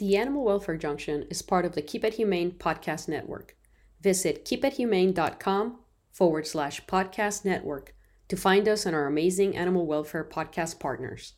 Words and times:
The 0.00 0.16
Animal 0.16 0.44
Welfare 0.44 0.78
Junction 0.78 1.26
is 1.28 1.42
part 1.42 1.66
of 1.66 1.74
the 1.74 1.82
Keep 1.82 2.04
It 2.04 2.14
Humane 2.14 2.52
podcast 2.52 3.06
network. 3.06 3.54
Visit 4.00 4.46
keepithumane.com 4.46 5.78
forward 6.10 6.46
slash 6.46 6.82
podcast 6.86 7.44
network 7.44 7.94
to 8.28 8.36
find 8.38 8.66
us 8.66 8.86
and 8.86 8.96
our 8.96 9.06
amazing 9.06 9.54
animal 9.54 9.86
welfare 9.86 10.24
podcast 10.24 10.80
partners. 10.80 11.34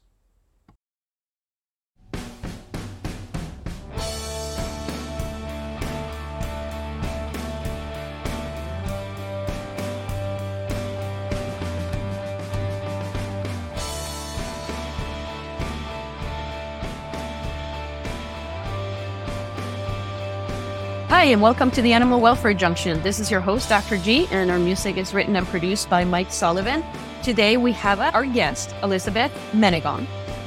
Hi, 21.22 21.28
and 21.28 21.40
welcome 21.40 21.70
to 21.70 21.82
the 21.82 21.92
Animal 21.92 22.20
Welfare 22.20 22.52
Junction. 22.52 23.00
This 23.02 23.20
is 23.20 23.30
your 23.30 23.40
host, 23.40 23.68
Dr. 23.68 23.96
G, 23.96 24.26
and 24.32 24.50
our 24.50 24.58
music 24.58 24.96
is 24.96 25.14
written 25.14 25.36
and 25.36 25.46
produced 25.46 25.88
by 25.88 26.04
Mike 26.04 26.32
Sullivan. 26.32 26.82
Today, 27.22 27.56
we 27.56 27.70
have 27.70 28.00
our 28.00 28.26
guest, 28.26 28.74
Elizabeth 28.82 29.30
Menegon, 29.52 30.04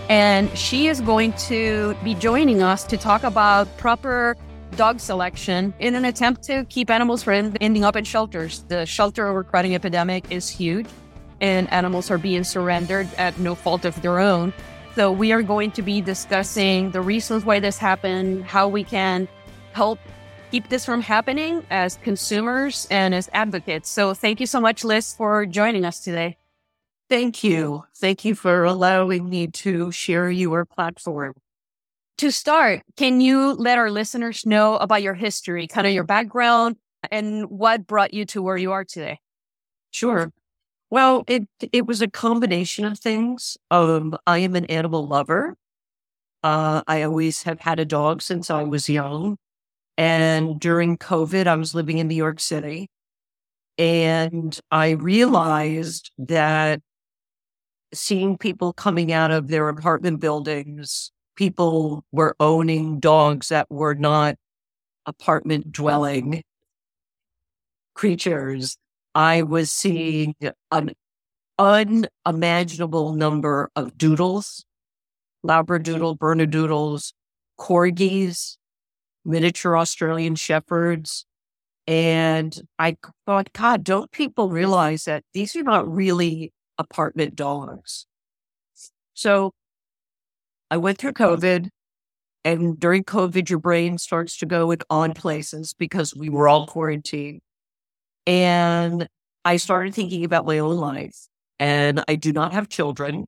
and 0.10 0.50
she 0.58 0.88
is 0.88 1.00
going 1.00 1.32
to 1.48 1.96
be 2.04 2.14
joining 2.14 2.62
us 2.62 2.84
to 2.88 2.98
talk 2.98 3.24
about 3.24 3.70
proper 3.78 4.36
dog 4.76 5.00
selection 5.00 5.74
in 5.80 5.96
an 5.96 6.04
attempt 6.04 6.44
to 6.44 6.66
keep 6.66 6.90
animals 6.90 7.24
from 7.24 7.56
ending 7.62 7.86
up 7.86 7.96
in 7.96 8.04
shelters. 8.04 8.66
The 8.68 8.86
shelter 8.86 9.30
overcrowding 9.30 9.76
epidemic 9.76 10.30
is 10.30 10.50
huge, 10.50 10.88
and 11.40 11.72
animals 11.72 12.12
are 12.12 12.18
being 12.18 12.44
surrendered 12.44 13.08
at 13.18 13.40
no 13.40 13.56
fault 13.56 13.86
of 13.86 14.02
their 14.02 14.20
own. 14.20 14.52
So, 14.96 15.10
we 15.10 15.32
are 15.32 15.42
going 15.42 15.72
to 15.72 15.82
be 15.82 16.02
discussing 16.02 16.92
the 16.92 17.00
reasons 17.00 17.46
why 17.46 17.62
this 17.62 17.78
happened, 17.78 18.44
how 18.44 18.68
we 18.68 18.84
can 18.84 19.30
help 19.72 20.00
keep 20.56 20.70
this 20.70 20.86
from 20.86 21.02
happening 21.02 21.66
as 21.70 21.98
consumers 21.98 22.88
and 22.90 23.14
as 23.14 23.30
advocates. 23.34 23.90
So 23.90 24.14
thank 24.14 24.40
you 24.40 24.48
so 24.48 24.62
much, 24.62 24.86
Liz, 24.86 25.14
for 25.14 25.46
joining 25.46 25.84
us 25.84 26.00
today. 26.00 26.38
Thank 27.10 27.44
you. 27.44 27.84
Thank 27.98 28.24
you 28.24 28.36
for 28.36 28.64
allowing 28.64 29.30
me 29.30 29.48
to 29.48 29.92
share 29.92 30.30
your 30.30 30.64
platform. 30.64 31.34
To 32.20 32.32
start, 32.32 32.84
can 32.96 33.20
you 33.20 33.52
let 33.52 33.78
our 33.78 33.92
listeners 33.92 34.46
know 34.46 34.78
about 34.78 35.04
your 35.04 35.14
history, 35.14 35.68
kind 35.68 35.86
of 35.88 35.92
your 35.92 36.06
background, 36.06 36.78
and 37.12 37.50
what 37.50 37.86
brought 37.86 38.14
you 38.14 38.24
to 38.28 38.42
where 38.42 38.56
you 38.56 38.72
are 38.72 38.86
today? 38.86 39.20
Sure. 39.92 40.32
Well, 40.90 41.26
it 41.28 41.50
it 41.74 41.86
was 41.86 42.02
a 42.02 42.08
combination 42.08 42.86
of 42.86 42.98
things. 42.98 43.58
Um, 43.70 44.16
I 44.26 44.38
am 44.38 44.56
an 44.56 44.64
animal 44.68 45.06
lover. 45.06 45.58
Uh, 46.44 46.82
I 46.88 47.02
always 47.02 47.44
have 47.44 47.60
had 47.60 47.82
a 47.82 47.86
dog 47.86 48.22
since 48.22 48.50
I 48.50 48.64
was 48.64 48.88
young. 48.88 49.38
And 49.98 50.60
during 50.60 50.98
COVID, 50.98 51.48
I 51.48 51.56
was 51.56 51.74
living 51.74 51.98
in 52.00 52.08
New 52.08 52.16
York 52.16 52.40
City. 52.40 52.90
And 53.78 54.58
I 54.72 54.92
realized 54.92 56.12
that 56.18 56.82
seeing 57.94 58.38
people 58.38 58.74
coming 58.74 59.12
out 59.12 59.32
of 59.32 59.48
their 59.48 59.70
apartment 59.70 60.20
buildings, 60.20 61.12
people 61.36 62.04
were 62.12 62.36
owning 62.40 63.00
dogs 63.00 63.50
that 63.50 63.70
were 63.70 63.96
not 63.96 64.36
apartment 65.06 65.72
dwelling 65.72 66.44
creatures. 67.94 68.78
I 69.14 69.44
was 69.44 69.72
seeing 69.72 70.36
an 70.72 70.92
unimaginable 71.58 73.14
number 73.14 73.70
of 73.76 73.98
doodles, 73.98 74.66
Labradoodle, 75.46 76.18
Bernedoodles, 76.18 77.14
corgis, 77.58 78.58
miniature 79.26 79.78
Australian 79.78 80.36
shepherds. 80.36 81.26
And 81.88 82.60
I 82.80 82.98
thought, 83.26 83.54
God, 83.54 83.84
don't 83.84 84.12
people 84.12 84.50
realize 84.50 85.06
that 85.06 85.24
these 85.34 85.56
are 85.56 85.64
not 85.64 85.92
really 85.92 86.52
apartment 86.78 87.36
dogs? 87.36 88.08
So 89.14 89.52
I 90.70 90.78
went 90.78 90.98
through 90.98 91.14
COVID. 91.14 91.70
And 92.44 92.80
during 92.80 93.04
COVID, 93.04 93.50
your 93.50 93.60
brain 93.60 93.98
starts 93.98 94.38
to 94.38 94.46
go 94.46 94.70
in 94.70 94.80
odd 94.90 95.16
places 95.16 95.74
because 95.74 96.16
we 96.16 96.30
were 96.30 96.48
all 96.48 96.68
quarantined. 96.68 97.42
And 98.28 99.08
I 99.44 99.58
started 99.58 99.96
thinking 99.96 100.24
about 100.24 100.46
my 100.46 100.60
own 100.60 100.78
life. 100.78 101.28
And 101.60 102.04
I 102.08 102.16
do 102.16 102.32
not 102.32 102.54
have 102.54 102.70
children. 102.70 103.26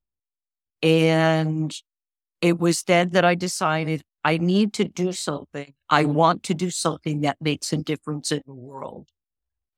And 0.83 1.73
it 2.41 2.59
was 2.59 2.83
then 2.83 3.09
that 3.09 3.25
I 3.25 3.33
decided 3.33 4.03
I 4.23 4.37
need 4.37 4.73
to 4.73 4.83
do 4.85 5.11
something. 5.13 5.73
I 5.89 6.05
want 6.05 6.43
to 6.43 6.53
do 6.53 6.69
something 6.69 7.21
that 7.21 7.37
makes 7.39 7.71
a 7.71 7.77
difference 7.77 8.31
in 8.31 8.41
the 8.45 8.53
world. 8.53 9.07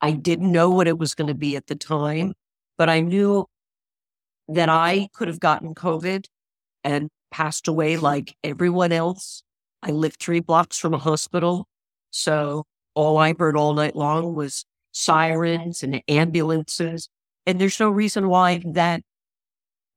I 0.02 0.12
didn't 0.12 0.52
know 0.52 0.70
what 0.70 0.88
it 0.88 0.98
was 0.98 1.14
going 1.14 1.28
to 1.28 1.36
be 1.36 1.56
at 1.56 1.68
the 1.68 1.76
time, 1.76 2.34
but 2.78 2.90
I 2.90 3.02
knew 3.02 3.46
that 4.48 4.70
I 4.70 5.10
could 5.14 5.28
have 5.28 5.40
gotten 5.40 5.76
COVID 5.76 6.26
and 6.84 7.10
passed 7.32 7.68
away 7.68 7.98
like 7.98 8.36
everyone 8.44 8.92
else. 8.92 9.44
I 9.84 9.92
lived 9.92 10.20
three 10.20 10.40
blocks 10.40 10.78
from 10.78 10.94
a 10.94 10.98
hospital. 10.98 11.68
So 12.12 12.64
all 12.96 13.18
I 13.18 13.36
heard 13.38 13.56
all 13.56 13.74
night 13.74 13.96
long 13.96 14.34
was 14.36 14.66
sirens 14.92 15.84
and 15.84 16.02
ambulances. 16.08 17.10
And 17.46 17.60
there's 17.62 17.80
no 17.80 17.90
reason 17.90 18.30
why 18.30 18.62
that 18.66 19.02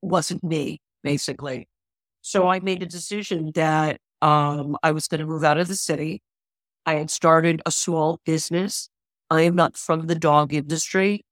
wasn't 0.02 0.44
me, 0.44 0.80
basically. 1.02 1.68
So 2.20 2.48
I 2.48 2.60
made 2.60 2.82
a 2.82 2.86
decision 2.86 3.52
that 3.54 3.98
um, 4.22 4.76
I 4.82 4.92
was 4.92 5.08
going 5.08 5.20
to 5.20 5.26
move 5.26 5.44
out 5.44 5.58
of 5.58 5.68
the 5.68 5.74
city. 5.74 6.22
I 6.86 6.94
had 6.94 7.10
started 7.10 7.60
a 7.66 7.70
small 7.70 8.20
business. 8.24 8.88
I 9.28 9.42
am 9.42 9.56
not 9.56 9.76
from 9.76 10.06
the 10.06 10.14
dog 10.14 10.54
industry. 10.54 11.24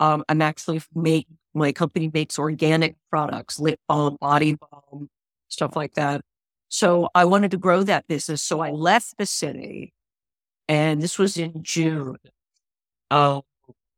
Um, 0.00 0.24
I'm 0.28 0.40
actually 0.40 0.82
make 0.94 1.26
my 1.54 1.72
company 1.72 2.10
makes 2.12 2.38
organic 2.38 2.96
products, 3.10 3.60
lip 3.60 3.78
balm, 3.88 4.16
body 4.20 4.54
balm, 4.54 5.10
stuff 5.48 5.76
like 5.76 5.94
that. 5.94 6.22
So 6.68 7.10
I 7.14 7.26
wanted 7.26 7.50
to 7.50 7.58
grow 7.58 7.82
that 7.82 8.06
business. 8.08 8.42
So 8.42 8.60
I 8.60 8.70
left 8.70 9.18
the 9.18 9.26
city, 9.26 9.92
and 10.68 11.02
this 11.02 11.18
was 11.18 11.36
in 11.36 11.62
June. 11.62 12.16
Uh, 13.10 13.42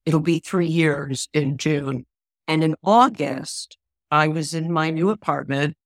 it'll 0.04 0.20
be 0.20 0.40
three 0.40 0.66
years 0.66 1.28
in 1.32 1.56
June. 1.56 2.06
And 2.48 2.64
in 2.64 2.74
August, 2.82 3.78
I 4.10 4.28
was 4.28 4.54
in 4.54 4.72
my 4.72 4.90
new 4.90 5.10
apartment 5.10 5.76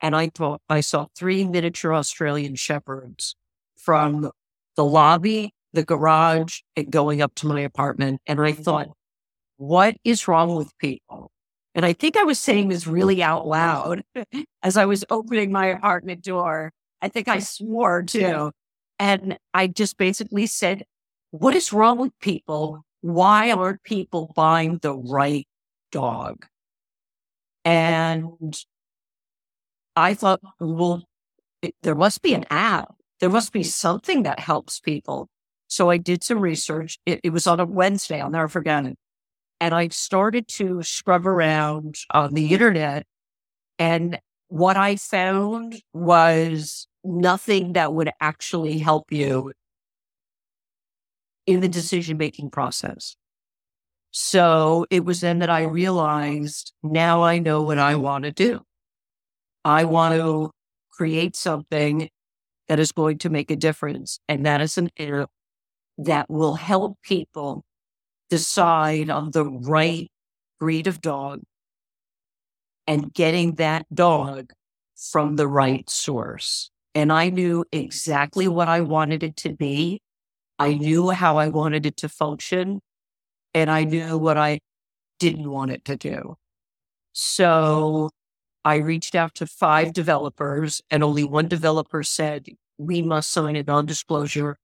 and 0.00 0.14
I 0.14 0.28
thought 0.28 0.60
I 0.68 0.80
saw 0.80 1.06
three 1.16 1.44
miniature 1.44 1.94
Australian 1.94 2.54
shepherds 2.54 3.34
from 3.76 4.30
the 4.76 4.84
lobby, 4.84 5.54
the 5.72 5.84
garage, 5.84 6.60
and 6.76 6.90
going 6.90 7.22
up 7.22 7.34
to 7.36 7.46
my 7.46 7.60
apartment. 7.60 8.20
And 8.26 8.40
I 8.40 8.52
thought, 8.52 8.88
what 9.56 9.96
is 10.04 10.28
wrong 10.28 10.54
with 10.54 10.76
people? 10.78 11.30
And 11.74 11.84
I 11.84 11.92
think 11.92 12.16
I 12.16 12.24
was 12.24 12.38
saying 12.38 12.68
this 12.68 12.86
really 12.86 13.22
out 13.22 13.46
loud 13.46 14.02
as 14.62 14.76
I 14.76 14.86
was 14.86 15.04
opening 15.10 15.52
my 15.52 15.66
apartment 15.66 16.22
door. 16.22 16.72
I 17.02 17.08
think 17.08 17.28
I 17.28 17.38
swore 17.40 18.02
too. 18.02 18.52
And 18.98 19.38
I 19.52 19.66
just 19.66 19.98
basically 19.98 20.46
said, 20.46 20.84
what 21.30 21.54
is 21.54 21.72
wrong 21.72 21.98
with 21.98 22.18
people? 22.20 22.82
Why 23.02 23.50
aren't 23.50 23.82
people 23.82 24.32
buying 24.34 24.78
the 24.80 24.94
right 24.94 25.46
dog? 25.92 26.46
And 27.64 28.56
I 29.96 30.14
thought, 30.14 30.40
well, 30.60 31.02
it, 31.62 31.74
there 31.82 31.94
must 31.94 32.22
be 32.22 32.34
an 32.34 32.44
app. 32.50 32.94
There 33.20 33.30
must 33.30 33.52
be 33.52 33.62
something 33.62 34.22
that 34.24 34.38
helps 34.38 34.78
people. 34.78 35.28
So 35.68 35.90
I 35.90 35.96
did 35.96 36.22
some 36.22 36.38
research. 36.38 36.98
It, 37.06 37.20
it 37.24 37.30
was 37.30 37.46
on 37.46 37.58
a 37.58 37.64
Wednesday. 37.64 38.20
I'll 38.20 38.30
never 38.30 38.48
forget 38.48 38.84
it. 38.84 38.98
And 39.58 39.74
I 39.74 39.88
started 39.88 40.48
to 40.48 40.82
scrub 40.82 41.26
around 41.26 41.96
on 42.10 42.34
the 42.34 42.52
internet. 42.52 43.06
And 43.78 44.20
what 44.48 44.76
I 44.76 44.96
found 44.96 45.80
was 45.94 46.86
nothing 47.02 47.72
that 47.72 47.94
would 47.94 48.10
actually 48.20 48.78
help 48.78 49.10
you 49.10 49.52
in 51.46 51.60
the 51.60 51.68
decision 51.68 52.18
making 52.18 52.50
process. 52.50 53.16
So 54.10 54.86
it 54.90 55.04
was 55.04 55.20
then 55.20 55.38
that 55.38 55.50
I 55.50 55.62
realized 55.62 56.72
now 56.82 57.22
I 57.22 57.38
know 57.38 57.62
what 57.62 57.78
I 57.78 57.96
want 57.96 58.24
to 58.24 58.32
do. 58.32 58.65
I 59.66 59.82
want 59.82 60.14
to 60.14 60.52
create 60.92 61.34
something 61.34 62.08
that 62.68 62.78
is 62.78 62.92
going 62.92 63.18
to 63.18 63.28
make 63.28 63.50
a 63.50 63.56
difference. 63.56 64.20
And 64.28 64.46
that 64.46 64.60
is 64.60 64.78
an 64.78 64.90
app 64.96 65.28
that 65.98 66.30
will 66.30 66.54
help 66.54 66.98
people 67.02 67.64
decide 68.30 69.10
on 69.10 69.32
the 69.32 69.44
right 69.44 70.08
breed 70.60 70.86
of 70.86 71.00
dog 71.00 71.42
and 72.86 73.12
getting 73.12 73.56
that 73.56 73.92
dog 73.92 74.52
from 74.94 75.34
the 75.34 75.48
right 75.48 75.90
source. 75.90 76.70
And 76.94 77.12
I 77.12 77.30
knew 77.30 77.64
exactly 77.72 78.46
what 78.46 78.68
I 78.68 78.82
wanted 78.82 79.24
it 79.24 79.36
to 79.38 79.52
be. 79.52 80.00
I 80.60 80.74
knew 80.74 81.10
how 81.10 81.38
I 81.38 81.48
wanted 81.48 81.86
it 81.86 81.96
to 81.98 82.08
function 82.08 82.80
and 83.52 83.68
I 83.68 83.82
knew 83.82 84.16
what 84.16 84.38
I 84.38 84.60
didn't 85.18 85.50
want 85.50 85.72
it 85.72 85.84
to 85.86 85.96
do. 85.96 86.36
So 87.12 88.10
I 88.66 88.78
reached 88.78 89.14
out 89.14 89.36
to 89.36 89.46
five 89.46 89.92
developers 89.92 90.82
and 90.90 91.04
only 91.04 91.22
one 91.22 91.46
developer 91.46 92.02
said, 92.02 92.48
we 92.78 93.00
must 93.00 93.30
sign 93.30 93.54
a 93.54 93.62
non-disclosure. 93.62 94.58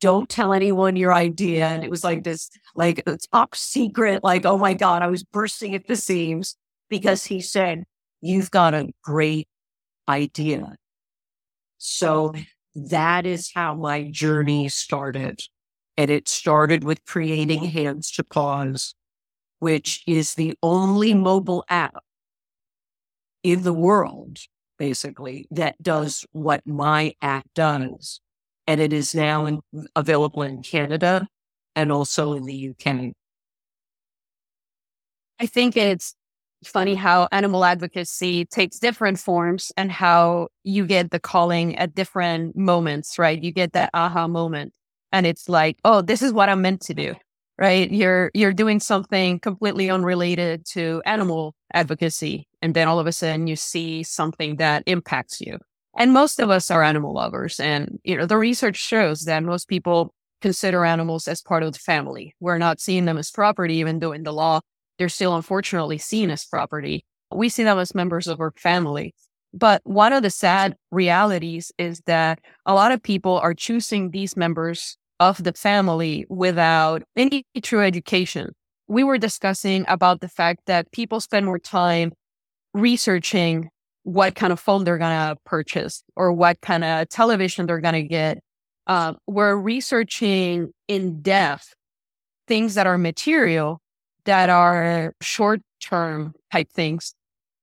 Don't 0.00 0.28
tell 0.28 0.52
anyone 0.52 0.94
your 0.94 1.12
idea. 1.12 1.66
And 1.66 1.82
it 1.82 1.90
was 1.90 2.04
like 2.04 2.22
this, 2.22 2.48
like 2.76 3.02
uh, 3.08 3.16
top 3.32 3.56
secret, 3.56 4.22
like, 4.22 4.46
oh 4.46 4.56
my 4.56 4.72
God, 4.72 5.02
I 5.02 5.08
was 5.08 5.24
bursting 5.24 5.74
at 5.74 5.88
the 5.88 5.96
seams 5.96 6.54
because 6.88 7.24
he 7.24 7.40
said, 7.40 7.82
you've 8.20 8.52
got 8.52 8.72
a 8.72 8.92
great 9.02 9.48
idea. 10.08 10.76
So 11.76 12.32
that 12.76 13.26
is 13.26 13.50
how 13.52 13.74
my 13.74 14.04
journey 14.12 14.68
started. 14.68 15.40
And 15.96 16.08
it 16.08 16.28
started 16.28 16.84
with 16.84 17.04
creating 17.04 17.64
Hands 17.64 18.08
2 18.08 18.22
Paws, 18.22 18.94
which 19.58 20.04
is 20.06 20.34
the 20.34 20.54
only 20.62 21.14
mobile 21.14 21.64
app 21.68 22.04
in 23.42 23.62
the 23.62 23.72
world, 23.72 24.38
basically, 24.78 25.46
that 25.50 25.80
does 25.82 26.24
what 26.32 26.66
my 26.66 27.14
app 27.22 27.46
does. 27.54 28.20
And 28.66 28.80
it 28.80 28.92
is 28.92 29.14
now 29.14 29.46
in, 29.46 29.60
available 29.96 30.42
in 30.42 30.62
Canada 30.62 31.26
and 31.74 31.90
also 31.90 32.34
in 32.34 32.44
the 32.44 32.70
UK. 32.70 33.12
I 35.38 35.46
think 35.46 35.76
it's 35.76 36.14
funny 36.64 36.94
how 36.94 37.26
animal 37.32 37.64
advocacy 37.64 38.44
takes 38.44 38.78
different 38.78 39.18
forms 39.18 39.72
and 39.76 39.90
how 39.90 40.48
you 40.62 40.86
get 40.86 41.10
the 41.10 41.18
calling 41.18 41.76
at 41.76 41.94
different 41.94 42.56
moments, 42.56 43.18
right? 43.18 43.42
You 43.42 43.50
get 43.50 43.72
that 43.72 43.90
aha 43.94 44.28
moment 44.28 44.72
and 45.12 45.26
it's 45.26 45.48
like, 45.48 45.78
oh, 45.84 46.02
this 46.02 46.22
is 46.22 46.32
what 46.32 46.48
I'm 46.48 46.62
meant 46.62 46.82
to 46.82 46.94
do, 46.94 47.14
right? 47.60 47.92
You're, 47.92 48.30
you're 48.32 48.54
doing 48.54 48.80
something 48.80 49.38
completely 49.38 49.90
unrelated 49.90 50.64
to 50.70 51.02
animal 51.04 51.54
advocacy. 51.74 52.48
And 52.62 52.74
then 52.74 52.88
all 52.88 52.98
of 52.98 53.06
a 53.06 53.12
sudden 53.12 53.46
you 53.46 53.54
see 53.54 54.02
something 54.02 54.56
that 54.56 54.82
impacts 54.86 55.40
you. 55.40 55.58
And 55.96 56.12
most 56.12 56.40
of 56.40 56.48
us 56.50 56.70
are 56.70 56.82
animal 56.82 57.14
lovers. 57.14 57.60
And, 57.60 57.98
you 58.02 58.16
know, 58.16 58.24
the 58.24 58.38
research 58.38 58.76
shows 58.76 59.22
that 59.22 59.42
most 59.42 59.68
people 59.68 60.14
consider 60.40 60.86
animals 60.86 61.28
as 61.28 61.42
part 61.42 61.62
of 61.62 61.74
the 61.74 61.78
family. 61.78 62.34
We're 62.40 62.58
not 62.58 62.80
seeing 62.80 63.04
them 63.04 63.18
as 63.18 63.30
property, 63.30 63.74
even 63.74 63.98
though 63.98 64.12
in 64.12 64.22
the 64.22 64.32
law 64.32 64.60
they're 64.98 65.10
still 65.10 65.36
unfortunately 65.36 65.98
seen 65.98 66.30
as 66.30 66.46
property. 66.46 67.04
We 67.34 67.48
see 67.48 67.64
them 67.64 67.78
as 67.78 67.94
members 67.94 68.26
of 68.26 68.40
our 68.40 68.52
family. 68.56 69.14
But 69.52 69.82
one 69.84 70.12
of 70.12 70.22
the 70.22 70.30
sad 70.30 70.76
realities 70.90 71.72
is 71.76 72.00
that 72.06 72.40
a 72.64 72.72
lot 72.72 72.92
of 72.92 73.02
people 73.02 73.38
are 73.38 73.54
choosing 73.54 74.10
these 74.10 74.36
members 74.36 74.96
of 75.20 75.44
the 75.44 75.52
family 75.52 76.26
without 76.28 77.02
any 77.14 77.44
true 77.62 77.82
education. 77.82 78.52
We 78.88 79.04
were 79.04 79.18
discussing 79.18 79.84
about 79.86 80.20
the 80.20 80.28
fact 80.28 80.62
that 80.66 80.90
people 80.90 81.20
spend 81.20 81.46
more 81.46 81.58
time 81.58 82.12
researching 82.74 83.68
what 84.02 84.34
kind 84.34 84.52
of 84.52 84.58
phone 84.58 84.84
they're 84.84 84.98
going 84.98 85.10
to 85.10 85.36
purchase 85.44 86.02
or 86.16 86.32
what 86.32 86.60
kind 86.62 86.82
of 86.82 87.08
television 87.10 87.66
they're 87.66 87.80
going 87.80 87.94
to 87.94 88.02
get. 88.02 88.38
Uh, 88.86 89.12
we're 89.26 89.54
researching 89.54 90.72
in 90.88 91.20
depth 91.20 91.74
things 92.48 92.74
that 92.74 92.86
are 92.86 92.98
material 92.98 93.80
that 94.24 94.50
are 94.50 95.14
short 95.20 95.60
term 95.80 96.34
type 96.50 96.70
things. 96.72 97.14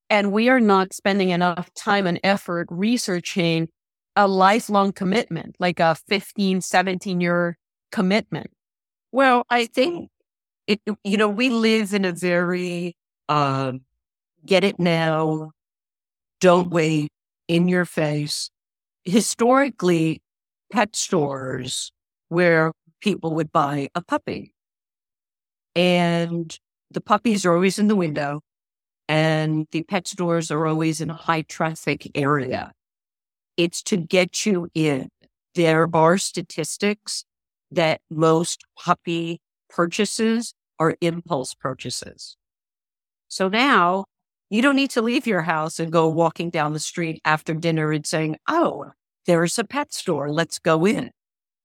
And 0.09 0.31
we 0.31 0.47
are 0.47 0.61
not 0.61 0.93
spending 0.93 1.31
enough 1.31 1.73
time 1.73 2.07
and 2.07 2.19
effort 2.23 2.67
researching 2.69 3.67
a 4.17 4.27
lifelong 4.27 4.93
commitment, 4.93 5.57
like 5.59 5.79
a 5.79 5.95
15, 6.09 6.61
17 6.61 7.21
year 7.21 7.57
commitment. 7.93 8.51
Well, 9.13 9.45
I 9.49 9.67
think 9.67 10.09
it, 10.67 10.81
you 11.03 11.17
know, 11.17 11.29
we 11.29 11.49
live 11.49 11.93
in 11.93 12.05
a 12.05 12.13
very, 12.13 12.95
um, 13.29 13.81
get 14.45 14.63
it 14.63 14.79
now, 14.79 15.51
don't 16.41 16.69
wait 16.71 17.09
in 17.47 17.67
your 17.67 17.85
face. 17.85 18.49
Historically, 19.05 20.21
pet 20.71 20.95
stores 20.95 21.91
where 22.29 22.73
people 23.01 23.35
would 23.35 23.51
buy 23.51 23.89
a 23.95 24.01
puppy 24.01 24.53
and 25.75 26.57
the 26.91 27.01
puppies 27.01 27.45
are 27.45 27.53
always 27.53 27.79
in 27.79 27.87
the 27.87 27.95
window 27.95 28.41
and 29.07 29.67
the 29.71 29.83
pet 29.83 30.07
stores 30.07 30.51
are 30.51 30.65
always 30.67 31.01
in 31.01 31.09
a 31.09 31.15
high 31.15 31.43
traffic 31.43 32.11
area. 32.15 32.73
It's 33.57 33.81
to 33.83 33.97
get 33.97 34.45
you 34.45 34.69
in. 34.73 35.09
There 35.55 35.89
are 35.93 36.17
statistics 36.17 37.25
that 37.71 38.01
most 38.09 38.63
puppy 38.77 39.41
purchases 39.69 40.53
are 40.79 40.95
impulse 41.01 41.53
purchases. 41.53 42.37
So 43.27 43.49
now 43.49 44.05
you 44.49 44.61
don't 44.61 44.75
need 44.75 44.91
to 44.91 45.01
leave 45.01 45.27
your 45.27 45.41
house 45.41 45.79
and 45.79 45.91
go 45.91 46.07
walking 46.07 46.49
down 46.49 46.73
the 46.73 46.79
street 46.79 47.19
after 47.25 47.53
dinner 47.53 47.91
and 47.91 48.05
saying, 48.05 48.37
Oh, 48.47 48.91
there's 49.25 49.59
a 49.59 49.63
pet 49.63 49.93
store. 49.93 50.31
Let's 50.31 50.59
go 50.59 50.85
in. 50.85 51.11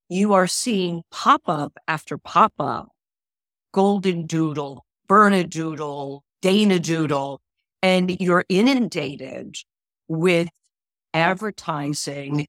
You 0.09 0.33
are 0.33 0.47
seeing 0.47 1.03
pop 1.11 1.43
up 1.47 1.79
after 1.87 2.19
pop 2.19 2.55
up 2.59 2.89
golden 3.73 4.27
doodle, 4.27 4.85
Bernedoodle, 5.09 6.21
Dana 6.43 6.79
doodle, 6.79 7.41
and 7.83 8.17
you're 8.21 8.45
inundated 8.49 9.57
with 10.09 10.49
advertising 11.15 12.47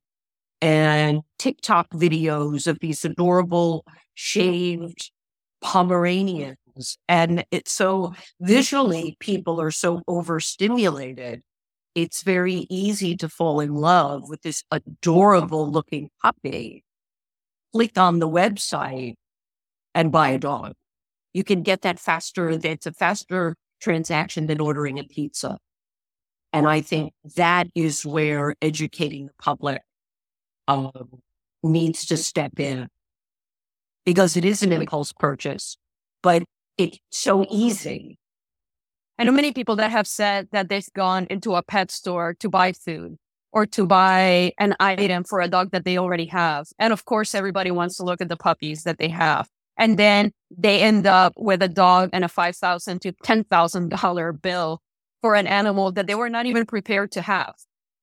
and 0.62 1.22
TikTok 1.40 1.90
videos 1.92 2.68
of 2.68 2.80
these 2.80 3.04
adorable 3.04 3.86
shaved 4.14 5.12
Pomeranians. 5.62 6.98
And 7.08 7.46
it's 7.52 7.72
so 7.72 8.14
visually, 8.40 9.16
people 9.20 9.62
are 9.62 9.72
so 9.72 10.02
overstimulated. 10.08 11.42
It's 11.96 12.24
very 12.24 12.66
easy 12.70 13.16
to 13.18 13.30
fall 13.30 13.60
in 13.60 13.76
love 13.76 14.28
with 14.28 14.42
this 14.42 14.64
adorable 14.72 15.70
looking 15.70 16.10
puppy. 16.22 16.84
Click 17.74 17.98
on 17.98 18.20
the 18.20 18.30
website 18.30 19.16
and 19.94 20.12
buy 20.12 20.30
a 20.30 20.40
dog 20.40 20.74
you 21.34 21.44
can 21.44 21.64
get 21.64 21.82
that 21.82 22.00
faster. 22.00 22.50
It's 22.50 22.86
a 22.86 22.94
faster 22.94 23.56
transaction 23.82 24.48
than 24.48 24.62
ordering 24.62 25.00
a 25.00 25.04
pizza. 25.04 25.58
And 26.54 26.68
I 26.68 26.82
think 26.82 27.14
that 27.36 27.68
is 27.74 28.06
where 28.06 28.56
educating 28.62 29.26
the 29.26 29.34
public 29.42 29.82
um, 30.68 30.92
needs 31.64 32.06
to 32.06 32.18
step 32.18 32.60
in 32.60 32.88
because 34.06 34.38
it 34.38 34.46
is 34.46 34.62
an 34.62 34.72
impulse 34.72 35.12
purchase, 35.14 35.78
but 36.22 36.44
it's 36.78 37.00
so 37.10 37.46
easy. 37.50 38.20
I 39.18 39.24
know 39.24 39.32
many 39.32 39.52
people 39.52 39.76
that 39.78 39.92
have 39.92 40.08
said 40.08 40.48
that 40.52 40.70
they've 40.70 40.88
gone 40.96 41.26
into 41.30 41.56
a 41.56 41.64
pet 41.64 41.90
store 41.90 42.36
to 42.40 42.50
buy 42.50 42.74
food 42.74 43.18
or 43.52 43.66
to 43.68 43.86
buy 43.86 44.52
an 44.60 44.76
item 44.80 45.24
for 45.24 45.40
a 45.42 45.48
dog 45.48 45.72
that 45.72 45.86
they 45.86 45.98
already 45.98 46.26
have. 46.26 46.68
And 46.80 46.94
of 46.94 47.06
course, 47.06 47.34
everybody 47.34 47.72
wants 47.72 47.98
to 47.98 48.04
look 48.04 48.22
at 48.22 48.30
the 48.30 48.38
puppies 48.38 48.84
that 48.84 48.98
they 48.98 49.10
have. 49.10 49.48
And 49.78 49.98
then 49.98 50.32
they 50.56 50.82
end 50.82 51.08
up 51.08 51.34
with 51.36 51.62
a 51.62 51.68
dog 51.68 52.10
and 52.14 52.24
a 52.24 52.28
5,000 52.28 53.00
to 53.02 53.12
$10,000 53.12 54.42
bill 54.42 54.82
for 55.24 55.36
an 55.36 55.48
animal 55.48 55.92
that 55.94 56.06
they 56.06 56.16
were 56.16 56.30
not 56.30 56.46
even 56.46 56.66
prepared 56.66 57.12
to 57.14 57.22
have. 57.22 57.56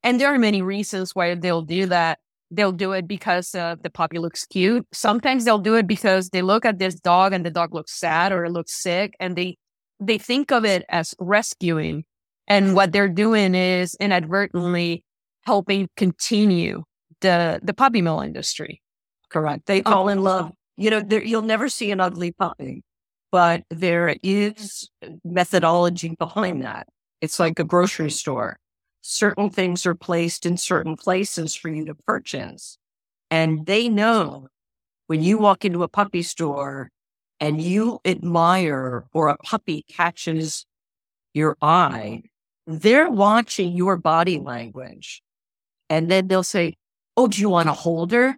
And 0.02 0.20
there 0.20 0.34
are 0.34 0.38
many 0.38 0.62
reasons 0.62 1.14
why 1.14 1.34
they'll 1.34 1.62
do 1.62 1.86
that. 1.86 2.18
They'll 2.50 2.72
do 2.72 2.92
it 2.92 3.06
because 3.06 3.54
uh, 3.54 3.76
the 3.80 3.90
puppy 3.90 4.18
looks 4.18 4.44
cute. 4.44 4.84
Sometimes 4.92 5.44
they'll 5.44 5.58
do 5.58 5.76
it 5.76 5.86
because 5.86 6.30
they 6.30 6.42
look 6.42 6.64
at 6.64 6.80
this 6.80 6.96
dog 6.96 7.32
and 7.32 7.46
the 7.46 7.50
dog 7.50 7.72
looks 7.72 7.92
sad 7.92 8.32
or 8.32 8.44
it 8.44 8.50
looks 8.50 8.82
sick 8.82 9.14
and 9.20 9.36
they, 9.36 9.56
they 10.00 10.18
think 10.18 10.50
of 10.50 10.64
it 10.64 10.84
as 10.88 11.14
rescuing. 11.20 12.04
And 12.48 12.74
what 12.74 12.90
they're 12.90 13.08
doing 13.08 13.54
is 13.54 13.94
inadvertently 14.00 15.04
helping 15.42 15.88
continue 15.96 16.82
the, 17.20 17.60
the 17.62 17.74
puppy 17.74 18.02
mill 18.02 18.20
industry. 18.20 18.82
Correct. 19.28 19.66
They 19.66 19.82
fall 19.82 20.08
in 20.08 20.22
love 20.22 20.52
you 20.80 20.88
know, 20.88 21.00
there, 21.00 21.22
you'll 21.22 21.42
never 21.42 21.68
see 21.68 21.90
an 21.90 22.00
ugly 22.00 22.32
puppy, 22.32 22.82
but 23.30 23.64
there 23.68 24.16
is 24.22 24.88
methodology 25.22 26.14
behind 26.18 26.62
that. 26.62 26.88
It's 27.20 27.38
like 27.38 27.58
a 27.58 27.64
grocery 27.64 28.10
store. 28.10 28.58
Certain 29.02 29.50
things 29.50 29.86
are 29.86 29.94
placed 29.94 30.46
in 30.46 30.56
certain 30.56 30.96
places 30.96 31.54
for 31.54 31.68
you 31.68 31.84
to 31.86 31.94
purchase. 31.94 32.78
And 33.30 33.66
they 33.66 33.88
know 33.88 34.48
when 35.06 35.22
you 35.22 35.38
walk 35.38 35.64
into 35.64 35.82
a 35.82 35.88
puppy 35.88 36.22
store 36.22 36.90
and 37.38 37.60
you 37.60 38.00
admire 38.04 39.04
or 39.12 39.28
a 39.28 39.36
puppy 39.38 39.84
catches 39.88 40.66
your 41.32 41.56
eye, 41.62 42.22
they're 42.66 43.10
watching 43.10 43.76
your 43.76 43.96
body 43.96 44.38
language. 44.38 45.22
And 45.88 46.10
then 46.10 46.28
they'll 46.28 46.42
say, 46.42 46.76
Oh, 47.16 47.26
do 47.28 47.40
you 47.40 47.48
want 47.48 47.68
to 47.68 47.72
hold 47.72 48.12
her? 48.12 48.36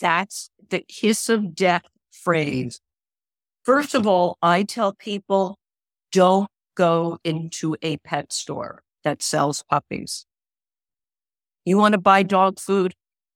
That's 0.00 0.50
the 0.70 0.80
kiss 0.80 1.28
of 1.28 1.54
death 1.54 1.82
phrase. 2.12 2.80
First 3.64 3.94
of 3.94 4.06
all, 4.06 4.38
I 4.40 4.62
tell 4.62 4.94
people 4.94 5.58
don't 6.12 6.48
go 6.78 7.18
into 7.24 7.76
a 7.82 7.96
pet 7.98 8.32
store 8.32 8.82
that 9.02 9.20
sells 9.20 9.64
puppies. 9.68 10.24
You 11.64 11.76
want 11.76 11.92
to 11.92 12.00
buy 12.00 12.22
dog 12.22 12.60
food? 12.60 12.94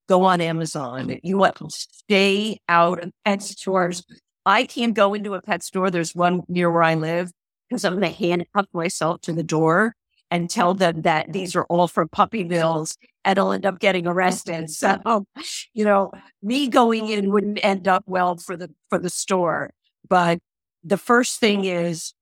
Go 0.09 0.23
on 0.25 0.41
Amazon. 0.41 1.19
You 1.23 1.39
want 1.39 1.57
to 1.57 1.67
stay 1.69 2.61
out 2.69 3.03
of 3.03 3.11
pet 3.25 3.43
stores. 3.43 4.05
I 4.47 4.65
can't 4.65 4.95
go 4.95 5.13
into 5.13 5.35
a 5.35 5.43
pet 5.43 5.63
store. 5.65 5.91
There's 5.91 6.15
one 6.15 6.43
near 6.49 6.71
where 6.71 6.85
I 6.85 6.95
live 6.95 7.33
because 7.69 7.85
I'm 7.85 7.99
going 7.99 8.13
to 8.13 8.17
handcuff 8.17 8.67
myself 8.73 9.21
to 9.23 9.33
the 9.33 9.43
door 9.43 9.95
and 10.31 10.49
tell 10.49 10.73
them 10.73 11.03
that 11.03 11.33
these 11.33 11.57
are 11.57 11.65
all 11.65 11.89
from 11.89 12.09
puppy 12.09 12.45
mills 12.45 12.97
and 13.25 13.39
I'll 13.39 13.53
end 13.53 13.67
up 13.67 13.81
getting 13.81 14.07
arrested. 14.07 14.71
So, 14.71 15.27
you 15.75 15.85
know, 15.85 16.13
me 16.43 16.69
going 16.69 17.09
in 17.09 17.31
wouldn't 17.33 17.61
end 17.63 17.89
up 17.89 18.05
well 18.07 18.37
for 18.37 18.57
the 18.57 18.71
for 18.89 18.99
the 18.99 19.11
store. 19.11 19.71
But 20.09 20.39
the 20.85 20.97
first 20.97 21.39
thing 21.41 21.65
is 21.65 22.15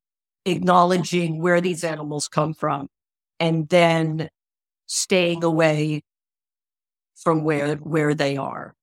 acknowledging 0.44 1.40
where 1.40 1.60
these 1.60 1.84
animals 1.84 2.28
come 2.28 2.54
from 2.54 2.88
and 3.38 3.68
then 3.68 4.28
staying 4.86 5.44
away 5.44 6.02
from 7.16 7.44
where 7.44 7.76
where 7.76 8.14
they 8.14 8.36
are. 8.36 8.74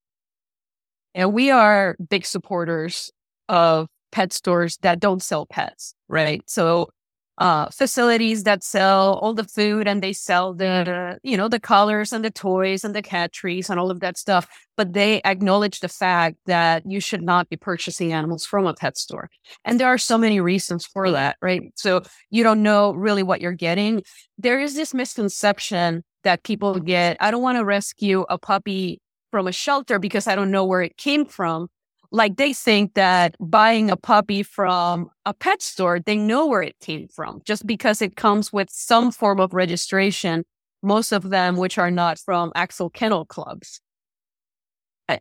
And 1.15 1.33
we 1.33 1.49
are 1.49 1.95
big 2.09 2.25
supporters 2.25 3.11
of 3.49 3.87
pet 4.11 4.31
stores 4.31 4.77
that 4.83 4.99
don't 4.99 5.21
sell 5.21 5.45
pets, 5.45 5.95
right? 6.07 6.41
So 6.47 6.89
uh, 7.37 7.69
facilities 7.69 8.43
that 8.43 8.63
sell 8.63 9.19
all 9.21 9.33
the 9.33 9.43
food 9.43 9.87
and 9.87 10.01
they 10.01 10.13
sell 10.13 10.53
the 10.53 11.19
you 11.23 11.37
know 11.37 11.47
the 11.47 11.59
colors 11.59 12.11
and 12.11 12.25
the 12.25 12.31
toys 12.31 12.83
and 12.83 12.95
the 12.95 13.01
cat 13.01 13.31
trees 13.31 13.69
and 13.69 13.79
all 13.79 13.91
of 13.91 13.99
that 13.99 14.17
stuff 14.17 14.47
but 14.75 14.93
they 14.93 15.21
acknowledge 15.23 15.79
the 15.79 15.87
fact 15.87 16.37
that 16.45 16.83
you 16.85 16.99
should 16.99 17.21
not 17.21 17.49
be 17.49 17.57
purchasing 17.57 18.13
animals 18.13 18.45
from 18.45 18.67
a 18.67 18.75
pet 18.75 18.95
store. 18.95 19.27
And 19.65 19.79
there 19.79 19.87
are 19.87 19.97
so 19.97 20.17
many 20.17 20.39
reasons 20.39 20.85
for 20.85 21.11
that 21.11 21.37
right? 21.41 21.61
So 21.75 22.03
you 22.29 22.43
don't 22.43 22.63
know 22.63 22.91
really 22.93 23.23
what 23.23 23.41
you're 23.41 23.53
getting. 23.53 24.03
There 24.37 24.59
is 24.59 24.75
this 24.75 24.93
misconception 24.93 26.03
that 26.27 26.43
people 26.43 26.79
get 26.79 27.15
i 27.21 27.31
don't 27.31 27.41
want 27.41 27.57
to 27.57 27.63
rescue 27.63 28.25
a 28.29 28.37
puppy 28.37 28.99
from 29.31 29.47
a 29.47 29.51
shelter 29.51 29.97
because 29.97 30.27
i 30.27 30.35
don't 30.35 30.51
know 30.51 30.65
where 30.65 30.81
it 30.81 30.97
came 30.97 31.25
from 31.25 31.69
like 32.11 32.37
they 32.37 32.53
think 32.53 32.93
that 32.93 33.35
buying 33.39 33.89
a 33.89 33.97
puppy 33.97 34.43
from 34.43 35.09
a 35.25 35.33
pet 35.33 35.61
store, 35.61 35.99
they 35.99 36.15
know 36.15 36.47
where 36.47 36.61
it 36.61 36.75
came 36.79 37.07
from 37.07 37.41
just 37.45 37.65
because 37.67 38.01
it 38.01 38.15
comes 38.15 38.51
with 38.53 38.69
some 38.71 39.11
form 39.11 39.39
of 39.39 39.53
registration, 39.53 40.43
most 40.81 41.11
of 41.11 41.29
them 41.29 41.57
which 41.57 41.77
are 41.77 41.91
not 41.91 42.19
from 42.19 42.51
actual 42.55 42.89
kennel 42.89 43.25
clubs. 43.25 43.81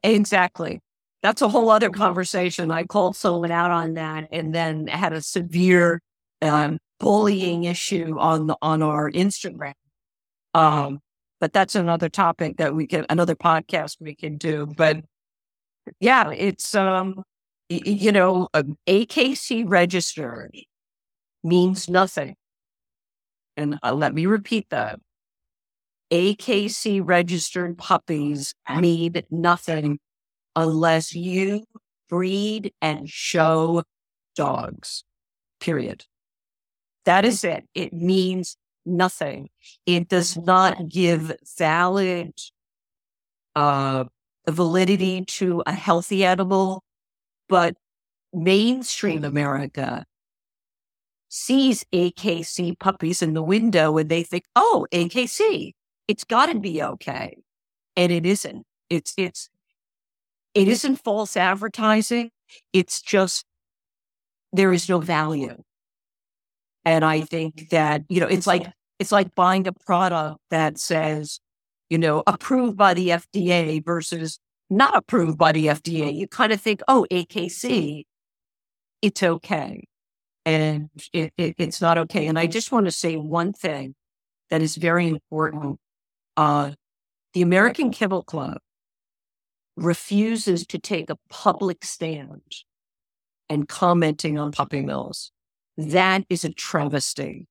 Exactly. 0.02 0.80
That's 1.22 1.42
a 1.42 1.48
whole 1.48 1.70
other 1.70 1.90
conversation. 1.90 2.70
I 2.70 2.84
called 2.84 3.16
someone 3.16 3.50
out 3.50 3.70
on 3.70 3.94
that 3.94 4.28
and 4.32 4.54
then 4.54 4.86
had 4.86 5.12
a 5.12 5.22
severe 5.22 6.00
um, 6.42 6.78
bullying 7.00 7.64
issue 7.64 8.16
on 8.18 8.52
on 8.62 8.82
our 8.82 9.10
Instagram. 9.10 9.72
Um, 10.54 11.00
but 11.40 11.52
that's 11.52 11.74
another 11.74 12.08
topic 12.08 12.56
that 12.56 12.74
we 12.74 12.86
can, 12.86 13.06
another 13.10 13.34
podcast 13.34 13.96
we 14.00 14.14
can 14.14 14.36
do. 14.36 14.66
But 14.76 15.04
yeah, 16.00 16.30
it's 16.30 16.74
um, 16.74 17.22
you 17.68 18.12
know, 18.12 18.48
AKC 18.86 19.64
registered 19.66 20.56
means 21.42 21.88
nothing. 21.88 22.36
And 23.56 23.78
uh, 23.82 23.94
let 23.94 24.14
me 24.14 24.26
repeat 24.26 24.68
that. 24.70 25.00
AKC 26.12 27.00
registered 27.04 27.78
puppies 27.78 28.54
mean 28.78 29.24
nothing 29.30 29.98
unless 30.54 31.14
you 31.14 31.64
breed 32.08 32.72
and 32.80 33.08
show 33.08 33.82
dogs. 34.36 35.04
Period. 35.60 36.04
That 37.04 37.24
is 37.24 37.42
it. 37.44 37.64
It 37.74 37.92
means 37.92 38.56
nothing. 38.84 39.48
It 39.84 40.08
does 40.08 40.36
not 40.36 40.88
give 40.88 41.32
valid 41.58 42.32
uh, 43.56 44.04
validity 44.52 45.24
to 45.24 45.62
a 45.66 45.72
healthy 45.72 46.24
animal, 46.24 46.82
but 47.48 47.74
mainstream 48.32 49.24
America 49.24 50.04
sees 51.28 51.84
AKC 51.92 52.78
puppies 52.78 53.22
in 53.22 53.34
the 53.34 53.42
window 53.42 53.98
and 53.98 54.08
they 54.08 54.22
think, 54.22 54.44
oh, 54.54 54.86
AKC, 54.92 55.72
it's 56.08 56.24
got 56.24 56.46
to 56.46 56.58
be 56.58 56.82
okay. 56.82 57.36
And 57.96 58.12
it 58.12 58.24
isn't. 58.24 58.64
It's, 58.88 59.12
it's, 59.16 59.48
it 60.54 60.68
isn't 60.68 60.96
false 60.96 61.36
advertising. 61.36 62.30
It's 62.72 63.02
just 63.02 63.44
there 64.52 64.72
is 64.72 64.88
no 64.88 65.00
value. 65.00 65.56
And 66.84 67.04
I 67.04 67.22
think 67.22 67.70
that, 67.70 68.02
you 68.08 68.20
know, 68.20 68.28
it's 68.28 68.46
like, 68.46 68.70
it's 68.98 69.12
like 69.12 69.34
buying 69.34 69.66
a 69.66 69.72
product 69.72 70.38
that 70.50 70.78
says 70.78 71.40
you 71.88 71.98
know, 71.98 72.22
approved 72.26 72.76
by 72.76 72.94
the 72.94 73.08
FDA 73.08 73.84
versus 73.84 74.38
not 74.68 74.96
approved 74.96 75.38
by 75.38 75.52
the 75.52 75.66
FDA. 75.66 76.14
You 76.14 76.26
kind 76.26 76.52
of 76.52 76.60
think, 76.60 76.82
oh, 76.88 77.06
AKC, 77.10 78.04
it's 79.02 79.22
okay. 79.22 79.84
And 80.44 80.90
it, 81.12 81.32
it, 81.36 81.54
it's 81.58 81.80
not 81.80 81.98
okay. 81.98 82.26
And 82.26 82.38
I 82.38 82.46
just 82.46 82.72
want 82.72 82.86
to 82.86 82.92
say 82.92 83.16
one 83.16 83.52
thing 83.52 83.94
that 84.50 84.62
is 84.62 84.76
very 84.76 85.08
important. 85.08 85.78
Uh, 86.36 86.72
the 87.34 87.42
American 87.42 87.92
Kennel 87.92 88.22
Club 88.22 88.58
refuses 89.76 90.66
to 90.66 90.78
take 90.78 91.10
a 91.10 91.18
public 91.28 91.84
stand 91.84 92.42
and 93.48 93.68
commenting 93.68 94.38
on 94.38 94.52
puppy 94.52 94.80
mills. 94.80 95.32
That 95.76 96.24
is 96.28 96.44
a 96.44 96.52
travesty. 96.52 97.46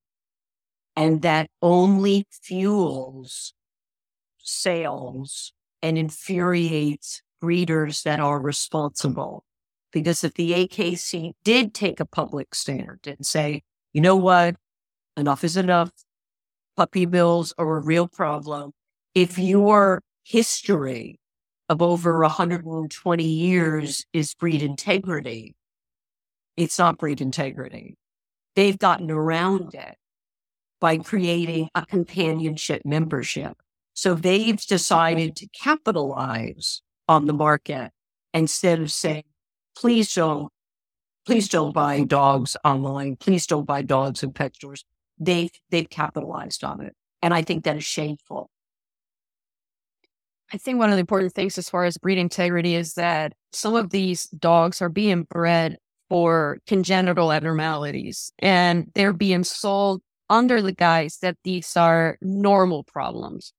And 0.95 1.21
that 1.21 1.49
only 1.61 2.25
fuels 2.31 3.53
sales 4.45 5.53
and 5.81 5.97
infuriates 5.97 7.21
breeders 7.41 8.03
that 8.03 8.19
are 8.19 8.39
responsible. 8.39 9.43
Because 9.91 10.23
if 10.23 10.33
the 10.33 10.51
AKC 10.51 11.33
did 11.43 11.73
take 11.73 11.99
a 11.99 12.05
public 12.05 12.55
stand 12.55 12.99
and 13.05 13.25
say, 13.25 13.63
you 13.93 14.01
know 14.01 14.15
what, 14.15 14.55
enough 15.15 15.43
is 15.43 15.57
enough, 15.57 15.91
puppy 16.75 17.05
mills 17.05 17.53
are 17.57 17.77
a 17.77 17.81
real 17.81 18.07
problem. 18.07 18.71
If 19.13 19.37
your 19.37 20.01
history 20.23 21.19
of 21.69 21.81
over 21.81 22.19
120 22.19 23.23
years 23.23 24.05
is 24.11 24.33
breed 24.33 24.61
integrity, 24.61 25.55
it's 26.57 26.79
not 26.79 26.97
breed 26.97 27.21
integrity. 27.21 27.97
They've 28.55 28.77
gotten 28.77 29.11
around 29.11 29.73
it 29.75 29.95
by 30.79 30.97
creating 30.97 31.69
a 31.75 31.85
companionship 31.85 32.81
membership. 32.85 33.57
So 33.95 34.13
they've 34.13 34.61
decided 34.61 35.37
to 35.37 35.47
capitalize 35.47 36.81
on 37.07 37.25
the 37.25 37.33
market 37.33 37.91
instead 38.33 38.81
of 38.81 38.91
saying, 38.91 39.23
please 39.75 40.13
don't, 40.13 40.51
please 41.25 41.47
don't 41.47 41.73
buy 41.73 42.03
dogs 42.03 42.57
online. 42.65 43.15
Please 43.15 43.47
don't 43.47 43.65
buy 43.65 43.81
dogs 43.81 44.21
in 44.21 44.33
pet 44.33 44.53
stores. 44.55 44.83
They've, 45.17 45.49
they've 45.69 45.89
capitalized 45.89 46.65
on 46.65 46.81
it. 46.81 46.93
And 47.21 47.33
I 47.33 47.41
think 47.41 47.63
that 47.63 47.77
is 47.77 47.85
shameful. 47.85 48.49
I 50.53 50.57
think 50.57 50.77
one 50.77 50.89
of 50.89 50.97
the 50.97 50.99
important 51.01 51.33
things 51.33 51.57
as 51.57 51.69
far 51.69 51.85
as 51.85 51.97
breed 51.97 52.17
integrity 52.17 52.75
is 52.75 52.95
that 52.95 53.31
some 53.53 53.75
of 53.75 53.91
these 53.91 54.25
dogs 54.25 54.81
are 54.81 54.89
being 54.89 55.23
bred 55.23 55.77
for 56.09 56.59
congenital 56.67 57.31
abnormalities 57.31 58.31
and 58.39 58.91
they're 58.93 59.13
being 59.13 59.45
sold 59.45 60.01
under 60.29 60.61
the 60.61 60.73
guise 60.73 61.17
that 61.21 61.37
these 61.45 61.77
are 61.77 62.17
normal 62.21 62.83
problems. 62.83 63.53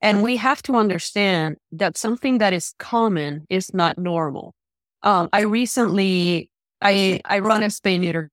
And 0.00 0.22
we 0.22 0.36
have 0.36 0.62
to 0.62 0.76
understand 0.76 1.56
that 1.72 1.98
something 1.98 2.38
that 2.38 2.52
is 2.52 2.74
common 2.78 3.46
is 3.50 3.74
not 3.74 3.98
normal. 3.98 4.54
Um, 5.02 5.28
I 5.32 5.42
recently, 5.42 6.50
I, 6.80 7.20
I 7.24 7.40
run 7.40 7.62
a 7.62 7.66
spay 7.66 7.98
neuter 7.98 8.30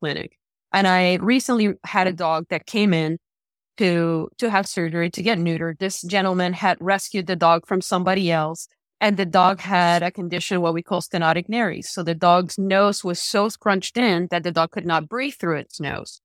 clinic 0.00 0.36
and 0.72 0.86
I 0.86 1.16
recently 1.16 1.74
had 1.84 2.06
a 2.06 2.12
dog 2.12 2.46
that 2.50 2.66
came 2.66 2.94
in 2.94 3.18
to, 3.78 4.28
to 4.38 4.50
have 4.50 4.66
surgery 4.66 5.10
to 5.10 5.22
get 5.22 5.38
neutered. 5.38 5.78
This 5.78 6.02
gentleman 6.02 6.52
had 6.52 6.76
rescued 6.80 7.26
the 7.26 7.36
dog 7.36 7.66
from 7.66 7.80
somebody 7.80 8.30
else 8.30 8.68
and 9.00 9.16
the 9.16 9.26
dog 9.26 9.60
had 9.60 10.02
a 10.02 10.10
condition, 10.10 10.60
what 10.60 10.74
we 10.74 10.82
call 10.82 11.00
stenotic 11.00 11.48
nares. 11.48 11.88
So 11.88 12.02
the 12.02 12.14
dog's 12.14 12.58
nose 12.58 13.04
was 13.04 13.22
so 13.22 13.48
scrunched 13.48 13.96
in 13.96 14.28
that 14.30 14.42
the 14.42 14.50
dog 14.50 14.72
could 14.72 14.86
not 14.86 15.08
breathe 15.08 15.34
through 15.34 15.58
its 15.58 15.80
nose. 15.80 16.20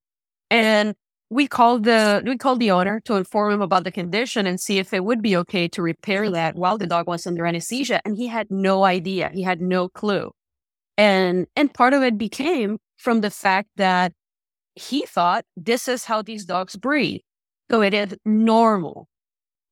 And 0.50 0.96
we 1.34 1.48
called 1.48 1.84
the 1.84 2.22
we 2.26 2.38
called 2.38 2.60
the 2.60 2.70
owner 2.70 3.00
to 3.02 3.16
inform 3.16 3.54
him 3.54 3.62
about 3.62 3.84
the 3.84 3.92
condition 3.92 4.46
and 4.46 4.60
see 4.60 4.78
if 4.78 4.94
it 4.94 5.04
would 5.04 5.22
be 5.22 5.36
okay 5.36 5.68
to 5.68 5.82
repair 5.82 6.30
that 6.30 6.56
while 6.56 6.78
the 6.78 6.86
dog 6.86 7.08
was 7.08 7.26
under 7.26 7.46
anesthesia 7.46 8.00
and 8.06 8.16
he 8.16 8.28
had 8.28 8.52
no 8.52 8.84
idea. 8.84 9.32
He 9.34 9.42
had 9.42 9.60
no 9.60 9.90
clue. 9.90 10.32
And 10.96 11.48
and 11.56 11.74
part 11.74 11.94
of 11.94 12.04
it 12.04 12.20
became 12.20 12.78
from 12.98 13.22
the 13.22 13.32
fact 13.32 13.70
that 13.78 14.14
he 14.76 15.06
thought 15.08 15.44
this 15.58 15.88
is 15.88 16.06
how 16.06 16.22
these 16.22 16.46
dogs 16.46 16.76
breathe 16.76 17.22
so 17.72 17.82
it 17.82 17.94
is 17.94 18.16
normal. 18.26 19.08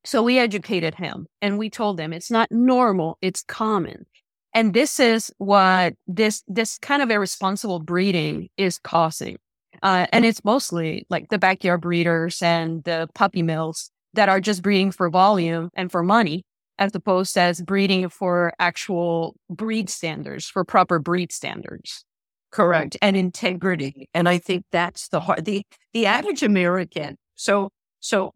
So 0.04 0.24
we 0.24 0.40
educated 0.40 0.96
him 0.96 1.28
and 1.44 1.60
we 1.60 1.70
told 1.70 2.00
him 2.00 2.12
it's 2.12 2.32
not 2.32 2.52
normal 2.52 3.20
it's 3.22 3.44
common. 3.44 4.08
And 4.54 4.74
this 4.74 5.00
is 5.00 5.32
what 5.38 5.94
this 6.08 6.44
this 6.48 6.80
kind 6.80 7.04
of 7.04 7.12
irresponsible 7.12 7.80
breeding 7.82 8.50
is 8.58 8.80
causing 8.80 9.38
uh, 9.84 10.08
and 10.12 10.26
it's 10.26 10.44
mostly 10.44 11.06
like 11.10 11.30
the 11.30 11.40
backyard 11.40 11.82
breeders 11.82 12.42
and 12.42 12.84
the 12.84 13.10
puppy 13.16 13.42
mills 13.42 13.90
that 14.14 14.30
are 14.30 14.42
just 14.42 14.62
breeding 14.62 14.92
for 14.92 15.10
volume 15.10 15.70
and 15.74 15.92
for 15.92 16.04
money, 16.04 16.44
as 16.78 16.94
opposed 16.94 17.34
to 17.34 17.42
as 17.42 17.62
breeding 17.62 18.10
for 18.10 18.54
actual 18.60 19.36
breed 19.50 19.90
standards, 19.90 20.48
for 20.48 20.64
proper 20.64 21.00
breed 21.00 21.32
standards. 21.32 22.04
Correct. 22.52 22.98
And 23.02 23.16
integrity. 23.16 24.10
And 24.14 24.28
I 24.28 24.38
think 24.38 24.66
that's 24.72 25.08
the 25.08 25.22
hard, 25.22 25.46
the, 25.46 25.64
the 25.94 26.06
average 26.06 26.44
American 26.44 27.16
So, 27.36 27.70
so 28.02 28.34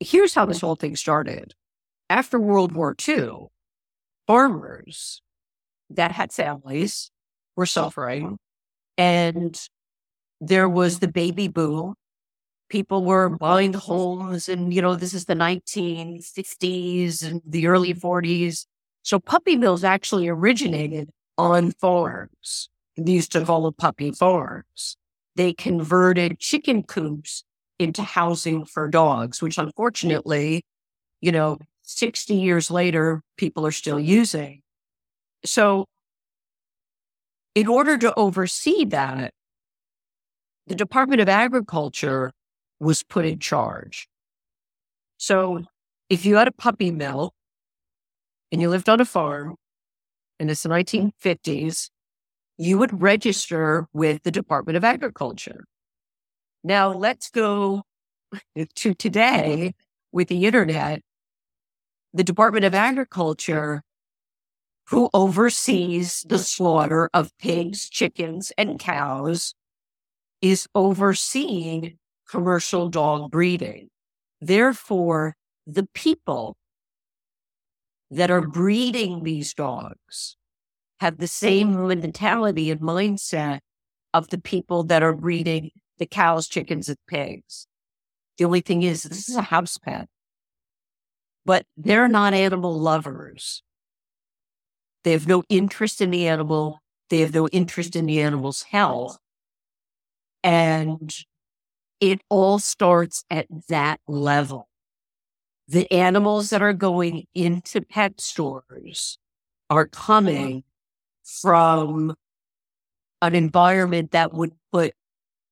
here's 0.00 0.34
how 0.34 0.44
this 0.44 0.60
whole 0.60 0.76
thing 0.76 0.96
started. 0.96 1.54
After 2.10 2.38
World 2.38 2.72
War 2.72 2.94
II, 3.06 3.48
farmers 4.26 5.22
that 5.90 6.12
had 6.12 6.32
families 6.32 7.10
were 7.56 7.66
suffering 7.66 8.38
and 8.98 9.58
there 10.40 10.68
was 10.68 10.98
the 10.98 11.08
baby 11.08 11.48
boom. 11.48 11.94
People 12.68 13.04
were 13.04 13.28
buying 13.28 13.72
homes 13.72 14.48
and, 14.48 14.72
you 14.74 14.82
know, 14.82 14.94
this 14.94 15.14
is 15.14 15.24
the 15.24 15.34
1960s 15.34 17.26
and 17.26 17.40
the 17.46 17.66
early 17.66 17.94
40s. 17.94 18.66
So 19.02 19.18
puppy 19.18 19.56
mills 19.56 19.84
actually 19.84 20.28
originated 20.28 21.08
on 21.38 21.72
farms. 21.72 22.68
They 22.96 23.12
used 23.12 23.32
to 23.32 23.44
call 23.44 23.62
them 23.62 23.74
puppy 23.74 24.10
farms. 24.10 24.96
They 25.36 25.52
converted 25.52 26.38
chicken 26.40 26.82
coops 26.82 27.44
into 27.78 28.02
housing 28.02 28.64
for 28.64 28.88
dogs, 28.88 29.40
which 29.40 29.56
unfortunately, 29.56 30.62
you 31.20 31.32
know, 31.32 31.58
60 31.82 32.34
years 32.34 32.70
later, 32.70 33.22
people 33.36 33.66
are 33.66 33.72
still 33.72 34.00
using. 34.00 34.60
So, 35.44 35.86
in 37.54 37.66
order 37.66 37.96
to 37.98 38.14
oversee 38.14 38.84
that, 38.86 39.32
the 40.68 40.74
Department 40.74 41.20
of 41.20 41.28
Agriculture 41.28 42.32
was 42.78 43.02
put 43.02 43.24
in 43.24 43.38
charge. 43.38 44.08
So, 45.16 45.64
if 46.10 46.24
you 46.24 46.36
had 46.36 46.48
a 46.48 46.52
puppy 46.52 46.90
mill 46.90 47.32
and 48.52 48.60
you 48.60 48.68
lived 48.68 48.88
on 48.88 49.00
a 49.00 49.04
farm 49.04 49.56
and 50.38 50.50
it's 50.50 50.62
the 50.62 50.68
1950s, 50.68 51.88
you 52.56 52.78
would 52.78 53.02
register 53.02 53.88
with 53.92 54.22
the 54.22 54.30
Department 54.30 54.76
of 54.76 54.84
Agriculture. 54.84 55.64
Now 56.62 56.92
let's 56.92 57.30
go 57.30 57.82
to 58.74 58.94
today 58.94 59.74
with 60.12 60.28
the 60.28 60.46
internet. 60.46 61.00
The 62.12 62.24
Department 62.24 62.64
of 62.64 62.74
Agriculture, 62.74 63.82
who 64.88 65.10
oversees 65.12 66.24
the 66.28 66.38
slaughter 66.38 67.10
of 67.12 67.36
pigs, 67.38 67.88
chickens, 67.88 68.52
and 68.56 68.78
cows, 68.78 69.54
is 70.40 70.68
overseeing 70.74 71.98
commercial 72.28 72.88
dog 72.88 73.30
breeding. 73.30 73.88
Therefore, 74.40 75.36
the 75.66 75.88
people 75.94 76.56
that 78.10 78.30
are 78.30 78.46
breeding 78.46 79.22
these 79.24 79.52
dogs 79.54 80.36
have 81.00 81.18
the 81.18 81.28
same 81.28 81.86
mentality 81.86 82.70
and 82.70 82.80
mindset 82.80 83.60
of 84.14 84.28
the 84.28 84.38
people 84.38 84.84
that 84.84 85.02
are 85.02 85.14
breeding 85.14 85.70
the 85.98 86.06
cows, 86.06 86.48
chickens, 86.48 86.88
and 86.88 86.98
pigs. 87.06 87.66
The 88.38 88.44
only 88.44 88.60
thing 88.60 88.82
is, 88.82 89.02
this 89.02 89.28
is 89.28 89.36
a 89.36 89.42
house 89.42 89.78
pet, 89.78 90.08
but 91.44 91.66
they're 91.76 92.08
not 92.08 92.34
animal 92.34 92.78
lovers. 92.78 93.62
They 95.04 95.12
have 95.12 95.26
no 95.26 95.42
interest 95.48 96.00
in 96.00 96.10
the 96.10 96.28
animal. 96.28 96.80
They 97.10 97.20
have 97.20 97.34
no 97.34 97.48
interest 97.48 97.96
in 97.96 98.06
the 98.06 98.20
animal's 98.20 98.62
health. 98.62 99.18
And 100.42 101.14
it 102.00 102.20
all 102.28 102.58
starts 102.58 103.24
at 103.30 103.46
that 103.68 104.00
level. 104.06 104.68
The 105.66 105.90
animals 105.92 106.50
that 106.50 106.62
are 106.62 106.72
going 106.72 107.26
into 107.34 107.82
pet 107.82 108.20
stores 108.20 109.18
are 109.68 109.86
coming 109.86 110.64
from 111.24 112.14
an 113.20 113.34
environment 113.34 114.12
that 114.12 114.32
would 114.32 114.52
put 114.72 114.92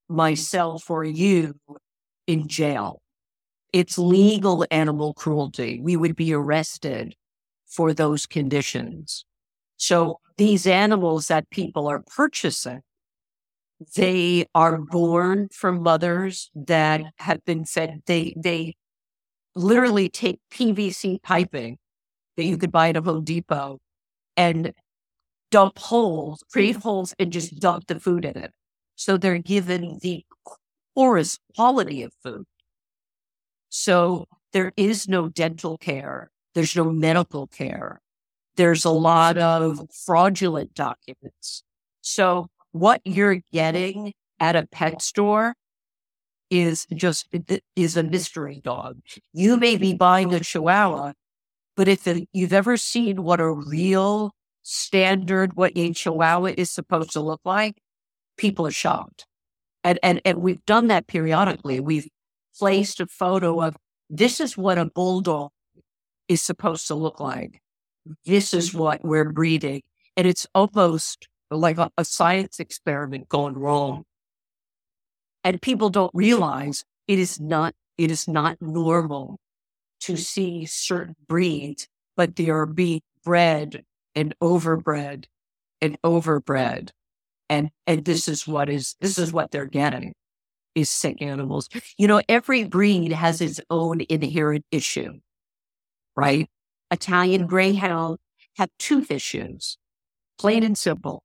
myself 0.09 0.89
or 0.91 1.05
you 1.05 1.55
in 2.27 2.49
jail. 2.49 3.03
It's 3.73 3.99
legal 3.99 4.65
animal 4.71 5.13
cruelty. 5.13 5.81
We 5.81 5.97
would 5.97 6.17
be 6.17 6.33
arrested 6.33 7.15
for 7.67 7.93
those 7.93 8.25
conditions. 8.25 9.25
So 9.77 10.21
these 10.39 10.67
animals 10.67 11.29
that 11.29 11.51
people 11.51 11.87
are 11.89 12.03
purchasing, 12.15 12.81
they 13.97 14.47
are 14.55 14.79
born 14.79 15.49
from 15.53 15.83
mothers 15.83 16.51
that 16.55 17.03
have 17.19 17.45
been 17.45 17.65
fed. 17.65 18.03
They, 18.07 18.35
they 18.37 18.75
literally 19.55 20.09
take 20.09 20.41
PVC 20.51 21.23
piping 21.23 21.79
that 22.37 22.45
you 22.45 22.57
could 22.57 22.73
buy 22.73 22.91
at 22.91 22.97
a 22.97 23.03
Home 23.03 23.25
Depot 23.25 23.79
and 24.37 24.73
dump 25.51 25.79
holes, 25.79 26.43
create 26.53 26.77
holes 26.77 27.15
and 27.19 27.33
just 27.33 27.59
dump 27.61 27.87
the 27.87 28.01
food 28.01 28.25
in 28.25 28.37
it. 28.37 28.53
So 28.97 29.17
they're 29.17 29.39
given 29.39 29.99
the 30.03 30.25
poorest 30.95 31.41
quality 31.55 32.03
of 32.03 32.13
food. 32.23 32.45
So 33.69 34.27
there 34.53 34.73
is 34.77 35.09
no 35.09 35.29
dental 35.29 35.77
care. 35.77 36.31
There's 36.55 36.75
no 36.75 36.91
medical 36.91 37.47
care. 37.47 38.01
There's 38.57 38.85
a 38.87 38.91
lot 38.91 39.37
of 39.37 39.81
fraudulent 40.05 40.75
documents. 40.75 41.63
So 42.01 42.49
what 42.79 43.01
you're 43.05 43.41
getting 43.53 44.13
at 44.39 44.57
a 44.57 44.67
pet 44.67 45.01
store 45.03 45.55
is 46.51 46.87
just 46.95 47.27
is 47.75 47.97
a 47.97 48.03
mystery 48.03 48.61
dog. 48.63 48.99
You 49.33 49.57
may 49.57 49.77
be 49.77 49.95
buying 49.95 50.33
a 50.33 50.41
Chihuahua, 50.41 51.13
but 51.77 51.89
if 51.89 52.07
you've 52.33 52.53
ever 52.53 52.77
seen 52.77 53.23
what 53.23 53.41
a 53.41 53.51
real 53.51 54.33
standard, 54.63 55.57
what 55.57 55.73
a 55.75 55.93
Chihuahua 55.93 56.55
is 56.57 56.71
supposed 56.71 57.13
to 57.13 57.21
look 57.21 57.41
like, 57.45 57.77
people 58.37 58.67
are 58.67 58.73
shocked. 58.73 59.27
And, 59.83 59.99
and, 60.03 60.21
and 60.25 60.39
we've 60.39 60.65
done 60.67 60.89
that 60.89 61.07
periodically. 61.07 61.81
We've 61.81 62.09
placed 62.59 63.01
a 63.01 63.07
photo 63.07 63.61
of 63.63 63.77
this 64.11 64.41
is 64.41 64.57
what 64.57 64.79
a 64.79 64.87
bulldog 64.87 65.51
is 66.29 66.43
supposed 66.43 66.87
to 66.89 66.95
look 66.95 67.21
like. 67.21 67.61
This 68.25 68.53
is 68.53 68.71
mm-hmm. 68.71 68.79
what 68.79 69.05
we're 69.05 69.31
breeding. 69.33 69.83
And 70.17 70.27
it's 70.27 70.47
almost 70.55 71.29
like 71.51 71.79
a, 71.79 71.91
a 71.97 72.05
science 72.05 72.61
experiment 72.61 73.29
gone 73.29 73.55
wrong. 73.55 74.05
And 75.45 75.63
people 75.63 75.91
don't 75.91 76.11
realize 76.15 76.85
it 77.07 77.19
is 77.19 77.41
not, 77.41 77.75
it 77.99 78.11
is 78.11 78.27
not 78.27 78.61
normal 78.61 79.39
to 80.01 80.17
see 80.17 80.67
certain 80.67 81.15
breeds, 81.29 81.87
but 82.17 82.37
they 82.37 82.49
are 82.51 82.67
being 82.67 83.03
bred 83.25 83.85
and 84.15 84.35
overbred 84.43 85.27
and 85.81 85.97
overbred 86.03 86.91
and 87.49 87.71
and 87.87 88.05
this 88.05 88.29
is 88.29 88.47
what 88.47 88.69
is 88.69 88.97
this 89.01 89.19
is 89.19 89.33
what 89.33 89.51
they're 89.51 89.67
getting 89.67 90.15
is 90.75 90.91
sick 90.91 91.23
animals. 91.23 91.69
You 91.97 92.07
know, 92.07 92.21
every 92.29 92.65
breed 92.65 93.13
has 93.13 93.41
its 93.41 93.61
own 93.71 94.03
inherent 94.09 94.65
issue, 94.71 95.21
right? 96.17 96.49
Italian 96.91 97.47
Greyhound 97.47 98.19
have 98.57 98.69
tooth 98.79 99.11
issues, 99.11 99.79
plain 100.39 100.63
and 100.63 100.77
simple. 100.77 101.23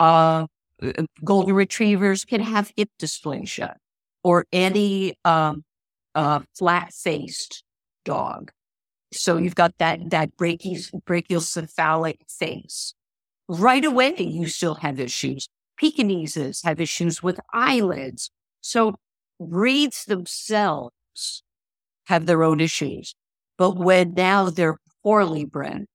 Uh, 0.00 0.46
uh, 0.82 1.04
golden 1.24 1.54
retrievers 1.54 2.24
can 2.24 2.40
have 2.40 2.72
hip 2.76 2.90
dysplasia, 3.00 3.76
or 4.24 4.46
any 4.52 5.14
um, 5.24 5.64
uh, 6.16 6.40
flat-faced 6.58 7.64
dog. 8.04 8.50
So 9.12 9.38
you've 9.38 9.56
got 9.56 9.74
that 9.78 10.10
that 10.10 10.36
brachio, 10.36 10.90
brachiocephalic 11.06 12.18
face 12.28 12.94
right 13.48 13.84
away 13.84 14.14
you 14.18 14.46
still 14.48 14.76
have 14.76 15.00
issues. 15.00 15.48
Pekingeses 15.82 16.64
have 16.64 16.80
issues 16.80 17.22
with 17.22 17.40
eyelids. 17.52 18.30
So 18.60 18.94
breeds 19.40 20.04
themselves 20.04 21.42
have 22.06 22.26
their 22.26 22.44
own 22.44 22.60
issues. 22.60 23.14
But 23.58 23.76
when 23.76 24.14
now 24.14 24.50
they're 24.50 24.78
poorly 25.02 25.44
bred 25.44 25.86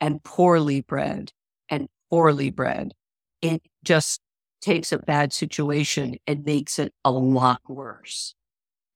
and 0.00 0.22
poorly 0.24 0.82
bred 0.82 1.32
and 1.70 1.88
poorly 2.10 2.50
bred, 2.50 2.92
it 3.42 3.62
just 3.84 4.20
takes 4.60 4.92
a 4.92 4.98
bad 4.98 5.32
situation 5.32 6.16
and 6.26 6.44
makes 6.44 6.78
it 6.78 6.92
a 7.04 7.10
lot 7.10 7.60
worse. 7.68 8.34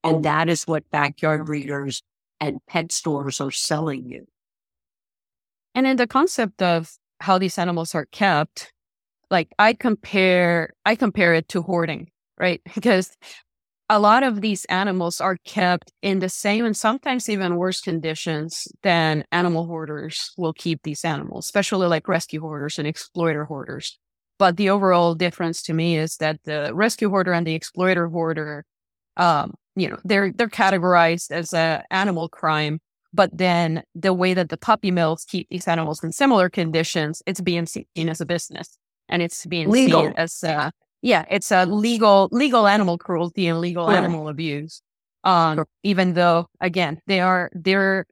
And 0.02 0.24
that 0.24 0.48
is 0.50 0.64
what 0.64 0.90
backyard 0.90 1.46
breeders 1.46 2.02
and 2.40 2.60
pet 2.66 2.92
stores 2.92 3.40
are 3.40 3.50
selling 3.50 4.06
you. 4.06 4.26
And 5.74 5.86
in 5.86 5.96
the 5.96 6.06
concept 6.06 6.62
of 6.62 6.92
how 7.20 7.38
these 7.38 7.58
animals 7.58 7.94
are 7.94 8.04
kept, 8.06 8.72
like 9.30 9.48
I 9.58 9.72
compare, 9.72 10.74
I 10.84 10.94
compare 10.94 11.34
it 11.34 11.48
to 11.48 11.62
hoarding, 11.62 12.10
right? 12.38 12.60
Because 12.74 13.16
a 13.90 13.98
lot 13.98 14.22
of 14.22 14.40
these 14.40 14.64
animals 14.66 15.20
are 15.20 15.36
kept 15.44 15.92
in 16.02 16.18
the 16.18 16.28
same 16.28 16.64
and 16.64 16.76
sometimes 16.76 17.28
even 17.28 17.56
worse 17.56 17.80
conditions 17.80 18.66
than 18.82 19.24
animal 19.30 19.66
hoarders 19.66 20.32
will 20.38 20.52
keep 20.54 20.82
these 20.82 21.04
animals, 21.04 21.46
especially 21.46 21.86
like 21.86 22.08
rescue 22.08 22.40
hoarders 22.40 22.78
and 22.78 22.88
exploiter 22.88 23.44
hoarders. 23.44 23.98
But 24.38 24.56
the 24.56 24.70
overall 24.70 25.14
difference 25.14 25.62
to 25.62 25.74
me 25.74 25.96
is 25.96 26.16
that 26.16 26.40
the 26.44 26.72
rescue 26.74 27.08
hoarder 27.08 27.32
and 27.32 27.46
the 27.46 27.54
exploiter 27.54 28.08
hoarder, 28.08 28.64
um, 29.16 29.54
you 29.76 29.88
know, 29.88 29.98
they're 30.04 30.32
they're 30.32 30.48
categorized 30.48 31.30
as 31.30 31.52
a 31.52 31.84
animal 31.90 32.28
crime 32.28 32.80
but 33.14 33.30
then 33.32 33.84
the 33.94 34.12
way 34.12 34.34
that 34.34 34.48
the 34.48 34.56
puppy 34.56 34.90
mills 34.90 35.24
keep 35.24 35.48
these 35.48 35.68
animals 35.68 36.02
in 36.02 36.10
similar 36.10 36.50
conditions, 36.50 37.22
it's 37.26 37.40
being 37.40 37.64
seen 37.64 37.86
as 38.08 38.20
a 38.20 38.26
business 38.26 38.76
and 39.08 39.22
it's 39.22 39.46
being 39.46 39.70
legal. 39.70 40.02
seen 40.02 40.14
as, 40.16 40.42
uh, 40.42 40.70
yeah, 41.00 41.24
it's 41.30 41.52
a 41.52 41.64
legal, 41.64 42.28
legal 42.32 42.66
animal 42.66 42.98
cruelty 42.98 43.46
and 43.46 43.60
legal 43.60 43.88
animal 43.88 44.28
abuse. 44.28 44.82
Um, 45.22 45.64
even 45.84 46.14
though 46.14 46.48
again, 46.60 47.00
they 47.06 47.20
are, 47.20 47.50
they're, 47.54 48.06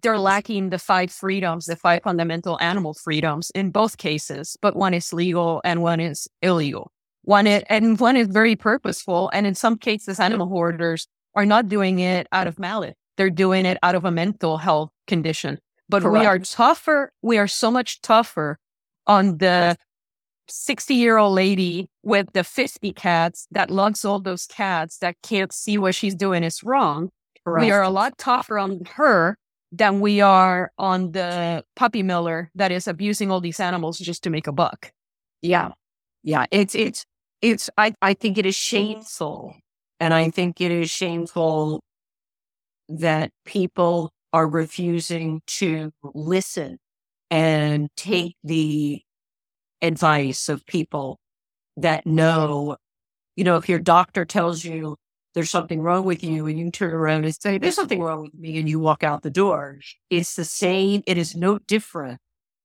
they're 0.00 0.18
lacking 0.18 0.70
the 0.70 0.78
five 0.78 1.10
freedoms, 1.12 1.66
the 1.66 1.76
five 1.76 2.02
fundamental 2.02 2.58
animal 2.60 2.94
freedoms 2.94 3.50
in 3.50 3.70
both 3.70 3.98
cases, 3.98 4.56
but 4.62 4.74
one 4.74 4.94
is 4.94 5.12
legal 5.12 5.60
and 5.64 5.82
one 5.82 6.00
is 6.00 6.26
illegal. 6.40 6.90
One 7.24 7.46
is, 7.46 7.62
and 7.68 8.00
one 8.00 8.16
is 8.16 8.28
very 8.28 8.56
purposeful. 8.56 9.30
And 9.32 9.46
in 9.46 9.54
some 9.54 9.76
cases, 9.76 10.18
animal 10.18 10.48
hoarders 10.48 11.06
are 11.34 11.46
not 11.46 11.68
doing 11.68 12.00
it 12.00 12.26
out 12.32 12.46
of 12.46 12.58
malice. 12.58 12.94
They're 13.16 13.30
doing 13.30 13.66
it 13.66 13.78
out 13.82 13.94
of 13.94 14.04
a 14.04 14.10
mental 14.10 14.56
health 14.56 14.90
condition. 15.06 15.58
But 15.88 16.02
Correct. 16.02 16.20
we 16.20 16.26
are 16.26 16.38
tougher. 16.38 17.12
We 17.20 17.38
are 17.38 17.46
so 17.46 17.70
much 17.70 18.00
tougher 18.00 18.58
on 19.06 19.38
the 19.38 19.76
60 20.48 20.94
year 20.94 21.18
old 21.18 21.34
lady 21.34 21.88
with 22.02 22.32
the 22.32 22.44
50 22.44 22.92
cats 22.94 23.46
that 23.50 23.70
loves 23.70 24.04
all 24.04 24.18
those 24.18 24.46
cats 24.46 24.98
that 24.98 25.16
can't 25.22 25.52
see 25.52 25.78
what 25.78 25.94
she's 25.94 26.14
doing 26.14 26.42
is 26.42 26.64
wrong. 26.64 27.10
Correct. 27.44 27.64
We 27.64 27.70
are 27.70 27.82
a 27.82 27.90
lot 27.90 28.18
tougher 28.18 28.58
on 28.58 28.80
her 28.94 29.36
than 29.72 30.00
we 30.00 30.20
are 30.20 30.70
on 30.78 31.12
the 31.12 31.64
puppy 31.74 32.02
miller 32.02 32.50
that 32.54 32.70
is 32.70 32.86
abusing 32.86 33.30
all 33.30 33.40
these 33.40 33.58
animals 33.58 33.98
just 33.98 34.22
to 34.22 34.30
make 34.30 34.46
a 34.46 34.52
buck. 34.52 34.92
Yeah. 35.40 35.70
Yeah. 36.22 36.44
It's, 36.50 36.74
it's, 36.74 37.06
it's, 37.40 37.70
I, 37.78 37.94
I 38.02 38.12
think 38.14 38.36
it 38.36 38.44
is 38.44 38.54
shameful. 38.54 39.56
And 39.98 40.12
I 40.12 40.30
think 40.30 40.60
it 40.60 40.70
is 40.70 40.90
shameful 40.90 41.82
that 42.88 43.30
people 43.46 44.12
are 44.32 44.46
refusing 44.46 45.40
to 45.46 45.90
listen 46.02 46.78
and 47.30 47.88
take 47.96 48.36
the 48.44 49.00
advice 49.80 50.48
of 50.48 50.66
people 50.66 51.18
that 51.78 52.06
know, 52.06 52.76
you 53.36 53.44
know, 53.44 53.56
if 53.56 53.68
your 53.68 53.78
doctor 53.78 54.24
tells 54.24 54.64
you 54.64 54.96
there's 55.34 55.50
something 55.50 55.80
wrong 55.80 56.04
with 56.04 56.22
you 56.22 56.46
and 56.46 56.58
you 56.58 56.70
turn 56.70 56.92
around 56.92 57.24
and 57.24 57.34
say, 57.34 57.58
there's 57.58 57.74
something 57.74 58.02
wrong 58.02 58.22
with 58.22 58.34
me 58.34 58.58
and 58.58 58.68
you 58.68 58.78
walk 58.78 59.02
out 59.02 59.22
the 59.22 59.30
door, 59.30 59.78
it's 60.10 60.36
the 60.36 60.44
same. 60.44 61.02
It 61.06 61.18
is 61.18 61.34
no 61.34 61.58
different 61.58 62.20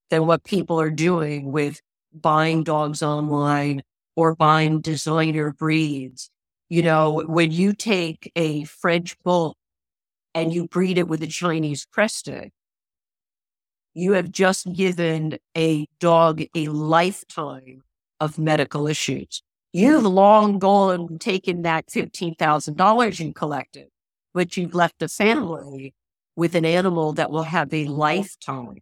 than 0.09 0.25
what 0.25 0.43
people 0.43 0.79
are 0.79 0.89
doing 0.89 1.51
with 1.51 1.81
buying 2.13 2.63
dogs 2.63 3.03
online 3.03 3.83
or 4.15 4.35
buying 4.35 4.81
designer 4.81 5.53
breeds. 5.53 6.29
You 6.69 6.81
know, 6.83 7.23
when 7.27 7.51
you 7.51 7.73
take 7.73 8.31
a 8.35 8.65
French 8.65 9.17
bull 9.23 9.55
and 10.33 10.53
you 10.53 10.67
breed 10.67 10.97
it 10.97 11.07
with 11.07 11.23
a 11.23 11.27
Chinese 11.27 11.85
crested, 11.85 12.51
you 13.93 14.13
have 14.13 14.31
just 14.31 14.71
given 14.73 15.37
a 15.57 15.87
dog 15.99 16.43
a 16.55 16.67
lifetime 16.67 17.83
of 18.19 18.37
medical 18.37 18.87
issues. 18.87 19.41
You've 19.77 20.05
long 20.05 20.57
gone 20.57 21.01
and 21.01 21.21
taken 21.21 21.61
that 21.61 21.87
$15,000 21.87 23.19
you 23.19 23.33
collected, 23.33 23.89
but 24.33 24.57
you've 24.57 24.73
left 24.73 25.01
a 25.01 25.07
family 25.07 25.93
with 26.35 26.55
an 26.55 26.65
animal 26.65 27.13
that 27.13 27.29
will 27.29 27.43
have 27.43 27.73
a 27.73 27.85
lifetime 27.85 28.79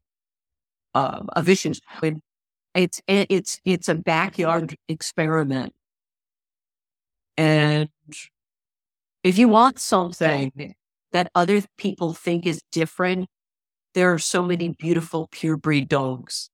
um, 0.94 1.28
of 1.36 1.50
issues. 1.50 1.82
It's, 2.74 3.02
it's, 3.08 3.60
it's 3.66 3.90
a 3.90 3.96
backyard 3.96 4.76
experiment. 4.88 5.74
And 7.36 7.90
if 9.24 9.38
you 9.38 9.50
want 9.50 9.80
something 9.80 10.76
that 11.12 11.30
other 11.36 11.62
people 11.78 12.14
think 12.14 12.46
is 12.46 12.62
different 12.72 13.28
there 13.96 14.14
are 14.14 14.20
so 14.20 14.44
many 14.44 14.76
beautiful 14.78 15.30
purebred 15.32 15.88
dogs. 15.88 16.50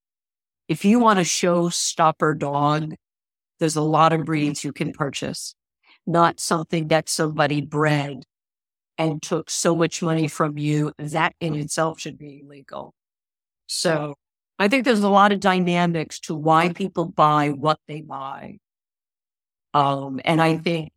If 0.68 0.86
you 0.86 1.00
want 1.00 1.18
a 1.18 1.24
showstopper 1.24 2.38
dog, 2.38 2.94
there's 3.62 3.78
a 3.78 3.82
lot 3.82 4.12
of 4.12 4.26
breeds 4.26 4.64
you 4.64 4.74
can 4.74 4.92
purchase, 4.92 5.54
not 6.06 6.40
something 6.40 6.88
that 6.90 7.08
somebody 7.08 7.62
bred 7.62 8.24
and 8.98 9.22
took 9.22 9.50
so 9.52 9.76
much 9.76 10.02
money 10.02 10.28
from 10.28 10.58
you. 10.58 10.92
That 10.98 11.36
in 11.40 11.56
itself 11.56 12.00
should 12.00 12.18
be 12.18 12.42
illegal. 12.44 12.94
So 13.68 14.16
I 14.60 14.68
think 14.68 14.84
there's 14.84 15.04
a 15.04 15.10
lot 15.10 15.32
of 15.32 15.40
dynamics 15.40 16.20
to 16.22 16.36
why 16.36 16.74
people 16.74 17.06
buy 17.06 17.50
what 17.50 17.80
they 17.88 18.02
buy. 18.02 18.58
Um, 19.76 20.20
and 20.26 20.42
I 20.42 20.58
think 20.58 20.92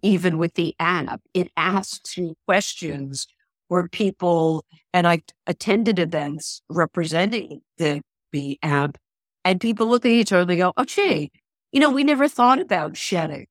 even 0.00 0.38
with 0.38 0.54
the 0.54 0.74
app, 0.78 1.20
it 1.34 1.50
asks 1.56 2.16
you 2.16 2.36
questions 2.46 3.26
where 3.68 3.88
people, 3.88 4.64
and 4.94 5.08
I 5.08 5.22
attended 5.46 5.98
events 5.98 6.62
representing 6.70 7.62
the, 7.78 8.00
the 8.32 8.58
app, 8.62 8.96
and 9.44 9.60
people 9.60 9.88
look 9.88 10.06
at 10.06 10.12
each 10.12 10.32
other 10.32 10.42
and 10.42 10.50
they 10.50 10.56
go, 10.56 10.72
oh, 10.76 10.84
gee, 10.84 11.32
you 11.72 11.80
know, 11.80 11.90
we 11.90 12.04
never 12.04 12.28
thought 12.28 12.60
about 12.60 12.96
shedding, 12.96 13.46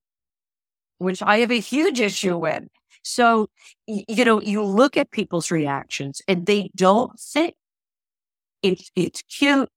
which 0.98 1.22
I 1.22 1.40
have 1.40 1.52
a 1.52 1.60
huge 1.60 2.00
issue 2.00 2.38
with. 2.38 2.64
So, 3.04 3.48
you 3.86 4.26
know, 4.26 4.42
you 4.42 4.64
look 4.64 4.98
at 4.98 5.12
people's 5.12 5.52
reactions 5.52 6.22
and 6.28 6.46
they 6.46 6.72
don't 6.76 7.20
think 7.20 7.54
it's, 8.64 8.90
it's 8.96 9.22
cute. 9.24 9.70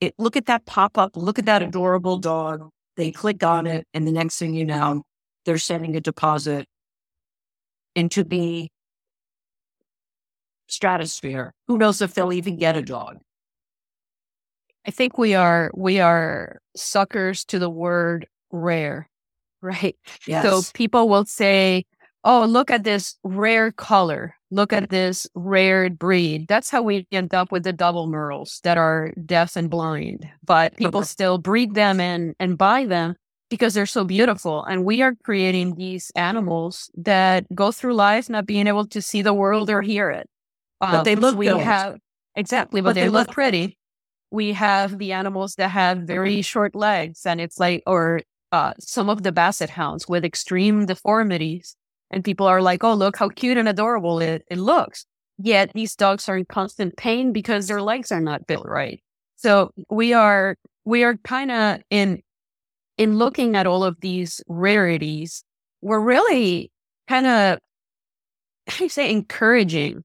It, 0.00 0.14
look 0.18 0.36
at 0.36 0.46
that 0.46 0.66
pop 0.66 0.98
up, 0.98 1.16
look 1.16 1.38
at 1.38 1.46
that 1.46 1.62
adorable 1.62 2.16
dog. 2.16 2.70
They 2.96 3.12
click 3.12 3.42
on 3.44 3.66
it, 3.66 3.86
and 3.94 4.06
the 4.06 4.12
next 4.12 4.38
thing 4.38 4.54
you 4.54 4.64
know, 4.64 5.04
they're 5.44 5.58
sending 5.58 5.94
a 5.96 6.00
deposit 6.00 6.66
into 7.94 8.24
the 8.24 8.68
stratosphere. 10.66 11.52
Who 11.68 11.78
knows 11.78 12.02
if 12.02 12.14
they'll 12.14 12.32
even 12.32 12.56
get 12.56 12.76
a 12.76 12.82
dog? 12.82 13.18
I 14.86 14.90
think 14.90 15.18
we 15.18 15.34
are 15.34 15.70
we 15.74 16.00
are 16.00 16.60
suckers 16.76 17.44
to 17.46 17.58
the 17.58 17.70
word 17.70 18.26
rare, 18.50 19.08
right? 19.62 19.96
Yes. 20.26 20.44
So 20.44 20.62
people 20.74 21.08
will 21.08 21.24
say, 21.24 21.84
"Oh, 22.24 22.44
look 22.44 22.70
at 22.70 22.84
this 22.84 23.16
rare 23.24 23.72
color. 23.72 24.34
Look 24.50 24.72
at 24.72 24.90
this 24.90 25.26
rare 25.34 25.90
breed." 25.90 26.48
That's 26.48 26.70
how 26.70 26.82
we 26.82 27.06
end 27.12 27.34
up 27.34 27.52
with 27.52 27.64
the 27.64 27.72
double 27.72 28.08
merles 28.08 28.60
that 28.62 28.78
are 28.78 29.12
deaf 29.24 29.56
and 29.56 29.70
blind, 29.70 30.28
but 30.44 30.76
people 30.76 31.04
still 31.04 31.38
breed 31.38 31.74
them 31.74 32.00
and 32.00 32.34
and 32.40 32.56
buy 32.56 32.86
them 32.86 33.16
because 33.50 33.74
they're 33.74 33.86
so 33.86 34.04
beautiful. 34.04 34.64
And 34.64 34.84
we 34.84 35.02
are 35.02 35.14
creating 35.24 35.74
these 35.74 36.10
animals 36.16 36.90
that 36.96 37.44
go 37.54 37.72
through 37.72 37.94
life 37.94 38.30
not 38.30 38.46
being 38.46 38.66
able 38.66 38.86
to 38.86 39.02
see 39.02 39.22
the 39.22 39.34
world 39.34 39.70
or 39.70 39.82
hear 39.82 40.10
it 40.10 40.28
but 40.80 40.94
um, 40.94 41.04
they 41.04 41.14
look 41.14 41.36
we 41.36 41.46
good. 41.46 41.60
have 41.60 41.98
exactly, 42.34 42.80
but, 42.80 42.90
but 42.90 42.94
they, 42.94 43.02
they, 43.02 43.08
look, 43.08 43.28
look 43.28 43.34
pretty. 43.34 43.76
We 44.30 44.52
have 44.52 44.98
the 44.98 45.12
animals 45.12 45.56
that 45.56 45.70
have 45.70 45.98
very 45.98 46.42
short 46.42 46.74
legs, 46.74 47.26
and 47.26 47.40
it's 47.40 47.58
like, 47.58 47.82
or 47.86 48.22
uh, 48.52 48.74
some 48.78 49.08
of 49.08 49.22
the 49.22 49.32
basset 49.32 49.70
hounds 49.70 50.08
with 50.08 50.24
extreme 50.24 50.86
deformities, 50.86 51.76
and 52.10 52.24
people 52.24 52.46
are 52.46 52.62
like, 52.62 52.84
"Oh, 52.84 52.94
look 52.94 53.16
how 53.16 53.28
cute 53.28 53.58
and 53.58 53.68
adorable 53.68 54.20
it, 54.20 54.44
it 54.50 54.58
looks." 54.58 55.06
Yet 55.38 55.72
these 55.74 55.96
dogs 55.96 56.28
are 56.28 56.36
in 56.36 56.44
constant 56.44 56.96
pain 56.96 57.32
because 57.32 57.66
their 57.66 57.82
legs 57.82 58.12
are 58.12 58.20
not 58.20 58.46
built 58.46 58.66
right. 58.68 59.00
So 59.36 59.70
we 59.88 60.12
are 60.12 60.56
we 60.84 61.02
are 61.04 61.16
kind 61.24 61.50
of 61.50 61.80
in 61.90 62.22
in 62.98 63.16
looking 63.16 63.56
at 63.56 63.66
all 63.66 63.84
of 63.84 63.96
these 64.00 64.42
rarities. 64.48 65.42
We're 65.82 66.00
really 66.00 66.70
kind 67.08 67.26
of 67.26 67.58
how 68.68 68.78
do 68.78 68.84
you 68.84 68.90
say 68.90 69.10
encouraging 69.10 70.04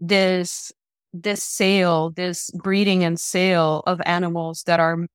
this 0.00 0.72
this 1.12 1.42
sale, 1.42 2.10
this 2.10 2.50
breeding 2.50 3.04
and 3.04 3.18
sale 3.18 3.82
of 3.86 4.00
animals 4.06 4.62
that 4.64 4.80
are 4.80 5.06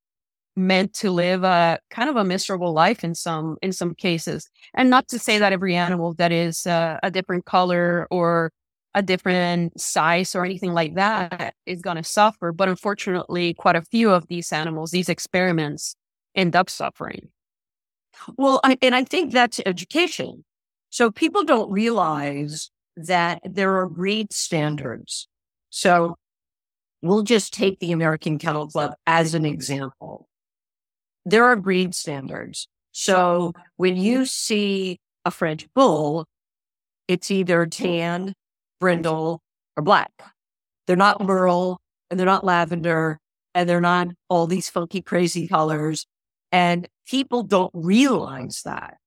meant 0.56 0.94
to 0.94 1.12
live 1.12 1.44
a 1.44 1.80
kind 1.92 2.10
of 2.10 2.16
a 2.16 2.24
miserable 2.24 2.74
life 2.74 3.04
in 3.04 3.14
some 3.14 3.58
in 3.62 3.72
some 3.72 3.94
cases 3.94 4.50
and 4.74 4.90
not 4.90 5.08
to 5.08 5.20
say 5.20 5.38
that 5.38 5.54
every 5.54 5.76
animal 5.76 6.16
that 6.16 6.32
is 6.32 6.66
uh, 6.66 6.98
a 7.04 7.12
different 7.12 7.46
color 7.46 8.08
or 8.10 8.52
a 8.96 9.04
different 9.04 9.80
size 9.80 10.34
or 10.34 10.44
anything 10.44 10.74
like 10.74 10.96
that 10.96 11.54
is 11.68 11.80
going 11.80 11.96
to 11.96 12.04
suffer 12.04 12.52
but 12.52 12.68
unfortunately 12.68 13.54
quite 13.54 13.76
a 13.76 13.84
few 13.84 14.10
of 14.10 14.28
these 14.30 14.52
animals 14.52 14.90
these 14.90 15.10
experiments 15.10 15.96
end 16.34 16.56
up 16.56 16.72
suffering 16.72 17.30
well 18.36 18.60
I, 18.64 18.80
and 18.82 18.96
i 18.96 19.04
think 19.04 19.32
that's 19.32 19.62
education 19.64 20.44
so 20.90 21.12
people 21.12 21.44
don't 21.44 21.72
realize 21.72 22.72
that 22.96 23.42
there 23.44 23.78
are 23.78 23.88
breed 23.88 24.34
standards. 24.34 25.28
So 25.78 26.16
we'll 27.04 27.22
just 27.22 27.54
take 27.54 27.78
the 27.78 27.92
American 27.92 28.40
Kennel 28.40 28.66
Club 28.68 28.96
as 29.06 29.36
an 29.36 29.46
example. 29.46 30.28
There 31.24 31.44
are 31.44 31.56
breed 31.56 31.94
standards. 31.94 32.68
So 32.94 33.54
when 33.76 33.96
you 33.96 34.26
see 34.26 34.98
a 35.24 35.30
French 35.30 35.68
bull, 35.76 36.26
it's 37.08 37.30
either 37.30 37.68
tan, 37.68 38.34
brindle, 38.80 39.40
or 39.78 39.84
black. 39.84 40.10
They're 40.88 40.96
not 40.96 41.24
merle 41.24 41.80
and 42.10 42.20
they're 42.20 42.26
not 42.26 42.44
lavender 42.44 43.20
and 43.54 43.70
they're 43.70 43.80
not 43.80 44.08
all 44.30 44.48
these 44.48 44.72
funky, 44.72 45.04
crazy 45.04 45.48
colors. 45.48 46.08
And 46.52 46.88
people 47.08 47.44
don't 47.44 47.72
realize 47.76 48.64
that. 48.66 48.98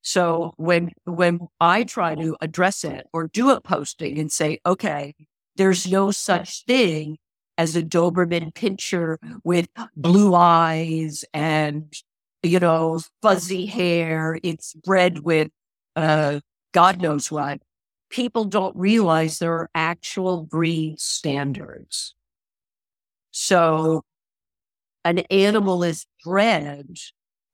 So 0.00 0.54
when 0.56 0.92
when 1.04 1.48
I 1.60 1.84
try 1.84 2.14
to 2.14 2.34
address 2.40 2.82
it 2.82 3.06
or 3.12 3.28
do 3.28 3.50
a 3.50 3.60
posting 3.60 4.18
and 4.18 4.32
say, 4.32 4.58
okay, 4.64 5.12
there's 5.56 5.90
no 5.90 6.10
such 6.10 6.64
thing 6.64 7.18
as 7.58 7.76
a 7.76 7.82
Doberman 7.82 8.52
pinscher 8.54 9.18
with 9.44 9.68
blue 9.96 10.34
eyes 10.34 11.24
and 11.34 11.92
you 12.42 12.58
know 12.58 13.00
fuzzy 13.20 13.66
hair. 13.66 14.38
It's 14.42 14.74
bred 14.74 15.20
with 15.20 15.48
uh, 15.96 16.40
God 16.72 17.02
knows 17.02 17.30
what, 17.30 17.60
people 18.10 18.44
don't 18.44 18.76
realize 18.76 19.38
there 19.38 19.52
are 19.52 19.70
actual 19.74 20.42
breed 20.42 21.00
standards. 21.00 22.14
So 23.30 24.02
an 25.04 25.20
animal 25.30 25.82
is 25.82 26.06
bred 26.24 26.96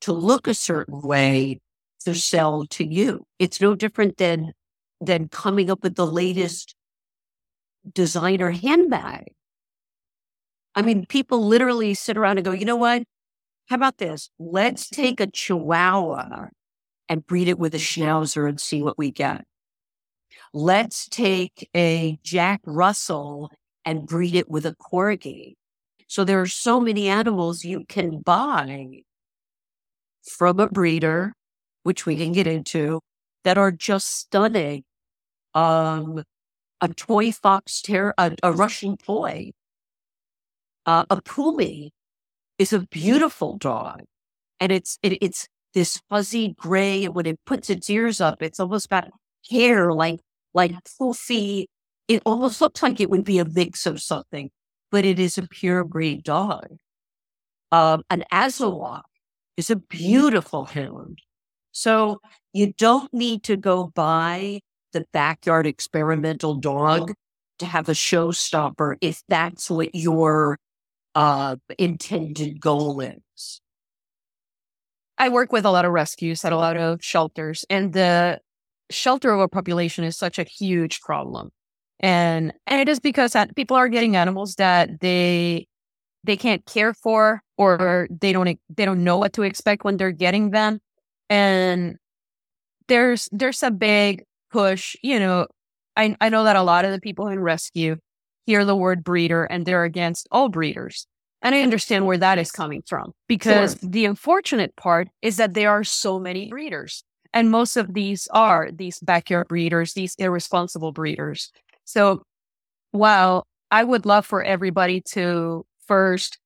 to 0.03 0.13
look 0.13 0.47
a 0.47 0.55
certain 0.55 1.01
way 1.01 1.61
to 2.05 2.15
sell 2.15 2.67
to 2.67 2.85
you. 2.85 3.27
It's 3.39 3.61
no 3.61 3.75
different 3.75 4.17
than 4.19 4.53
than 5.01 5.29
coming 5.29 5.71
up 5.71 5.83
with 5.83 5.95
the 5.95 6.07
latest 6.07 6.75
designer 7.93 8.51
handbag. 8.51 9.33
I 10.75 10.83
mean, 10.83 11.07
people 11.07 11.47
literally 11.47 11.95
sit 11.95 12.17
around 12.17 12.39
and 12.39 12.45
go, 12.45 12.53
you 12.53 12.65
know 12.65 12.77
what? 12.77 13.03
How 13.69 13.77
about 13.77 13.99
this? 13.99 14.31
Let's 14.39 14.89
take 14.89 15.21
a 15.21 15.27
chihuahua 15.27 16.49
and 17.09 17.27
breed 17.27 17.49
it 17.49 17.59
with 17.59 17.75
a 17.75 17.79
schnauzer 17.79 18.49
and 18.49 18.61
see 18.61 18.83
what 18.83 18.97
we 18.99 19.11
get. 19.11 19.45
Let's 20.55 21.09
take 21.09 21.69
a 21.77 22.19
Jack 22.23 22.61
Russell 22.65 23.51
and 23.85 24.07
breed 24.07 24.35
it 24.35 24.49
with 24.49 24.67
a 24.67 24.75
corgi. 24.75 25.55
So 26.07 26.25
there 26.25 26.41
are 26.41 26.47
so 26.47 26.81
many 26.81 27.09
animals 27.09 27.65
you 27.65 27.85
can 27.89 28.21
buy 28.21 29.03
from 30.23 30.61
a 30.61 30.69
breeder, 30.69 31.35
which 31.83 32.07
we 32.07 32.17
can 32.17 32.33
get 32.33 32.47
into, 32.47 33.01
that 33.45 33.59
are 33.59 33.73
just 33.73 34.15
stunning. 34.15 34.85
Um, 35.55 36.23
a 36.81 36.89
toy 36.89 37.33
fox 37.33 37.83
terrier, 37.83 38.15
a, 38.19 38.37
a, 38.43 38.53
Russian 38.53 38.97
toy, 38.97 39.53
uh, 40.87 41.05
a 41.11 41.21
Pumi 41.23 41.91
is 42.59 42.73
a 42.73 42.81
beautiful 42.81 43.57
dog, 43.57 44.03
and 44.61 44.73
it's 44.73 44.99
it, 45.03 45.19
it's 45.23 45.49
this 45.75 46.01
fuzzy 46.09 46.55
gray. 46.59 47.05
And 47.05 47.15
when 47.15 47.27
it 47.27 47.39
puts 47.47 47.71
its 47.71 47.91
ears 47.91 48.21
up, 48.21 48.43
it's 48.43 48.61
almost 48.61 48.89
got 48.89 49.11
hair 49.51 49.93
like 49.93 50.21
like 50.55 50.75
fluffy. 50.87 51.69
It 52.09 52.23
almost 52.25 52.61
looks 52.61 52.83
like 52.83 53.01
it 53.01 53.11
would 53.11 53.25
be 53.25 53.39
a 53.39 53.45
mix 53.45 53.87
of 53.87 54.01
something, 54.01 54.51
but 54.91 55.05
it 55.05 55.19
is 55.19 55.37
a 55.39 55.43
purebred 55.43 56.23
dog. 56.23 56.77
Um, 57.71 58.03
an 58.09 58.25
Azawakh 58.33 59.03
is 59.57 59.69
a 59.71 59.77
beautiful 59.77 60.65
hound. 60.65 61.19
So 61.73 62.21
you 62.53 62.73
don't 62.73 63.13
need 63.13 63.43
to 63.45 63.57
go 63.57 63.93
buy 63.95 64.61
the 64.93 65.05
backyard 65.13 65.67
experimental 65.67 66.55
dog 66.55 67.13
to 67.59 67.67
have 67.67 67.89
a 67.89 67.93
showstopper 67.93 68.97
if 69.01 69.23
that's 69.29 69.71
what 69.71 69.95
your 69.95 70.59
uh, 71.15 71.57
intended 71.79 72.61
goal 72.61 73.01
is. 73.01 73.61
I 75.19 75.29
work 75.29 75.53
with 75.53 75.65
a 75.65 75.71
lot 75.71 75.85
of 75.85 75.93
rescues 75.93 76.45
at 76.45 76.53
a 76.53 76.57
lot 76.57 76.77
of 76.77 77.03
shelters, 77.03 77.65
and 77.69 77.93
the 77.93 78.41
shelter 78.91 79.33
overpopulation 79.33 80.05
is 80.05 80.17
such 80.17 80.39
a 80.39 80.45
huge 80.45 81.01
problem. 81.01 81.51
And 82.01 82.53
and 82.67 82.81
it 82.81 82.89
is 82.89 83.01
because 83.01 83.35
people 83.57 83.77
are 83.77 83.89
getting 83.89 84.15
animals 84.15 84.55
that 84.55 85.01
they 85.01 85.67
they 86.25 86.37
can't 86.37 86.65
care 86.67 86.95
for 86.95 87.43
or 87.57 88.07
they 88.11 88.33
don't 88.33 88.59
they 88.75 88.85
don't 88.85 89.03
know 89.03 89.19
what 89.19 89.33
to 89.35 89.43
expect 89.43 89.85
when 89.85 89.97
they're 89.97 90.13
getting 90.13 90.51
them. 90.51 90.79
And 91.29 91.97
there's 92.87 93.29
there's 93.33 93.63
a 93.63 93.71
big 93.71 94.23
push, 94.51 94.97
you 95.03 95.19
know, 95.19 95.47
I 95.97 96.17
I 96.21 96.29
know 96.29 96.45
that 96.45 96.57
a 96.57 96.63
lot 96.63 96.85
of 96.85 96.93
the 96.93 97.01
people 97.01 97.29
in 97.29 97.41
rescue 97.41 97.97
hear 98.47 98.65
the 98.65 98.77
word 98.77 99.05
breeder 99.05 99.45
and 99.45 99.67
they're 99.67 99.85
against 99.85 100.27
all 100.31 100.49
breeders. 100.49 101.07
And 101.43 101.55
I 101.55 101.61
understand 101.61 102.07
where 102.07 102.19
that 102.19 102.39
is 102.39 102.51
coming 102.51 102.83
from 102.87 103.13
because 103.29 103.79
sure. 103.79 103.91
the 103.91 104.07
unfortunate 104.07 104.75
part 104.77 105.09
is 105.23 105.37
that 105.37 105.55
there 105.55 105.71
are 105.71 105.85
so 105.85 106.19
many 106.19 106.49
breeders. 106.49 107.05
And 107.33 107.51
most 107.51 107.77
of 107.77 107.95
these 107.95 108.27
are 108.33 108.71
these 108.73 108.99
backyard 109.01 109.49
breeders, 109.49 109.93
these 109.93 110.15
irresponsible 110.19 110.93
breeders. 110.93 111.53
So 111.85 112.23
while 112.91 113.45
I 113.71 113.85
would 113.85 114.07
love 114.07 114.25
for 114.25 114.43
everybody 114.43 115.03
to 115.13 115.67
first 115.87 116.39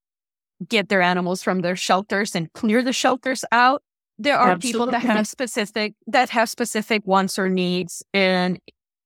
get 0.68 0.88
their 0.88 1.02
animals 1.02 1.42
from 1.42 1.60
their 1.60 1.76
shelters 1.76 2.34
and 2.34 2.52
clear 2.52 2.82
the 2.82 2.92
shelters 2.92 3.44
out, 3.52 3.82
there 4.18 4.38
are 4.38 4.50
Absolutely. 4.50 4.72
people 4.72 4.86
that 4.92 5.02
have 5.02 5.26
specific 5.26 5.94
that 6.06 6.30
have 6.30 6.48
specific 6.48 7.02
wants 7.04 7.38
or 7.38 7.48
needs. 7.48 8.02
And 8.12 8.58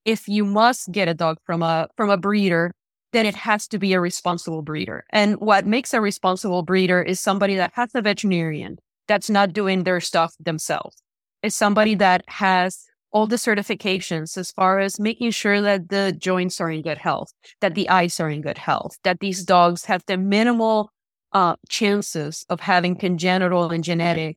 if 0.05 0.29
you 0.29 0.45
must 0.45 0.91
get 0.93 1.09
a 1.09 1.15
dog 1.15 1.39
from 1.45 1.63
a 1.63 1.89
from 1.97 2.11
a 2.11 2.17
breeder, 2.17 2.73
then 3.13 3.27
it 3.27 3.35
has 3.35 3.67
to 3.69 3.79
be 3.79 3.93
a 3.93 4.01
responsible 4.01 4.63
breeder. 4.63 5.05
And 5.11 5.37
what 5.37 5.67
makes 5.67 5.95
a 5.95 6.01
responsible 6.01 6.63
breeder 6.63 7.03
is 7.03 7.21
somebody 7.21 7.57
that 7.57 7.73
has 7.75 7.91
a 7.95 8.03
veterinarian 8.03 8.79
that's 9.09 9.31
not 9.31 9.53
doing 9.53 9.85
their 9.85 10.01
stuff 10.01 10.35
themselves. 10.41 10.97
It's 11.43 11.55
somebody 11.55 11.95
that 11.97 12.25
has 12.29 12.85
all 13.13 13.27
the 13.27 13.37
certifications 13.37 14.37
as 14.37 14.51
far 14.51 14.81
as 14.81 15.01
making 15.01 15.31
sure 15.31 15.61
that 15.63 15.89
the 15.89 16.13
joints 16.19 16.61
are 16.61 16.71
in 16.71 16.83
good 16.83 16.99
health, 16.99 17.33
that 17.61 17.75
the 17.75 17.89
eyes 17.89 18.21
are 18.21 18.29
in 18.29 18.43
good 18.43 18.59
health, 18.59 18.99
that 19.05 19.21
these 19.21 19.45
dogs 19.45 19.85
have 19.87 20.03
the 20.07 20.17
minimal 20.17 20.91
uh, 21.33 21.57
chances 21.69 22.45
of 22.49 22.61
having 22.61 22.97
congenital 22.97 23.71
and 23.71 23.85
genetic 23.85 24.37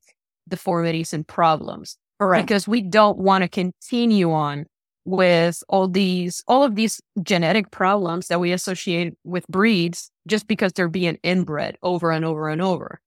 deformities 0.49 1.13
and 1.13 1.27
problems. 1.27 1.97
Correct. 2.19 2.45
Because 2.45 2.67
we 2.67 2.81
don't 2.81 3.17
want 3.17 3.43
to 3.43 3.47
continue 3.47 4.31
on 4.31 4.65
with 5.05 5.63
all 5.69 5.87
these 5.87 6.43
all 6.47 6.63
of 6.63 6.75
these 6.75 7.01
genetic 7.23 7.71
problems 7.71 8.27
that 8.27 8.39
we 8.39 8.51
associate 8.51 9.13
with 9.23 9.47
breeds 9.47 10.11
just 10.27 10.47
because 10.47 10.73
they're 10.73 10.87
being 10.87 11.17
inbred 11.23 11.77
over 11.81 12.11
and 12.11 12.25
over 12.25 12.49
and 12.49 12.61
over 12.61 12.99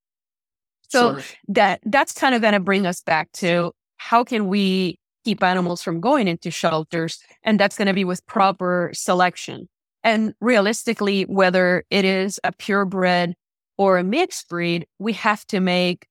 so 0.88 1.18
sure. 1.18 1.38
that 1.48 1.80
that's 1.86 2.12
kind 2.12 2.34
of 2.34 2.40
going 2.40 2.54
to 2.54 2.60
bring 2.60 2.86
us 2.86 3.00
back 3.02 3.30
to 3.32 3.72
how 3.98 4.24
can 4.24 4.48
we 4.48 4.98
keep 5.24 5.42
animals 5.42 5.82
from 5.82 6.00
going 6.00 6.26
into 6.26 6.50
shelters 6.50 7.18
and 7.44 7.60
that's 7.60 7.76
going 7.76 7.86
to 7.86 7.94
be 7.94 8.04
with 8.04 8.26
proper 8.26 8.90
selection 8.92 9.68
and 10.02 10.34
realistically 10.40 11.22
whether 11.24 11.84
it 11.90 12.04
is 12.04 12.40
a 12.42 12.52
purebred 12.52 13.34
or 13.78 13.98
a 13.98 14.04
mixed 14.04 14.48
breed 14.48 14.86
we 14.98 15.12
have 15.12 15.46
to 15.46 15.60
make 15.60 16.06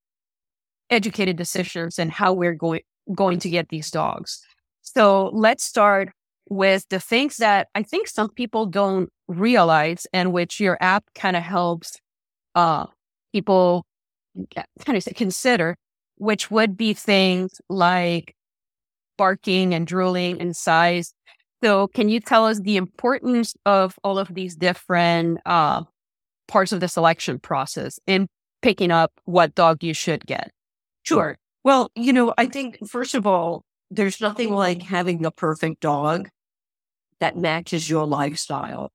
educated 0.91 1.38
decisions 1.38 1.97
and 1.97 2.12
how 2.12 2.32
we're 2.34 2.54
going 2.54 2.82
going 3.15 3.39
to 3.39 3.49
get 3.49 3.69
these 3.69 3.89
dogs 3.89 4.41
so 4.82 5.30
let's 5.34 5.63
start 5.63 6.10
with 6.49 6.86
the 6.89 6.99
things 6.99 7.38
that 7.38 7.69
I 7.75 7.84
think 7.84 8.10
some 8.10 8.30
people 8.30 8.65
don't 8.65 9.10
realize 9.30 10.06
and 10.12 10.34
which 10.34 10.60
your 10.60 10.77
app 10.82 11.06
kind 11.15 11.38
of 11.38 11.43
helps 11.43 11.97
uh, 12.56 12.88
people 13.32 13.86
kind 14.86 14.97
of 14.97 15.06
consider, 15.15 15.75
which 16.17 16.51
would 16.51 16.75
be 16.75 16.93
things 16.93 17.62
like 17.69 18.36
barking 19.17 19.73
and 19.73 19.88
drooling 19.88 20.41
and 20.41 20.54
size. 20.54 21.13
So 21.63 21.88
can 21.88 22.10
you 22.10 22.19
tell 22.19 22.45
us 22.45 22.60
the 22.60 22.75
importance 22.75 23.56
of 23.65 23.97
all 24.04 24.19
of 24.19 24.34
these 24.34 24.56
different 24.56 25.39
uh, 25.45 25.84
parts 26.49 26.73
of 26.73 26.82
the 26.82 26.89
selection 26.89 27.39
process 27.39 27.97
in 28.08 28.27
picking 28.62 28.91
up 28.91 29.13
what 29.23 29.56
dog 29.56 29.84
you 29.84 29.93
should 29.93 30.25
get? 30.25 30.51
Sure. 31.04 31.38
Well, 31.64 31.90
you 31.96 32.14
know, 32.14 32.34
I 32.38 32.46
think 32.48 32.78
first 32.88 33.14
of 33.16 33.26
all, 33.28 33.64
there's 33.90 34.22
nothing 34.22 34.52
like 34.54 34.82
having 34.82 35.22
the 35.22 35.32
perfect 35.32 35.82
dog 35.82 36.30
that 37.20 37.38
matches 37.38 37.90
your 37.90 38.06
lifestyle. 38.08 38.92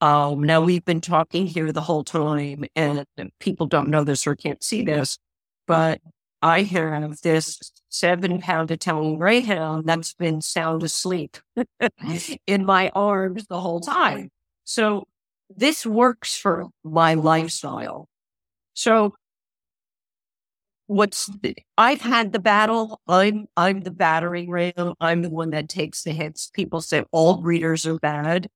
Um, 0.00 0.42
now 0.42 0.60
we've 0.62 0.84
been 0.84 1.00
talking 1.00 1.46
here 1.46 1.72
the 1.72 1.82
whole 1.82 2.04
time, 2.04 2.64
and 2.76 3.06
people 3.40 3.66
don't 3.66 3.88
know 3.90 4.04
this 4.04 4.26
or 4.26 4.36
can't 4.36 4.62
see 4.62 4.82
this, 4.84 5.18
but 5.66 6.00
I 6.42 6.62
have 6.64 7.20
this 7.22 7.60
seven 7.90 8.40
pound 8.40 8.70
Italian 8.70 9.18
Greyhound 9.18 9.86
that's 9.86 10.14
been 10.14 10.42
sound 10.42 10.82
asleep 10.82 11.38
in 12.46 12.66
my 12.66 12.90
arms 12.94 13.46
the 13.48 13.60
whole 13.60 13.80
time. 13.80 14.30
So 14.64 15.06
this 15.54 15.86
works 15.86 16.36
for 16.36 16.66
my 16.84 17.14
lifestyle. 17.14 18.08
So 18.74 19.14
what's 20.86 21.30
I've 21.76 22.00
had 22.00 22.32
the 22.32 22.38
battle. 22.38 23.00
I'm 23.08 23.46
I'm 23.56 23.80
the 23.82 23.90
battering 23.90 24.50
ram. 24.50 24.94
I'm 25.00 25.22
the 25.22 25.30
one 25.30 25.50
that 25.50 25.68
takes 25.68 26.02
the 26.02 26.12
hits. 26.12 26.50
People 26.54 26.80
say 26.80 27.04
all 27.12 27.38
breeders 27.38 27.86
are 27.86 27.98
bad. 27.98 28.48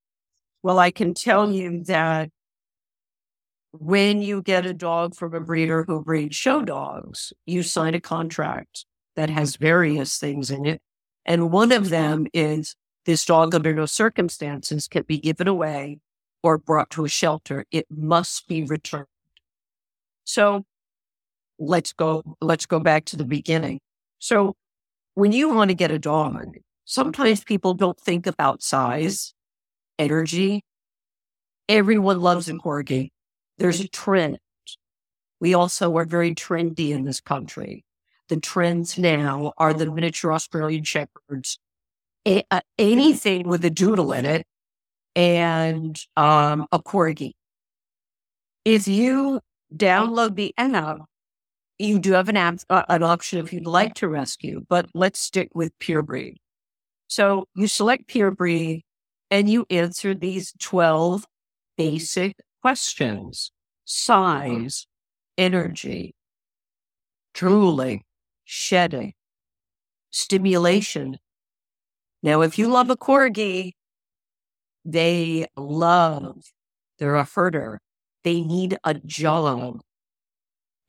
Well, 0.62 0.78
I 0.78 0.90
can 0.90 1.14
tell 1.14 1.50
you 1.50 1.82
that 1.84 2.30
when 3.72 4.20
you 4.20 4.42
get 4.42 4.66
a 4.66 4.74
dog 4.74 5.14
from 5.14 5.34
a 5.34 5.40
breeder 5.40 5.84
who 5.84 6.02
breeds 6.02 6.36
show 6.36 6.62
dogs, 6.62 7.32
you 7.46 7.62
sign 7.62 7.94
a 7.94 8.00
contract 8.00 8.84
that 9.16 9.30
has 9.30 9.56
various 9.56 10.18
things 10.18 10.50
in 10.50 10.66
it. 10.66 10.82
And 11.24 11.50
one 11.50 11.72
of 11.72 11.90
them 11.90 12.26
is 12.34 12.74
this 13.06 13.24
dog 13.24 13.54
under 13.54 13.72
no 13.74 13.86
circumstances 13.86 14.88
can 14.88 15.04
be 15.04 15.18
given 15.18 15.48
away 15.48 16.00
or 16.42 16.58
brought 16.58 16.90
to 16.90 17.04
a 17.04 17.08
shelter. 17.08 17.64
It 17.70 17.86
must 17.90 18.48
be 18.48 18.64
returned. 18.64 19.06
So 20.24 20.64
let's 21.60 21.92
go 21.92 22.36
let's 22.40 22.66
go 22.66 22.80
back 22.80 23.04
to 23.06 23.16
the 23.16 23.24
beginning. 23.24 23.78
So 24.18 24.56
when 25.14 25.30
you 25.30 25.54
want 25.54 25.70
to 25.70 25.74
get 25.74 25.92
a 25.92 25.98
dog, 25.98 26.56
sometimes 26.84 27.44
people 27.44 27.74
don't 27.74 28.00
think 28.00 28.26
about 28.26 28.62
size, 28.62 29.32
energy. 29.98 30.64
Everyone 31.68 32.20
loves 32.20 32.48
a 32.48 32.54
corgi. 32.54 33.10
There's 33.58 33.80
a 33.80 33.88
trend. 33.88 34.38
We 35.40 35.54
also 35.54 35.96
are 35.96 36.04
very 36.04 36.34
trendy 36.34 36.90
in 36.90 37.04
this 37.04 37.20
country. 37.20 37.84
The 38.28 38.40
trends 38.40 38.98
now 38.98 39.52
are 39.58 39.72
the 39.72 39.86
miniature 39.86 40.32
Australian 40.32 40.84
shepherds 40.84 41.58
a, 42.26 42.44
a, 42.50 42.62
anything 42.78 43.48
with 43.48 43.64
a 43.64 43.70
doodle 43.70 44.12
in 44.12 44.26
it 44.26 44.46
and 45.16 45.98
um, 46.16 46.66
a 46.72 46.78
corgi. 46.78 47.32
If 48.64 48.86
you 48.86 49.40
download 49.74 50.36
the 50.36 50.54
app, 50.58 50.98
you 51.80 51.98
do 51.98 52.12
have 52.12 52.28
an 52.28 52.36
app, 52.36 52.58
uh, 52.68 52.82
an 52.88 53.02
option 53.02 53.38
if 53.38 53.52
you'd 53.52 53.66
like 53.66 53.94
to 53.94 54.08
rescue, 54.08 54.64
but 54.68 54.86
let's 54.94 55.18
stick 55.18 55.48
with 55.54 55.76
pure 55.78 56.02
breed. 56.02 56.36
So 57.08 57.48
you 57.54 57.66
select 57.66 58.06
pure 58.06 58.30
breed 58.30 58.84
and 59.30 59.48
you 59.48 59.66
answer 59.70 60.14
these 60.14 60.52
12 60.60 61.26
basic 61.76 62.36
questions 62.62 63.52
size, 63.84 64.86
energy, 65.36 66.14
drooling, 67.34 68.02
shedding, 68.44 69.14
stimulation. 70.10 71.18
Now, 72.22 72.42
if 72.42 72.58
you 72.58 72.68
love 72.68 72.90
a 72.90 72.96
corgi, 72.96 73.72
they 74.84 75.46
love, 75.56 76.42
they're 76.98 77.16
a 77.16 77.24
herder. 77.24 77.80
They 78.22 78.42
need 78.42 78.78
a 78.84 78.94
job. 78.94 79.80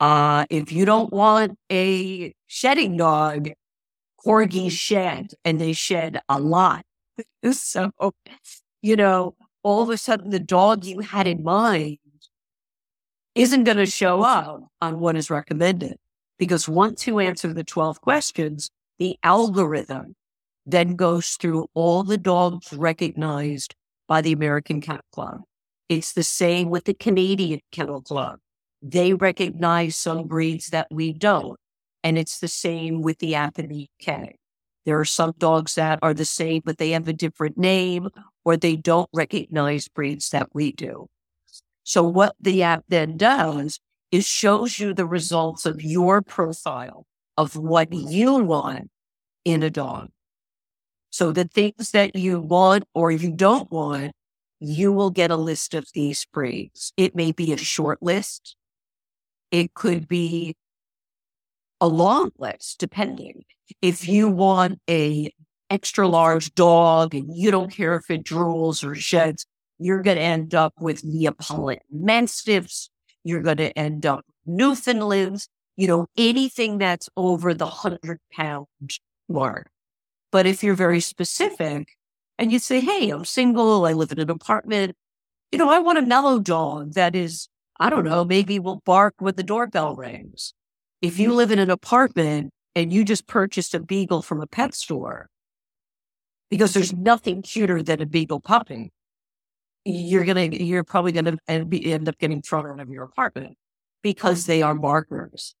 Uh, 0.02 0.44
if 0.50 0.72
you 0.72 0.84
don't 0.84 1.12
want 1.12 1.56
a 1.70 2.34
shedding 2.48 2.96
dog, 2.96 3.50
corgis 4.26 4.72
shed 4.72 5.28
and 5.44 5.60
they 5.60 5.72
shed 5.72 6.20
a 6.28 6.40
lot. 6.40 6.84
so, 7.52 7.92
you 8.82 8.96
know, 8.96 9.36
all 9.62 9.80
of 9.80 9.90
a 9.90 9.96
sudden 9.96 10.30
the 10.30 10.40
dog 10.40 10.84
you 10.84 10.98
had 10.98 11.28
in 11.28 11.44
mind 11.44 11.98
isn't 13.36 13.62
going 13.62 13.76
to 13.76 13.86
show 13.86 14.22
up 14.22 14.64
on 14.80 14.98
what 14.98 15.14
is 15.14 15.30
recommended. 15.30 15.96
Because 16.36 16.68
once 16.68 17.06
you 17.06 17.20
answer 17.20 17.52
the 17.52 17.62
12 17.62 18.00
questions, 18.00 18.70
the 18.98 19.16
algorithm 19.22 20.16
then 20.66 20.96
goes 20.96 21.36
through 21.40 21.68
all 21.74 22.02
the 22.02 22.18
dogs 22.18 22.72
recognized 22.72 23.76
by 24.08 24.20
the 24.20 24.32
American 24.32 24.80
Kennel 24.80 25.02
Club. 25.12 25.42
It's 25.88 26.12
the 26.12 26.24
same 26.24 26.70
with 26.70 26.86
the 26.86 26.94
Canadian 26.94 27.60
Kennel 27.70 28.02
Club. 28.02 28.40
They 28.82 29.14
recognize 29.14 29.96
some 29.96 30.26
breeds 30.26 30.68
that 30.68 30.88
we 30.90 31.12
don't. 31.12 31.58
And 32.02 32.18
it's 32.18 32.40
the 32.40 32.48
same 32.48 33.00
with 33.00 33.18
the 33.18 33.36
app 33.36 33.58
in 33.58 33.68
the 33.68 33.88
UK. 34.00 34.32
There 34.84 34.98
are 34.98 35.04
some 35.04 35.34
dogs 35.38 35.76
that 35.76 36.00
are 36.02 36.14
the 36.14 36.24
same, 36.24 36.62
but 36.64 36.78
they 36.78 36.90
have 36.90 37.06
a 37.06 37.12
different 37.12 37.56
name 37.56 38.08
or 38.44 38.56
they 38.56 38.74
don't 38.74 39.08
recognize 39.14 39.86
breeds 39.86 40.30
that 40.30 40.48
we 40.52 40.72
do. 40.72 41.06
So 41.84 42.02
what 42.02 42.34
the 42.40 42.62
app 42.64 42.84
then 42.88 43.16
does 43.16 43.78
is 44.10 44.26
shows 44.26 44.78
you 44.78 44.92
the 44.92 45.06
results 45.06 45.64
of 45.64 45.82
your 45.82 46.20
profile 46.20 47.06
of 47.36 47.56
what 47.56 47.92
you 47.92 48.34
want 48.36 48.90
in 49.44 49.62
a 49.62 49.70
dog. 49.70 50.08
So 51.10 51.32
the 51.32 51.44
things 51.44 51.90
that 51.92 52.16
you 52.16 52.40
want 52.40 52.84
or 52.94 53.10
you 53.10 53.32
don't 53.32 53.70
want, 53.70 54.12
you 54.60 54.92
will 54.92 55.10
get 55.10 55.30
a 55.30 55.36
list 55.36 55.74
of 55.74 55.86
these 55.94 56.26
breeds. 56.32 56.92
It 56.96 57.14
may 57.14 57.32
be 57.32 57.52
a 57.52 57.56
short 57.56 58.02
list. 58.02 58.56
It 59.52 59.74
could 59.74 60.08
be 60.08 60.56
a 61.80 61.86
long 61.86 62.32
list, 62.38 62.80
depending. 62.80 63.44
If 63.80 64.08
you 64.08 64.28
want 64.28 64.80
a 64.90 65.32
extra 65.70 66.08
large 66.08 66.54
dog 66.54 67.14
and 67.14 67.34
you 67.34 67.50
don't 67.50 67.70
care 67.70 67.94
if 67.96 68.10
it 68.10 68.24
drools 68.24 68.84
or 68.84 68.94
sheds, 68.94 69.46
you're 69.78 70.02
going 70.02 70.16
to 70.16 70.22
end 70.22 70.54
up 70.54 70.74
with 70.80 71.04
Neapolitan 71.04 71.82
Mastiffs. 71.90 72.90
You're 73.24 73.42
going 73.42 73.56
to 73.58 73.76
end 73.78 74.04
up 74.06 74.24
Newfoundlands, 74.46 75.48
you 75.76 75.86
know, 75.86 76.06
anything 76.16 76.78
that's 76.78 77.08
over 77.16 77.54
the 77.54 77.66
hundred 77.66 78.18
pound 78.32 78.66
mark. 79.28 79.70
But 80.30 80.46
if 80.46 80.62
you're 80.62 80.74
very 80.74 81.00
specific 81.00 81.88
and 82.38 82.52
you 82.52 82.58
say, 82.58 82.80
Hey, 82.80 83.10
I'm 83.10 83.24
single. 83.24 83.84
I 83.86 83.92
live 83.92 84.12
in 84.12 84.20
an 84.20 84.30
apartment. 84.30 84.96
You 85.50 85.58
know, 85.58 85.70
I 85.70 85.78
want 85.78 85.98
a 85.98 86.02
mellow 86.02 86.38
dog 86.38 86.94
that 86.94 87.14
is, 87.14 87.48
I 87.82 87.90
don't 87.90 88.04
know, 88.04 88.24
maybe 88.24 88.60
we'll 88.60 88.80
bark 88.84 89.14
when 89.18 89.34
the 89.34 89.42
doorbell 89.42 89.94
oh. 89.94 89.96
rings. 89.96 90.54
If 91.00 91.18
you 91.18 91.30
mm-hmm. 91.30 91.36
live 91.36 91.50
in 91.50 91.58
an 91.58 91.68
apartment 91.68 92.52
and 92.76 92.92
you 92.92 93.04
just 93.04 93.26
purchased 93.26 93.74
a 93.74 93.80
beagle 93.80 94.22
from 94.22 94.40
a 94.40 94.46
pet 94.46 94.72
store, 94.72 95.28
because 96.48 96.74
there's 96.74 96.92
nothing 96.92 97.42
cuter 97.42 97.82
than 97.82 98.00
a 98.00 98.06
beagle 98.06 98.38
puppy, 98.40 98.92
you're 99.84 100.24
gonna 100.24 100.44
you're 100.44 100.84
probably 100.84 101.10
gonna 101.10 101.36
end 101.48 102.08
up 102.08 102.18
getting 102.18 102.40
thrown 102.40 102.70
out 102.70 102.78
of 102.78 102.88
your 102.88 103.02
apartment 103.02 103.56
because 104.00 104.46
they 104.46 104.62
are 104.62 104.76
markers. 104.76 105.56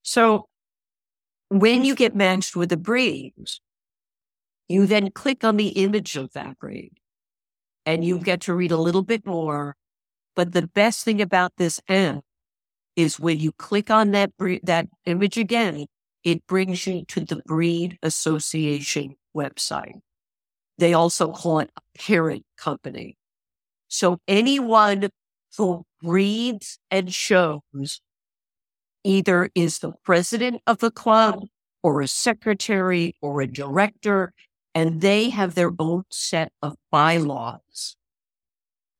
So 0.00 0.48
when 1.50 1.84
you 1.84 1.94
get 1.94 2.16
matched 2.16 2.56
with 2.56 2.72
a 2.72 2.78
breed, 2.78 3.34
you 4.66 4.86
then 4.86 5.10
click 5.10 5.44
on 5.44 5.58
the 5.58 5.68
image 5.68 6.16
of 6.16 6.32
that 6.32 6.58
breed 6.58 6.92
and 7.84 8.02
you 8.02 8.18
get 8.18 8.40
to 8.42 8.54
read 8.54 8.72
a 8.72 8.78
little 8.78 9.02
bit 9.02 9.26
more. 9.26 9.76
But 10.36 10.52
the 10.52 10.68
best 10.68 11.04
thing 11.04 11.20
about 11.20 11.52
this 11.56 11.80
app 11.88 12.20
is 12.94 13.18
when 13.18 13.40
you 13.40 13.52
click 13.52 13.90
on 13.90 14.12
that 14.12 14.32
that 14.62 14.88
image 15.06 15.38
again, 15.38 15.86
it 16.24 16.46
brings 16.46 16.86
you 16.86 17.04
to 17.06 17.20
the 17.20 17.42
breed 17.46 17.98
association 18.02 19.16
website. 19.36 20.00
They 20.78 20.92
also 20.94 21.32
call 21.32 21.60
it 21.60 21.70
a 21.76 21.98
parent 21.98 22.44
company. 22.58 23.16
So 23.88 24.18
anyone 24.28 25.08
who 25.56 25.84
breeds 26.02 26.78
and 26.90 27.12
shows 27.12 28.00
either 29.04 29.50
is 29.54 29.78
the 29.78 29.92
president 30.04 30.60
of 30.66 30.78
the 30.78 30.90
club 30.90 31.44
or 31.82 32.02
a 32.02 32.08
secretary 32.08 33.14
or 33.22 33.40
a 33.40 33.46
director, 33.46 34.32
and 34.74 35.00
they 35.00 35.30
have 35.30 35.54
their 35.54 35.72
own 35.78 36.02
set 36.10 36.52
of 36.60 36.74
bylaws. 36.90 37.96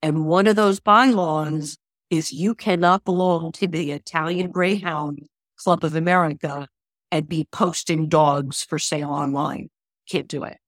And 0.07 0.25
one 0.25 0.47
of 0.47 0.55
those 0.55 0.79
bylaws 0.79 1.79
is 2.11 2.33
you 2.33 2.55
cannot 2.55 3.05
belong 3.05 3.51
to 3.51 3.67
the 3.67 3.91
Italian 3.91 4.53
Greyhound 4.53 5.27
Club 5.57 5.83
of 5.83 5.97
America 5.97 6.69
and 7.11 7.29
be 7.29 7.49
posting 7.51 8.09
dogs 8.09 8.63
for 8.63 8.79
sale 8.79 9.11
online. 9.11 9.69
Can't 10.09 10.29
do 10.29 10.45
it. 10.45 10.59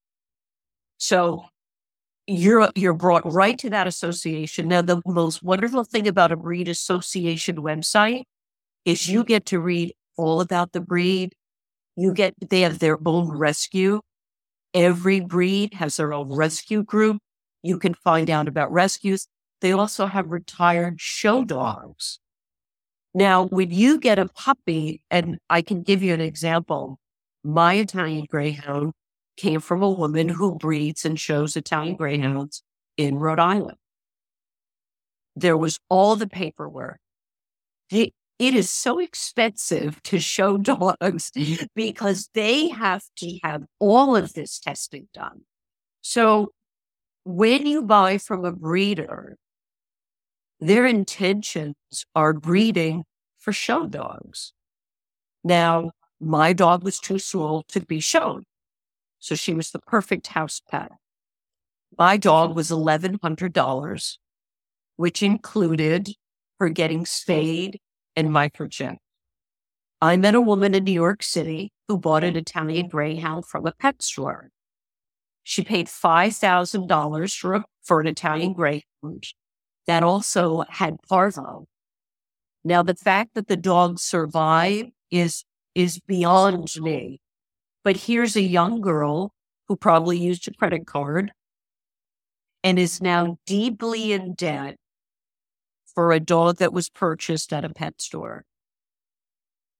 So 0.97 1.45
you're 2.27 2.69
you're 2.75 2.95
brought 2.95 3.33
right 3.33 3.57
to 3.61 3.71
that 3.71 3.87
association. 3.87 4.67
Now, 4.67 4.83
the 4.83 5.01
most 5.07 5.41
wonderful 5.41 5.85
thing 5.85 6.09
about 6.09 6.33
a 6.33 6.37
breed 6.37 6.67
association 6.67 7.59
website 7.59 8.25
is 8.85 9.09
you 9.09 9.23
get 9.23 9.47
to 9.47 9.61
read 9.61 9.95
all 10.17 10.41
about 10.41 10.73
the 10.73 10.81
breed. 10.81 11.37
You 11.95 12.13
get 12.13 12.35
they 12.51 12.63
have 12.63 12.81
their 12.81 12.99
own 13.07 13.31
rescue. 13.31 14.01
Every 14.75 15.21
breed 15.21 15.75
has 15.75 15.95
their 15.95 16.13
own 16.13 16.29
rescue 16.29 16.83
group. 16.83 17.19
You 17.63 17.79
can 17.79 17.95
find 17.95 18.31
out 18.31 18.49
about 18.49 18.73
rescues. 18.73 19.27
They 19.61 19.73
also 19.73 20.07
have 20.07 20.31
retired 20.31 21.01
show 21.01 21.45
dogs. 21.45 22.21
Now, 23.15 23.47
when 23.47 23.71
you 23.71 23.99
get 23.99 24.19
a 24.19 24.29
puppy, 24.29 25.03
and 25.11 25.39
I 25.51 25.63
can 25.63 25.83
give 25.83 26.03
you 26.03 26.15
an 26.15 26.21
example, 26.21 26.99
my 27.43 27.75
Italian 27.75 28.27
Greyhound 28.31 28.93
came 29.37 29.61
from 29.61 29.83
a 29.83 29.91
woman 29.91 30.29
who 30.29 30.57
breeds 30.57 31.05
and 31.05 31.19
shows 31.19 31.57
Italian 31.57 31.97
Greyhounds 31.97 32.63
in 32.97 33.19
Rhode 33.19 33.39
Island. 33.39 33.79
There 35.35 35.57
was 35.57 35.79
all 35.89 36.17
the 36.17 36.27
paperwork. 36.27 37.01
it 37.91 38.13
is 38.39 38.71
so 38.71 38.99
expensive 38.99 40.01
to 40.05 40.21
show 40.21 40.59
dogs 40.59 41.33
because 41.75 42.29
they 42.35 42.69
have 42.69 43.03
to 43.17 43.39
have 43.43 43.65
all 43.81 44.15
of 44.15 44.35
this 44.35 44.61
testing 44.61 45.09
done. 45.13 45.43
So 46.03 46.53
when 47.29 47.67
you 47.67 47.83
buy 47.83 48.17
from 48.17 48.47
a 48.47 48.53
breeder, 48.53 49.37
their 50.61 50.87
intentions 50.87 51.77
are 52.15 52.33
breeding 52.33 53.05
for 53.37 53.53
show 53.53 53.87
dogs. 53.87 54.55
Now, 55.45 55.91
my 56.19 56.55
dog 56.55 56.83
was 56.83 56.99
too 56.99 57.19
small 57.19 57.65
to 57.69 57.81
be 57.81 58.01
shown. 58.01 58.45
So 59.19 59.35
she 59.35 59.53
was 59.53 59.73
the 59.73 59.79
perfect 59.79 60.29
house 60.29 60.63
pet. 60.71 60.91
My 61.99 62.17
dog 62.17 62.57
was 62.57 62.71
$1,100, 62.71 64.17
which 64.97 65.23
included 65.23 66.09
her 66.59 66.71
getting 66.71 67.05
spayed 67.05 67.79
and 68.17 68.31
microchipped. 68.31 68.97
I 70.01 70.17
met 70.17 70.35
a 70.35 70.41
woman 70.41 70.75
in 70.75 70.85
New 70.85 70.93
York 70.93 71.23
City 71.23 71.73
who 71.89 71.99
bought 71.99 72.25
an 72.25 72.37
Italian 72.37 72.89
Greyhound 72.89 73.45
from 73.45 73.67
a 73.67 73.73
pet 73.73 74.01
store. 74.01 74.49
She 75.49 75.65
paid 75.65 75.87
$5,000 75.87 77.39
for, 77.39 77.65
for 77.83 78.01
an 78.03 78.07
Italian 78.07 78.53
Greyhound 78.53 79.25
that 79.87 80.03
also 80.03 80.65
had 80.69 80.99
parvo. 81.09 81.67
Now, 82.65 82.83
the 82.83 82.95
fact 82.95 83.33
that 83.33 83.49
the 83.49 83.57
dog 83.57 83.99
survived 83.99 84.91
is, 85.11 85.47
is 85.75 86.01
beyond 86.01 86.69
me. 86.79 87.23
But 87.83 87.97
here's 87.97 88.37
a 88.37 88.43
young 88.43 88.83
girl 88.83 89.33
who 89.69 89.77
probably 89.77 90.19
used 90.19 90.47
a 90.49 90.53
credit 90.53 90.87
card 90.87 91.33
and 92.63 92.79
is 92.79 93.01
now 93.01 93.39
deeply 93.47 94.13
in 94.13 94.35
debt 94.35 94.77
for 95.95 96.13
a 96.13 96.21
dog 96.21 96.59
that 96.59 96.75
was 96.75 96.91
purchased 96.91 97.55
at 97.55 97.65
a 97.65 97.71
pet 97.71 98.03
store. 98.03 98.45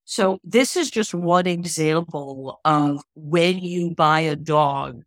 So 0.05 0.39
this 0.43 0.75
is 0.75 0.89
just 0.89 1.13
one 1.13 1.45
example 1.45 2.59
of 2.65 3.03
when 3.13 3.59
you 3.59 3.93
buy 3.93 4.21
a 4.21 4.35
dog 4.35 5.03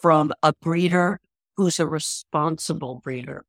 from 0.00 0.32
a 0.42 0.52
breeder 0.60 1.20
who's 1.56 1.78
a 1.78 1.86
responsible 1.86 3.00
breeder. 3.02 3.44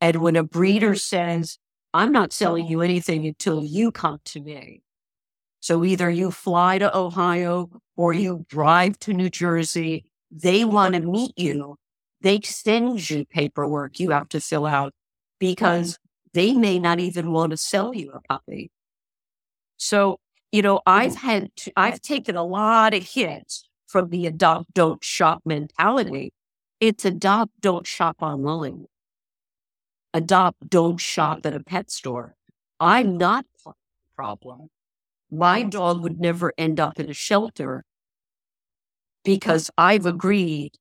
And 0.00 0.16
when 0.16 0.36
a 0.36 0.42
breeder 0.42 0.90
mm-hmm. 0.90 0.96
says, 0.96 1.58
I'm 1.92 2.12
not 2.12 2.32
selling 2.32 2.66
oh. 2.66 2.68
you 2.70 2.80
anything 2.82 3.26
until 3.26 3.64
you 3.64 3.92
come 3.92 4.18
to 4.26 4.40
me. 4.40 4.82
So 5.60 5.84
either 5.84 6.10
you 6.10 6.30
fly 6.30 6.78
to 6.78 6.94
Ohio 6.94 7.70
or 7.96 8.12
you 8.12 8.44
drive 8.48 8.98
to 9.00 9.14
New 9.14 9.30
Jersey. 9.30 10.04
They 10.30 10.64
want 10.64 10.94
to 10.94 11.00
meet 11.00 11.32
you. 11.36 11.76
They 12.20 12.40
send 12.42 13.08
you 13.08 13.24
paperwork 13.24 14.00
you 14.00 14.10
have 14.10 14.28
to 14.30 14.40
fill 14.40 14.66
out 14.66 14.92
because 15.38 15.98
they 16.32 16.52
may 16.52 16.78
not 16.78 16.98
even 17.00 17.32
want 17.32 17.50
to 17.52 17.56
sell 17.56 17.94
you 17.94 18.12
a 18.12 18.20
puppy. 18.20 18.70
So, 19.76 20.18
you 20.52 20.62
know, 20.62 20.80
I've 20.86 21.12
mm. 21.12 21.16
had, 21.16 21.56
to, 21.56 21.72
I've 21.76 22.00
taken 22.00 22.36
a 22.36 22.44
lot 22.44 22.94
of 22.94 23.02
hits 23.02 23.68
from 23.94 24.10
the 24.10 24.26
adopt, 24.26 24.74
don't 24.74 25.04
shop 25.04 25.40
mentality. 25.44 26.32
It's 26.80 27.04
adopt, 27.04 27.52
don't 27.60 27.86
shop 27.86 28.16
online. 28.20 28.86
Adopt, 30.12 30.68
don't 30.68 30.98
shop 30.98 31.46
at 31.46 31.54
a 31.54 31.62
pet 31.62 31.92
store. 31.92 32.34
I'm 32.80 33.16
not 33.16 33.46
the 33.64 33.72
problem. 34.16 34.70
My 35.30 35.62
dog 35.62 36.02
would 36.02 36.18
never 36.18 36.52
end 36.58 36.80
up 36.80 36.98
in 36.98 37.08
a 37.08 37.14
shelter 37.14 37.84
because 39.24 39.70
I've 39.78 40.06
agreed 40.06 40.72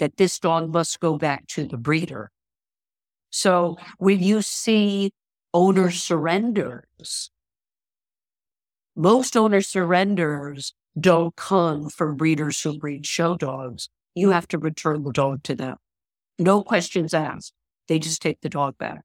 that 0.00 0.16
this 0.16 0.40
dog 0.40 0.72
must 0.72 0.98
go 0.98 1.18
back 1.18 1.46
to 1.50 1.68
the 1.68 1.76
breeder. 1.76 2.32
So 3.30 3.76
when 3.98 4.20
you 4.20 4.42
see 4.42 5.12
owner 5.54 5.92
surrenders, 5.92 7.30
most 8.96 9.36
owner 9.36 9.60
surrenders 9.60 10.74
don't 11.00 11.36
come 11.36 11.88
from 11.90 12.16
breeders 12.16 12.60
who 12.62 12.78
breed 12.78 13.06
show 13.06 13.36
dogs. 13.36 13.88
You 14.14 14.30
have 14.30 14.48
to 14.48 14.58
return 14.58 15.04
the 15.04 15.12
dog 15.12 15.42
to 15.44 15.54
them. 15.54 15.76
No 16.38 16.62
questions 16.62 17.14
asked. 17.14 17.52
They 17.88 17.98
just 17.98 18.22
take 18.22 18.40
the 18.40 18.48
dog 18.48 18.78
back. 18.78 19.02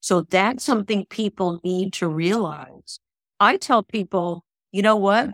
So 0.00 0.22
that's 0.22 0.64
something 0.64 1.06
people 1.06 1.60
need 1.64 1.92
to 1.94 2.08
realize. 2.08 3.00
I 3.40 3.56
tell 3.56 3.82
people, 3.82 4.44
you 4.72 4.82
know 4.82 4.96
what? 4.96 5.30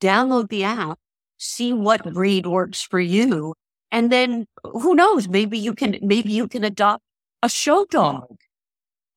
Download 0.00 0.48
the 0.48 0.64
app, 0.64 0.98
see 1.38 1.72
what 1.72 2.12
breed 2.12 2.46
works 2.46 2.82
for 2.82 3.00
you. 3.00 3.54
And 3.90 4.10
then 4.10 4.46
who 4.64 4.94
knows? 4.94 5.28
Maybe 5.28 5.58
you 5.58 5.74
can, 5.74 5.98
maybe 6.02 6.32
you 6.32 6.48
can 6.48 6.64
adopt 6.64 7.02
a 7.42 7.48
show 7.48 7.84
dog, 7.90 8.36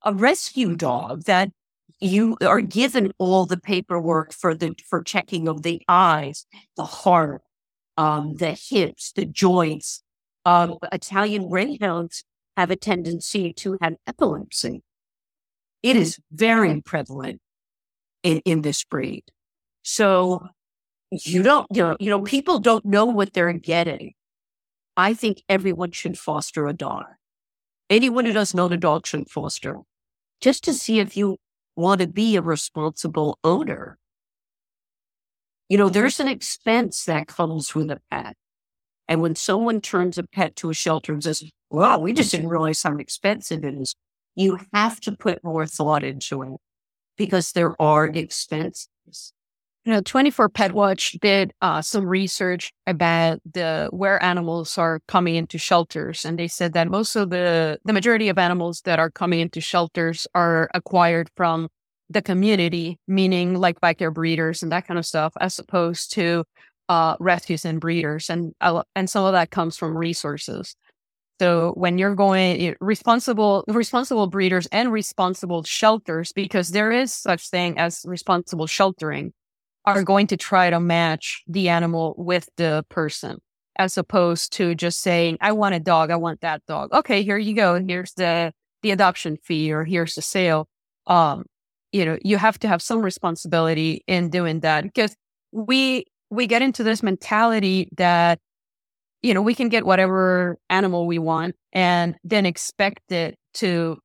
a 0.03 0.13
rescue 0.13 0.75
dog 0.75 1.23
that 1.23 1.49
you 1.99 2.37
are 2.45 2.61
given 2.61 3.11
all 3.17 3.45
the 3.45 3.57
paperwork 3.57 4.33
for 4.33 4.53
the 4.53 4.75
for 4.87 5.03
checking 5.03 5.47
of 5.47 5.63
the 5.63 5.81
eyes, 5.87 6.45
the 6.75 6.85
heart, 6.85 7.41
um, 7.97 8.35
the 8.35 8.51
hips, 8.51 9.11
the 9.13 9.25
joints. 9.25 10.01
Um, 10.45 10.77
Italian 10.91 11.49
greyhounds 11.49 12.23
have 12.55 12.69
a 12.69 12.75
tendency 12.75 13.51
to 13.53 13.77
have 13.81 13.95
epilepsy. 14.05 14.83
It 15.81 15.95
is 15.95 16.19
very 16.31 16.81
prevalent 16.81 17.41
in, 18.23 18.41
in 18.45 18.61
this 18.61 18.83
breed. 18.83 19.23
So 19.83 20.47
you 21.11 21.43
don't, 21.43 21.67
you 21.71 21.83
know, 21.83 21.97
you 21.99 22.09
know, 22.09 22.21
people 22.21 22.59
don't 22.59 22.85
know 22.85 23.05
what 23.05 23.33
they're 23.33 23.53
getting. 23.53 24.13
I 24.97 25.13
think 25.13 25.43
everyone 25.49 25.91
should 25.91 26.17
foster 26.17 26.67
a 26.67 26.73
dog. 26.73 27.05
Anyone 27.89 28.25
who 28.25 28.33
doesn't 28.33 28.59
own 28.59 28.73
a 28.73 28.77
dog 28.77 29.05
should 29.05 29.29
foster 29.29 29.77
just 30.41 30.63
to 30.63 30.73
see 30.73 30.99
if 30.99 31.15
you 31.15 31.37
want 31.75 32.01
to 32.01 32.07
be 32.07 32.35
a 32.35 32.41
responsible 32.41 33.39
owner. 33.43 33.97
You 35.69 35.77
know, 35.77 35.89
there's 35.89 36.19
an 36.19 36.27
expense 36.27 37.05
that 37.05 37.27
comes 37.27 37.73
with 37.73 37.89
a 37.89 38.01
pet. 38.11 38.35
And 39.07 39.21
when 39.21 39.35
someone 39.35 39.81
turns 39.81 40.17
a 40.17 40.23
pet 40.23 40.55
to 40.57 40.69
a 40.69 40.73
shelter 40.73 41.13
and 41.13 41.23
says, 41.23 41.43
well, 41.69 42.01
we 42.01 42.13
just 42.13 42.31
didn't 42.31 42.49
realize 42.49 42.81
how 42.81 42.97
expensive 42.97 43.63
it 43.63 43.73
is, 43.75 43.95
you 44.35 44.59
have 44.73 44.99
to 45.01 45.11
put 45.11 45.43
more 45.43 45.65
thought 45.65 46.03
into 46.03 46.41
it 46.43 46.59
because 47.17 47.51
there 47.51 47.79
are 47.81 48.07
expenses. 48.07 49.33
You 49.85 49.93
know, 49.93 50.01
24 50.01 50.49
Pet 50.49 50.71
Watch 50.71 51.11
did 51.21 51.53
uh, 51.61 51.79
some 51.81 52.07
research 52.07 52.73
about 52.87 53.39
the 53.53 53.87
where 53.91 54.21
animals 54.23 54.79
are 54.79 54.99
coming 55.07 55.35
into 55.35 55.59
shelters, 55.59 56.25
and 56.25 56.39
they 56.39 56.47
said 56.47 56.73
that 56.73 56.89
most 56.89 57.15
of 57.15 57.29
the 57.29 57.79
the 57.85 57.93
majority 57.93 58.27
of 58.29 58.39
animals 58.39 58.81
that 58.85 58.97
are 58.97 59.11
coming 59.11 59.39
into 59.41 59.61
shelters 59.61 60.25
are 60.33 60.71
acquired 60.73 61.29
from 61.37 61.69
the 62.09 62.21
community, 62.23 62.97
meaning 63.07 63.55
like 63.55 63.79
backyard 63.79 64.15
breeders 64.15 64.63
and 64.63 64.71
that 64.71 64.87
kind 64.87 64.97
of 64.97 65.05
stuff, 65.05 65.33
as 65.39 65.59
opposed 65.59 66.11
to 66.13 66.43
uh, 66.89 67.15
rescues 67.19 67.63
and 67.63 67.79
breeders, 67.79 68.27
and 68.29 68.53
and 68.95 69.07
some 69.09 69.23
of 69.25 69.33
that 69.33 69.51
comes 69.51 69.77
from 69.77 69.95
resources. 69.95 70.75
So 71.39 71.73
when 71.75 71.97
you're 71.97 72.15
going 72.15 72.75
responsible, 72.79 73.63
responsible 73.67 74.27
breeders 74.27 74.67
and 74.71 74.91
responsible 74.91 75.63
shelters, 75.63 76.31
because 76.31 76.69
there 76.69 76.91
is 76.91 77.13
such 77.13 77.49
thing 77.49 77.77
as 77.77 78.03
responsible 78.07 78.67
sheltering, 78.67 79.33
are 79.85 80.03
going 80.03 80.27
to 80.27 80.37
try 80.37 80.69
to 80.69 80.79
match 80.79 81.43
the 81.47 81.69
animal 81.69 82.15
with 82.17 82.49
the 82.57 82.85
person, 82.89 83.37
as 83.77 83.97
opposed 83.97 84.53
to 84.53 84.75
just 84.75 85.01
saying, 85.01 85.37
"I 85.41 85.51
want 85.51 85.75
a 85.75 85.79
dog, 85.79 86.11
I 86.11 86.15
want 86.15 86.41
that 86.41 86.61
dog." 86.67 86.93
Okay, 86.93 87.23
here 87.23 87.37
you 87.37 87.55
go. 87.55 87.79
Here's 87.85 88.13
the 88.13 88.53
the 88.81 88.91
adoption 88.91 89.37
fee, 89.37 89.71
or 89.71 89.83
here's 89.83 90.15
the 90.15 90.21
sale. 90.21 90.67
Um, 91.07 91.45
you 91.91 92.05
know, 92.05 92.17
you 92.23 92.37
have 92.37 92.59
to 92.59 92.67
have 92.67 92.81
some 92.81 93.01
responsibility 93.01 94.03
in 94.07 94.29
doing 94.29 94.61
that 94.61 94.83
because 94.83 95.15
we 95.51 96.05
we 96.29 96.47
get 96.47 96.61
into 96.61 96.83
this 96.83 97.03
mentality 97.03 97.89
that 97.97 98.39
you 99.25 99.33
know, 99.33 99.41
we 99.41 99.55
can 99.55 99.69
get 99.69 99.87
whatever 99.87 100.55
animal 100.69 101.07
we 101.07 101.17
want 101.17 101.55
and 101.73 102.15
then 102.23 102.45
expect 102.45 103.11
it 103.11 103.35
to 103.55 103.97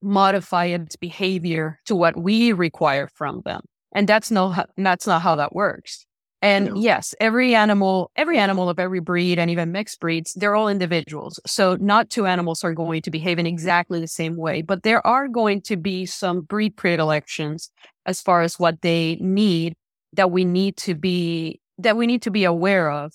modify 0.00 0.66
its 0.66 0.94
behavior 0.94 1.80
to 1.86 1.96
what 1.96 2.16
we 2.16 2.52
require 2.52 3.08
from 3.08 3.42
them. 3.44 3.62
And 3.92 4.08
that's 4.08 4.30
no, 4.30 4.54
that's 4.76 5.06
not 5.06 5.22
how 5.22 5.36
that 5.36 5.54
works. 5.54 6.06
And 6.42 6.78
yes, 6.78 7.14
every 7.20 7.54
animal, 7.54 8.10
every 8.16 8.38
animal 8.38 8.70
of 8.70 8.78
every 8.78 9.00
breed 9.00 9.38
and 9.38 9.50
even 9.50 9.72
mixed 9.72 10.00
breeds, 10.00 10.32
they're 10.32 10.54
all 10.54 10.68
individuals. 10.68 11.38
So 11.46 11.76
not 11.76 12.08
two 12.08 12.24
animals 12.24 12.64
are 12.64 12.72
going 12.72 13.02
to 13.02 13.10
behave 13.10 13.38
in 13.38 13.46
exactly 13.46 14.00
the 14.00 14.06
same 14.06 14.36
way, 14.36 14.62
but 14.62 14.82
there 14.82 15.06
are 15.06 15.28
going 15.28 15.60
to 15.62 15.76
be 15.76 16.06
some 16.06 16.40
breed 16.40 16.76
predilections 16.76 17.70
as 18.06 18.22
far 18.22 18.40
as 18.40 18.58
what 18.58 18.80
they 18.80 19.16
need 19.20 19.74
that 20.14 20.30
we 20.30 20.46
need 20.46 20.78
to 20.78 20.94
be, 20.94 21.60
that 21.76 21.96
we 21.98 22.06
need 22.06 22.22
to 22.22 22.30
be 22.30 22.44
aware 22.44 22.90
of 22.90 23.12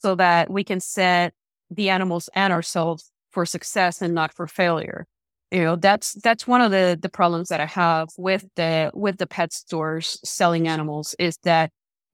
so 0.00 0.14
that 0.14 0.50
we 0.50 0.62
can 0.62 0.80
set 0.80 1.32
the 1.70 1.88
animals 1.88 2.28
and 2.34 2.52
ourselves 2.52 3.10
for 3.30 3.46
success 3.46 4.02
and 4.02 4.14
not 4.14 4.34
for 4.34 4.46
failure. 4.46 5.06
You 5.56 5.64
know, 5.64 5.76
that's 5.76 6.12
that's 6.22 6.46
one 6.46 6.60
of 6.60 6.70
the 6.70 6.98
the 7.00 7.08
problems 7.08 7.48
that 7.48 7.62
I 7.62 7.64
have 7.64 8.10
with 8.18 8.44
the 8.56 8.90
with 8.92 9.16
the 9.16 9.26
pet 9.26 9.54
stores 9.54 10.20
selling 10.22 10.68
animals 10.68 11.14
is 11.18 11.38
that 11.44 11.70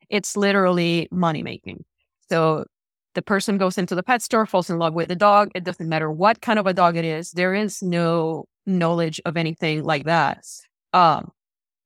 it's 0.09 0.37
literally 0.37 1.09
money 1.11 1.43
making. 1.43 1.85
So 2.29 2.67
the 3.17 3.23
person 3.23 3.59
goes 3.59 3.79
into 3.79 3.97
the 3.97 4.05
pet 4.05 4.23
store, 4.23 4.47
falls 4.47 4.71
in 4.71 4.79
love 4.79 4.95
with 4.95 5.09
the 5.09 5.17
dog. 5.17 5.51
It 5.57 5.65
doesn't 5.65 5.89
matter 5.89 6.09
what 6.09 6.41
kind 6.41 6.61
of 6.61 6.69
a 6.69 6.73
dog 6.73 6.97
it 6.97 7.05
is. 7.05 7.33
There 7.33 7.53
is 7.53 7.83
no 7.83 8.45
knowledge 8.65 9.21
of 9.25 9.37
anything 9.37 9.83
like 9.83 10.05
that. 10.05 10.45
Um, 10.93 11.33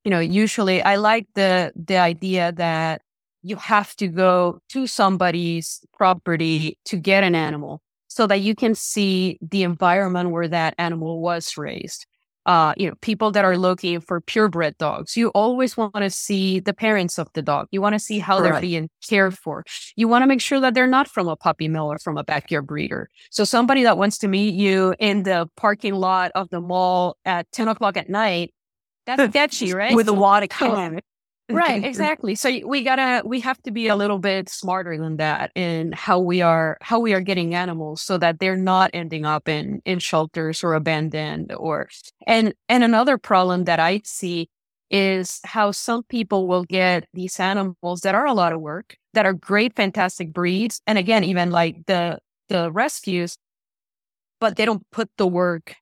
you 0.05 0.11
know, 0.11 0.21
usually 0.21 0.83
I 0.83 0.97
like 0.97 1.27
the 1.37 1.73
the 1.75 1.97
idea 1.97 2.53
that 2.53 3.01
you 3.43 3.57
have 3.57 3.97
to 3.97 4.09
go 4.09 4.61
to 4.73 4.87
somebody's 4.87 5.81
property 5.97 6.77
to 6.85 6.99
get 6.99 7.25
an 7.25 7.35
animal 7.35 7.81
so 8.17 8.27
that 8.27 8.41
you 8.41 8.55
can 8.55 8.75
see 8.75 9.39
the 9.43 9.63
environment 9.63 10.31
where 10.31 10.49
that 10.49 10.75
animal 10.79 11.21
was 11.21 11.59
raised. 11.59 12.07
Uh, 12.47 12.73
you 12.79 12.89
know, 12.89 12.95
people 13.03 13.31
that 13.31 13.45
are 13.45 13.59
looking 13.59 14.01
for 14.01 14.23
purebred 14.23 14.75
dogs, 14.79 15.19
you 15.19 15.29
always 15.31 15.77
want 15.77 15.95
to 15.97 16.09
see 16.09 16.59
the 16.59 16.73
parents 16.73 17.19
of 17.19 17.29
the 17.35 17.43
dog. 17.43 17.67
You 17.73 17.83
want 17.83 17.93
to 17.93 17.99
see 17.99 18.19
how 18.19 18.39
right. 18.39 18.53
they're 18.53 18.61
being 18.63 18.89
cared 19.07 19.37
for. 19.37 19.65
You 19.97 20.09
want 20.09 20.23
to 20.23 20.27
make 20.27 20.41
sure 20.41 20.61
that 20.61 20.73
they're 20.73 20.87
not 20.87 21.09
from 21.09 21.29
a 21.29 21.37
puppy 21.37 21.69
mill 21.69 21.93
or 21.93 21.99
from 21.99 22.17
a 22.17 22.25
backyard 22.25 22.67
breeder. 22.67 23.11
So 23.31 23.45
somebody 23.45 23.83
that 23.83 23.99
wants 23.99 24.17
to 24.19 24.29
meet 24.29 24.55
you 24.55 24.95
in 24.99 25.25
the 25.25 25.51
parking 25.59 25.95
lot 25.95 26.31
of 26.35 26.49
the 26.49 26.63
mall 26.63 27.19
at 27.27 27.53
10 27.53 27.69
o'clock 27.69 27.99
at 27.99 28.09
night, 28.09 28.55
that's 29.05 29.23
sketchy, 29.31 29.75
right? 29.75 29.95
With 29.95 30.09
a 30.09 30.15
wad 30.15 30.43
of 30.43 30.49
can 30.49 31.01
right 31.49 31.85
exactly 31.85 32.35
so 32.35 32.51
we 32.67 32.83
gotta 32.83 33.23
we 33.27 33.41
have 33.41 33.61
to 33.63 33.71
be 33.71 33.89
a 33.89 33.97
little 33.97 34.19
bit 34.19 34.49
smarter 34.49 34.99
than 34.99 35.17
that 35.17 35.53
in 35.55 35.93
how 35.93 36.19
we 36.19 36.43
are 36.43 36.77
how 36.81 36.99
we 36.99 37.13
are 37.13 37.21
getting 37.21 37.55
animals 37.55 38.03
so 38.03 38.19
that 38.19 38.39
they're 38.41 38.57
not 38.57 38.91
ending 38.93 39.25
up 39.25 39.49
in 39.49 39.81
in 39.85 39.99
shelters 39.99 40.65
or 40.65 40.75
abandoned 40.75 41.53
or 41.53 41.89
and 42.27 42.53
and 42.69 42.83
another 42.83 43.19
problem 43.19 43.65
that 43.65 43.79
i 43.79 44.01
see 44.05 44.49
is 44.91 45.41
how 45.45 45.71
some 45.71 46.03
people 46.05 46.47
will 46.47 46.65
get 46.65 47.09
these 47.13 47.41
animals 47.41 48.01
that 48.03 48.15
are 48.15 48.27
a 48.27 48.33
lot 48.33 48.53
of 48.53 48.61
work 48.61 48.97
that 49.15 49.27
are 49.27 49.33
great 49.33 49.75
fantastic 49.75 50.33
breeds 50.33 50.81
and 50.87 50.99
again 50.99 51.25
even 51.25 51.51
like 51.51 51.77
the 51.87 52.19
the 52.49 52.71
rescues 52.73 53.37
but 54.41 54.57
they 54.57 54.65
don't 54.65 54.89
put 54.91 55.09
the 55.17 55.27
work 55.27 55.75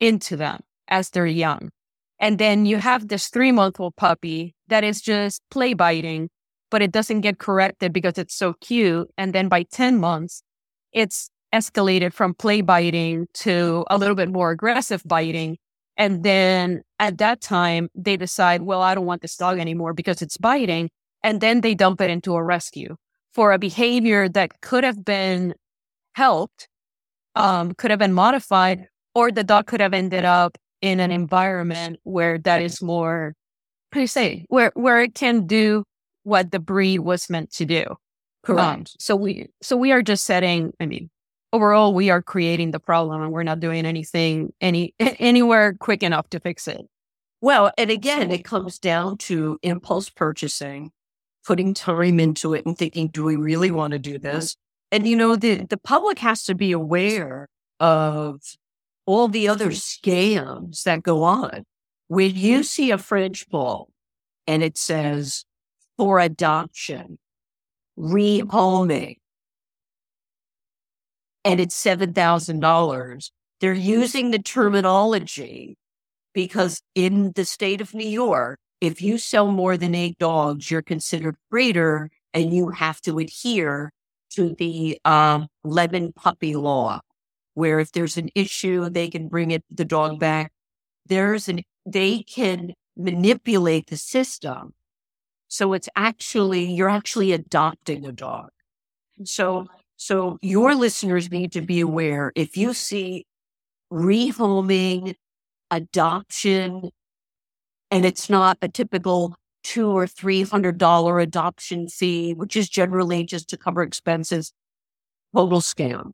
into 0.00 0.36
them 0.36 0.60
as 0.88 1.10
they're 1.10 1.26
young 1.26 1.70
and 2.18 2.38
then 2.38 2.66
you 2.66 2.78
have 2.78 3.08
this 3.08 3.28
three 3.28 3.52
month 3.52 3.80
old 3.80 3.96
puppy 3.96 4.54
that 4.68 4.84
is 4.84 5.00
just 5.00 5.42
play 5.50 5.74
biting, 5.74 6.30
but 6.70 6.82
it 6.82 6.92
doesn't 6.92 7.20
get 7.20 7.38
corrected 7.38 7.92
because 7.92 8.18
it's 8.18 8.34
so 8.34 8.54
cute. 8.60 9.08
And 9.18 9.32
then 9.32 9.48
by 9.48 9.64
10 9.64 9.98
months, 9.98 10.42
it's 10.92 11.28
escalated 11.54 12.12
from 12.12 12.34
play 12.34 12.60
biting 12.60 13.26
to 13.34 13.84
a 13.90 13.98
little 13.98 14.16
bit 14.16 14.30
more 14.30 14.50
aggressive 14.50 15.02
biting. 15.04 15.58
And 15.96 16.24
then 16.24 16.82
at 16.98 17.18
that 17.18 17.40
time, 17.40 17.88
they 17.94 18.16
decide, 18.16 18.62
well, 18.62 18.82
I 18.82 18.94
don't 18.94 19.06
want 19.06 19.22
this 19.22 19.36
dog 19.36 19.58
anymore 19.58 19.92
because 19.92 20.22
it's 20.22 20.36
biting. 20.36 20.90
And 21.22 21.40
then 21.40 21.60
they 21.60 21.74
dump 21.74 22.00
it 22.00 22.10
into 22.10 22.34
a 22.34 22.42
rescue 22.42 22.96
for 23.32 23.52
a 23.52 23.58
behavior 23.58 24.28
that 24.28 24.60
could 24.60 24.84
have 24.84 25.04
been 25.04 25.54
helped, 26.14 26.68
um, 27.34 27.72
could 27.72 27.90
have 27.90 27.98
been 27.98 28.12
modified, 28.12 28.88
or 29.14 29.30
the 29.30 29.44
dog 29.44 29.66
could 29.66 29.80
have 29.80 29.94
ended 29.94 30.24
up 30.24 30.58
in 30.84 31.00
an 31.00 31.10
environment 31.10 31.98
where 32.02 32.36
that 32.36 32.60
is 32.60 32.82
more, 32.82 33.34
how 33.90 33.96
do 33.96 34.00
you 34.02 34.06
say, 34.06 34.44
where, 34.48 34.70
where 34.74 35.00
it 35.00 35.14
can 35.14 35.46
do 35.46 35.82
what 36.24 36.50
the 36.50 36.58
breed 36.58 36.98
was 36.98 37.30
meant 37.30 37.50
to 37.52 37.64
do. 37.64 37.84
Correct. 38.44 38.60
Um, 38.60 38.84
so 38.98 39.16
we, 39.16 39.46
so 39.62 39.78
we 39.78 39.92
are 39.92 40.02
just 40.02 40.24
setting, 40.24 40.74
I 40.78 40.84
mean, 40.84 41.08
overall 41.54 41.94
we 41.94 42.10
are 42.10 42.20
creating 42.20 42.72
the 42.72 42.80
problem 42.80 43.22
and 43.22 43.32
we're 43.32 43.44
not 43.44 43.60
doing 43.60 43.86
anything 43.86 44.52
any 44.60 44.92
anywhere 44.98 45.72
quick 45.78 46.02
enough 46.02 46.28
to 46.28 46.40
fix 46.40 46.66
it 46.66 46.80
well 47.40 47.70
and 47.78 47.90
again 47.90 48.32
it 48.32 48.44
comes 48.44 48.76
down 48.80 49.16
to 49.16 49.56
impulse 49.62 50.10
purchasing 50.10 50.90
putting 51.46 51.72
time 51.72 52.18
into 52.18 52.54
it 52.54 52.66
and 52.66 52.76
thinking 52.76 53.06
do 53.06 53.22
we 53.22 53.36
really 53.36 53.70
want 53.70 53.92
to 53.92 54.00
do 54.00 54.18
this 54.18 54.56
and 54.90 55.06
you 55.06 55.14
know 55.14 55.36
the 55.36 55.64
the 55.66 55.76
public 55.76 56.18
has 56.18 56.42
to 56.42 56.56
be 56.56 56.72
aware 56.72 57.48
of 57.78 58.40
all 59.06 59.28
the 59.28 59.48
other 59.48 59.70
scams 59.70 60.82
that 60.84 61.02
go 61.02 61.22
on. 61.22 61.64
When 62.08 62.34
you 62.34 62.62
see 62.62 62.90
a 62.90 62.98
french 62.98 63.48
bull 63.48 63.90
and 64.46 64.62
it 64.62 64.76
says 64.76 65.44
for 65.96 66.18
adoption 66.18 67.18
rehoming 67.98 69.16
and 71.44 71.60
it's 71.60 71.82
$7,000. 71.82 73.30
They're 73.60 73.72
using 73.72 74.30
the 74.30 74.38
terminology 74.38 75.76
because 76.32 76.82
in 76.94 77.32
the 77.34 77.44
state 77.44 77.80
of 77.80 77.94
New 77.94 78.08
York, 78.08 78.58
if 78.80 79.00
you 79.00 79.18
sell 79.18 79.46
more 79.50 79.76
than 79.76 79.94
eight 79.94 80.18
dogs, 80.18 80.70
you're 80.70 80.82
considered 80.82 81.36
breeder 81.50 82.10
and 82.32 82.52
you 82.52 82.70
have 82.70 83.00
to 83.02 83.18
adhere 83.18 83.92
to 84.30 84.54
the 84.58 84.98
um, 85.04 85.46
lemon 85.62 86.12
puppy 86.12 86.56
law, 86.56 87.00
where 87.54 87.80
if 87.80 87.92
there's 87.92 88.16
an 88.16 88.28
issue, 88.34 88.88
they 88.90 89.08
can 89.08 89.28
bring 89.28 89.50
it 89.50 89.64
the 89.70 89.84
dog 89.84 90.18
back. 90.20 90.52
There's 91.06 91.48
an 91.48 91.62
they 91.86 92.22
can 92.22 92.74
manipulate 92.96 93.88
the 93.88 93.96
system. 93.96 94.74
So 95.48 95.72
it's 95.72 95.88
actually 95.96 96.72
you're 96.72 96.90
actually 96.90 97.32
adopting 97.32 98.06
a 98.06 98.12
dog. 98.12 98.50
So 99.24 99.66
so 99.96 100.38
your 100.42 100.74
listeners 100.74 101.30
need 101.30 101.52
to 101.52 101.62
be 101.62 101.80
aware 101.80 102.32
if 102.34 102.56
you 102.56 102.74
see 102.74 103.26
rehoming, 103.92 105.14
adoption, 105.70 106.90
and 107.90 108.04
it's 108.04 108.28
not 108.30 108.58
a 108.62 108.68
typical 108.68 109.36
two 109.62 109.88
or 109.88 110.06
three 110.06 110.42
hundred 110.42 110.78
dollar 110.78 111.20
adoption 111.20 111.88
fee, 111.88 112.34
which 112.34 112.56
is 112.56 112.68
generally 112.68 113.24
just 113.24 113.48
to 113.50 113.56
cover 113.56 113.82
expenses, 113.82 114.52
total 115.34 115.60
scam. 115.60 116.12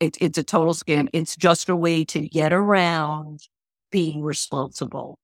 It, 0.00 0.16
it's 0.20 0.38
a 0.38 0.42
total 0.42 0.74
scam. 0.74 1.08
It's 1.12 1.36
just 1.36 1.68
a 1.68 1.76
way 1.76 2.04
to 2.06 2.28
get 2.28 2.52
around 2.52 3.40
being 3.90 4.22
responsible. 4.22 5.18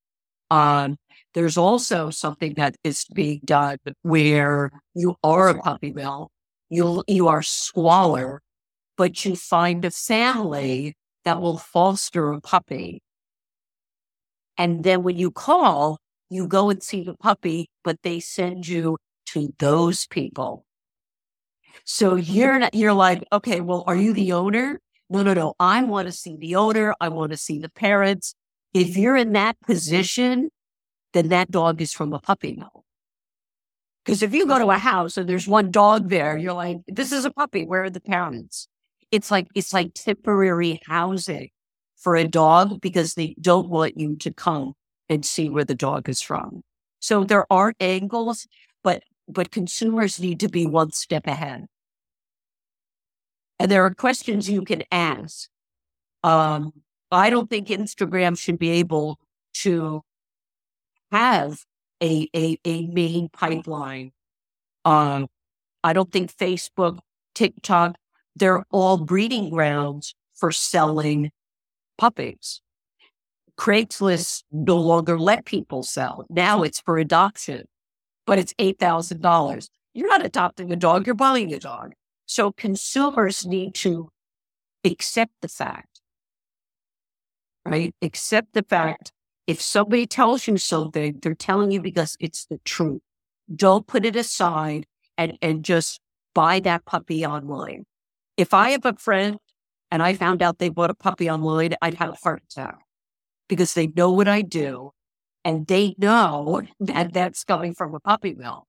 Um, 0.51 0.97
there's 1.35 1.57
also 1.57 2.11
something 2.11 2.55
that 2.55 2.77
is 2.85 3.05
being 3.15 3.41
done 3.45 3.79
where 4.03 4.71
you 4.95 5.17
are 5.23 5.49
a 5.49 5.59
puppy 5.61 5.93
mill 5.93 6.31
you 6.73 7.05
you 7.07 7.29
are 7.29 7.43
squalor, 7.43 8.41
but 8.97 9.25
you 9.27 9.37
find 9.37 9.85
a 9.85 9.91
family 9.91 10.97
that 11.25 11.41
will 11.41 11.59
foster 11.59 12.33
a 12.33 12.41
puppy. 12.41 13.03
And 14.57 14.83
then 14.83 15.03
when 15.03 15.17
you 15.19 15.31
call, 15.31 15.99
you 16.31 16.47
go 16.49 16.71
and 16.71 16.83
see 16.83 17.03
the 17.05 17.15
puppy, 17.15 17.69
but 17.85 17.99
they 18.03 18.21
send 18.21 18.67
you 18.67 18.97
to 19.27 19.53
those 19.59 20.07
people. 20.07 20.65
So 21.85 22.17
you're 22.17 22.59
not, 22.59 22.75
you're 22.75 22.93
like, 22.93 23.25
okay, 23.33 23.61
well, 23.61 23.85
are 23.87 23.97
you 23.97 24.13
the 24.13 24.33
owner? 24.33 24.81
No, 25.11 25.23
no, 25.23 25.35
no. 25.35 25.55
I 25.61 25.83
want 25.85 26.07
to 26.07 26.13
see 26.13 26.37
the 26.37 26.57
owner. 26.57 26.95
I 27.01 27.09
want 27.09 27.33
to 27.33 27.37
see 27.37 27.59
the 27.59 27.69
parents. 27.69 28.35
If 28.73 28.97
you're 28.97 29.17
in 29.17 29.33
that 29.33 29.61
position, 29.61 30.51
then 31.13 31.29
that 31.29 31.51
dog 31.51 31.83
is 31.83 31.93
from 31.93 32.13
a 32.13 32.19
puppy 32.19 32.55
mill. 32.55 32.85
Because 34.05 34.23
if 34.23 34.35
you 34.35 34.47
go 34.47 34.59
to 34.59 34.71
a 34.71 34.79
house 34.79 35.17
and 35.17 35.29
there's 35.29 35.47
one 35.47 35.71
dog 35.71 36.09
there, 36.09 36.37
you're 36.37 36.55
like, 36.55 36.79
this 36.89 37.13
is 37.13 37.25
a 37.25 37.31
puppy. 37.31 37.65
Where 37.65 37.85
are 37.85 37.91
the 37.91 38.01
parents? 38.01 38.69
It's 39.11 39.31
like, 39.31 39.47
it's 39.55 39.73
like 39.73 39.93
temporary 39.95 40.81
housing 40.87 41.51
for 41.97 42.17
a 42.17 42.27
dog 42.27 42.81
because 42.81 43.15
they 43.15 43.37
don't 43.41 43.69
want 43.69 43.99
you 43.99 44.17
to 44.17 44.33
come 44.33 44.73
and 45.09 45.25
see 45.25 45.49
where 45.49 45.65
the 45.65 45.75
dog 45.75 46.09
is 46.09 46.21
from. 46.21 46.63
So 46.99 47.23
there 47.25 47.47
are 47.53 47.75
angles, 47.79 48.47
but, 49.33 49.51
consumers 49.51 50.21
need 50.21 50.41
to 50.41 50.49
be 50.49 50.67
one 50.67 50.91
step 50.93 51.27
ahead. 51.27 51.67
And 53.59 53.71
there 53.71 53.85
are 53.85 53.95
questions 53.95 54.49
you 54.51 54.63
can 54.63 54.83
ask. 54.91 55.49
Um, 56.25 56.73
I 57.11 57.31
don't 57.31 57.49
think 57.51 57.69
Instagram 57.69 58.39
should 58.39 58.59
be 58.59 58.71
able 58.71 59.19
to 59.55 60.03
have 61.11 61.65
a, 62.03 62.29
a, 62.35 62.59
a 62.65 62.87
main 62.87 63.29
pipeline. 63.29 64.13
Um, 64.85 65.29
I 65.85 65.93
don't 65.93 66.11
think 66.11 66.35
Facebook, 66.35 66.99
TikTok, 67.35 67.97
they're 68.35 68.65
all 68.71 68.99
breeding 68.99 69.51
grounds 69.51 70.15
for 70.35 70.51
selling 70.51 71.31
puppies. 71.99 72.61
Craigslist 73.59 74.45
no 74.51 74.79
longer 74.79 75.19
let 75.19 75.45
people 75.45 75.83
sell. 75.83 76.25
Now 76.31 76.63
it's 76.63 76.81
for 76.81 76.99
adoption, 76.99 77.67
but 78.27 78.39
it's 78.39 78.55
$8,000. 78.55 79.69
You're 79.95 80.09
not 80.09 80.25
adopting 80.25 80.73
a 80.73 80.77
dog, 80.77 81.07
you're 81.07 81.15
buying 81.15 81.53
a 81.53 81.59
dog. 81.59 81.93
So 82.27 82.53
consumers 82.53 83.47
need 83.47 83.75
to 83.77 84.09
accept 84.85 85.33
the 85.43 85.49
fact, 85.49 86.01
right? 87.65 87.95
Accept 88.01 88.55
the 88.55 88.63
fact 88.63 89.13
if 89.47 89.61
somebody 89.61 90.07
tells 90.07 90.47
you 90.47 90.57
something, 90.57 91.19
they're 91.21 91.35
telling 91.35 91.71
you 91.71 91.81
because 91.81 92.17
it's 92.21 92.47
the 92.47 92.59
truth. 92.65 93.03
Don't 93.55 93.87
put 93.87 94.05
it 94.05 94.17
aside 94.17 94.87
and, 95.19 95.37
and 95.43 95.65
just 95.65 96.01
buy 96.35 96.61
that 96.61 96.85
puppy 96.85 97.27
online. 97.27 97.85
If 98.37 98.55
I 98.55 98.71
have 98.71 98.87
a 98.87 98.95
friend 98.95 99.39
and 99.91 100.03
I 100.03 100.15
found 100.15 100.43
out 100.43 100.59
they 100.59 100.69
bought 100.69 100.91
a 100.91 100.95
puppy 100.95 101.29
online, 101.29 101.75
I'd 101.83 101.95
have 101.95 102.11
a 102.11 102.17
heart 102.23 102.43
attack 102.51 102.79
because 103.49 103.75
they 103.75 103.89
know 103.89 104.11
what 104.13 104.29
I 104.29 104.43
do 104.43 104.93
and 105.45 105.67
they 105.67 105.95
know 105.99 106.63
that 106.81 107.13
that's 107.13 107.45
coming 107.45 107.75
from 107.75 107.95
a 107.95 108.01
puppy 108.01 108.35
mill. 108.35 108.67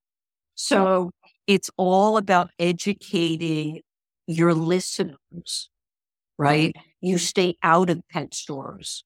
So 0.56 1.12
it's 1.48 1.70
all 1.78 2.18
about 2.18 2.52
educating 2.60 3.82
your 4.28 4.54
listeners, 4.54 5.70
right? 6.38 6.76
You 7.02 7.18
stay 7.18 7.58
out 7.64 7.90
of 7.90 8.02
pet 8.10 8.34
stores 8.34 9.04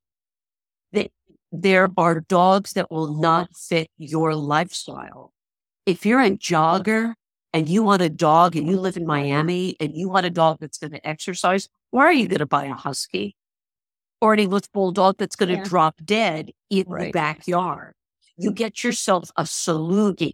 there 1.51 1.89
are 1.97 2.20
dogs 2.22 2.74
that 2.74 2.91
will 2.91 3.20
not 3.20 3.55
fit 3.55 3.89
your 3.97 4.36
lifestyle. 4.36 5.34
If 5.86 6.05
you're 6.05 6.22
a 6.22 6.32
jogger 6.32 7.13
and 7.53 7.70
you 7.70 7.84
want 7.84 8.01
a 8.01 8.09
dog 8.09 8.55
and 8.55 8.68
you 8.68 8.80
live 8.80 8.97
in 8.97 9.05
Miami 9.05 9.76
and 9.80 9.95
you 9.95 10.09
want 10.09 10.26
a 10.26 10.30
dog 10.30 10.57
that's 10.59 10.78
going 10.78 10.91
to 10.91 11.07
exercise, 11.07 11.70
why 11.91 12.03
are 12.03 12.13
you 12.13 12.28
going 12.28 12.39
to 12.39 12.45
buy 12.45 12.65
a 12.65 12.74
husky 12.74 13.36
or 14.22 14.34
an 14.34 14.39
English 14.39 14.68
bulldog 14.74 15.18
that's 15.18 15.36
going 15.36 15.49
to 15.49 15.55
yeah. 15.55 15.63
drop 15.63 15.95
dead 16.03 16.51
in 16.70 16.86
right. 16.88 17.05
the 17.05 17.11
backyard? 17.11 17.93
You 18.38 18.51
get 18.51 18.84
yourself 18.84 19.32
a 19.36 19.43
Saluki. 19.43 20.34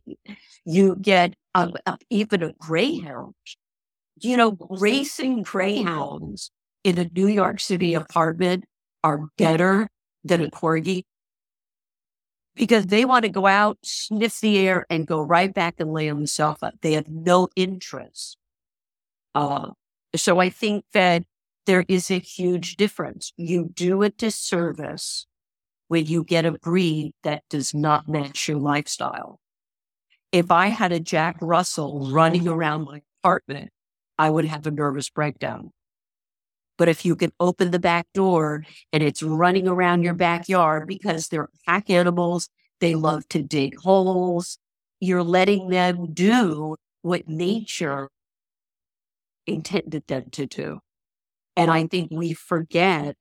You 0.65 0.97
get 1.01 1.35
a, 1.55 1.71
a, 1.85 1.97
even 2.09 2.43
a 2.43 2.53
greyhound. 2.53 3.33
You 4.21 4.37
know, 4.37 4.57
racing 4.69 5.43
greyhounds 5.43 6.51
in 6.83 6.97
a 6.97 7.09
New 7.13 7.27
York 7.27 7.59
City 7.59 7.93
apartment 7.93 8.65
are 9.03 9.27
better 9.37 9.89
than 10.23 10.41
a 10.41 10.49
corgi 10.49 11.03
because 12.55 12.87
they 12.87 13.05
want 13.05 13.23
to 13.23 13.29
go 13.29 13.47
out, 13.47 13.77
sniff 13.83 14.39
the 14.39 14.59
air, 14.59 14.85
and 14.89 15.07
go 15.07 15.21
right 15.21 15.53
back 15.53 15.75
and 15.79 15.91
lay 15.91 16.09
on 16.09 16.21
the 16.21 16.27
sofa. 16.27 16.73
They 16.81 16.93
have 16.93 17.07
no 17.07 17.47
interest. 17.55 18.37
Uh, 19.33 19.71
so 20.15 20.39
I 20.39 20.49
think 20.49 20.85
that 20.93 21.23
there 21.65 21.85
is 21.87 22.11
a 22.11 22.19
huge 22.19 22.75
difference. 22.75 23.31
You 23.37 23.69
do 23.73 24.03
a 24.03 24.09
disservice 24.09 25.25
when 25.87 26.05
you 26.05 26.23
get 26.23 26.45
a 26.45 26.53
breed 26.53 27.13
that 27.23 27.43
does 27.49 27.73
not 27.73 28.07
match 28.07 28.47
your 28.47 28.57
lifestyle. 28.57 29.39
If 30.31 30.51
I 30.51 30.67
had 30.67 30.91
a 30.91 30.99
Jack 30.99 31.37
Russell 31.41 32.09
running 32.11 32.47
around 32.47 32.85
my 32.85 33.01
apartment, 33.21 33.69
I 34.17 34.29
would 34.29 34.45
have 34.45 34.65
a 34.65 34.71
nervous 34.71 35.09
breakdown. 35.09 35.71
But 36.77 36.89
if 36.89 37.05
you 37.05 37.15
can 37.15 37.31
open 37.39 37.71
the 37.71 37.79
back 37.79 38.07
door 38.13 38.65
and 38.91 39.03
it's 39.03 39.21
running 39.21 39.67
around 39.67 40.03
your 40.03 40.15
backyard 40.15 40.87
because 40.87 41.27
they're 41.27 41.49
pack 41.67 41.89
animals, 41.89 42.49
they 42.79 42.95
love 42.95 43.27
to 43.29 43.43
dig 43.43 43.77
holes. 43.79 44.57
you're 44.99 45.23
letting 45.23 45.69
them 45.69 46.13
do 46.13 46.75
what 47.01 47.27
nature 47.27 48.09
intended 49.45 50.07
them 50.07 50.29
to 50.31 50.45
do. 50.45 50.79
And 51.55 51.69
I 51.71 51.87
think 51.87 52.09
we 52.11 52.33
forget 52.33 53.15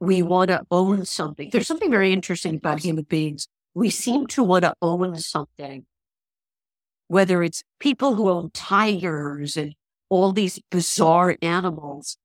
we 0.00 0.22
want 0.22 0.48
to 0.48 0.62
own 0.70 1.04
something. 1.04 1.50
There's 1.52 1.66
something 1.66 1.90
very 1.90 2.12
interesting 2.12 2.56
about 2.56 2.80
human 2.80 3.04
beings. 3.04 3.48
We 3.74 3.90
seem 3.90 4.26
to 4.28 4.42
want 4.42 4.64
to 4.64 4.74
own 4.82 5.16
something, 5.18 5.86
whether 7.08 7.42
it's 7.42 7.62
people 7.80 8.14
who 8.14 8.28
own 8.28 8.50
tigers 8.52 9.56
and 9.56 9.74
all 10.08 10.32
these 10.32 10.60
bizarre 10.70 11.36
animals. 11.42 12.16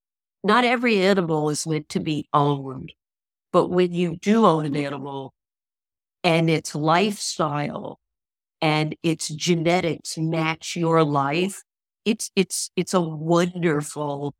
Not 0.44 0.66
every 0.66 1.00
animal 1.00 1.50
is 1.50 1.66
meant 1.66 1.90
to 1.90 2.00
be 2.00 2.28
owned. 2.34 2.94
But 3.52 3.70
when 3.70 3.94
you 3.94 4.18
do 4.18 4.46
own 4.46 4.66
an 4.66 4.76
animal 4.76 5.34
and 6.24 6.50
its 6.50 6.76
lifestyle 6.76 8.00
and 8.62 8.96
its 9.04 9.30
genetics 9.30 10.18
match 10.18 10.76
your 10.76 11.04
life, 11.04 11.64
it's 12.06 12.32
it's 12.36 12.72
it's 12.76 12.94
a 12.94 13.02
wonderful, 13.02 14.36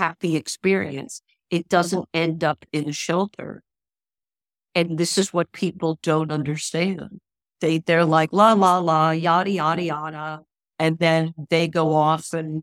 happy 0.00 0.34
experience. 0.34 1.20
It 1.50 1.68
doesn't 1.68 2.08
mm-hmm. 2.12 2.24
end 2.24 2.44
up 2.44 2.64
in 2.72 2.88
a 2.88 2.92
shelter. 2.92 3.62
And 4.74 4.96
this 4.96 5.18
is 5.18 5.32
what 5.32 5.52
people 5.52 5.98
don't 6.02 6.32
understand. 6.32 7.20
They 7.60 7.78
they're 7.78 8.06
like 8.06 8.32
la 8.32 8.54
la 8.54 8.78
la 8.78 9.10
yada 9.10 9.50
yada 9.50 9.82
yada, 9.82 10.40
and 10.78 10.98
then 10.98 11.34
they 11.50 11.68
go 11.68 11.94
off 11.94 12.32
and 12.32 12.62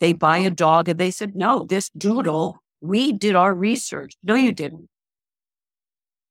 they 0.00 0.12
buy 0.12 0.38
a 0.38 0.50
dog 0.50 0.88
and 0.88 0.98
they 0.98 1.10
said, 1.10 1.36
no, 1.36 1.64
this 1.64 1.88
doodle, 1.90 2.58
we 2.80 3.12
did 3.12 3.36
our 3.36 3.54
research. 3.54 4.14
No, 4.22 4.34
you 4.34 4.52
didn't. 4.52 4.88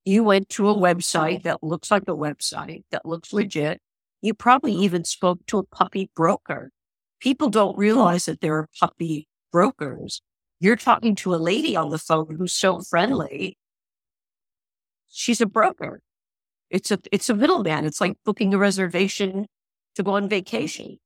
You 0.05 0.23
went 0.23 0.49
to 0.49 0.69
a 0.69 0.75
website 0.75 1.39
oh. 1.39 1.41
that 1.43 1.63
looks 1.63 1.89
like 1.89 2.03
a 2.03 2.15
website 2.15 2.84
that 2.91 3.05
looks 3.05 3.32
legit. 3.32 3.80
You 4.21 4.34
probably 4.34 4.73
even 4.73 5.03
spoke 5.05 5.39
to 5.47 5.59
a 5.59 5.63
puppy 5.63 6.11
broker. 6.15 6.71
People 7.19 7.49
don't 7.49 7.77
realize 7.77 8.25
that 8.25 8.41
there 8.41 8.55
are 8.55 8.69
puppy 8.80 9.28
brokers. 9.52 10.22
You're 10.60 10.76
talking 10.76 11.16
to 11.16 11.34
a 11.34 11.38
lady 11.38 11.76
on 11.76 11.89
the 11.89 11.97
phone 11.97 12.36
who's 12.38 12.54
so 12.54 12.82
friendly. 12.82 13.58
She's 15.10 15.41
a 15.41 15.45
broker. 15.45 16.02
It's 16.70 16.91
a 16.91 17.00
it's 17.12 17.30
a 17.30 17.34
middleman. 17.34 17.86
It's 17.86 18.02
like 18.02 18.18
booking 18.26 18.54
a 18.54 18.58
reservation 18.58 19.47
to 19.95 20.04
go 20.04 20.12
on 20.12 20.30
vacation. 20.30 20.97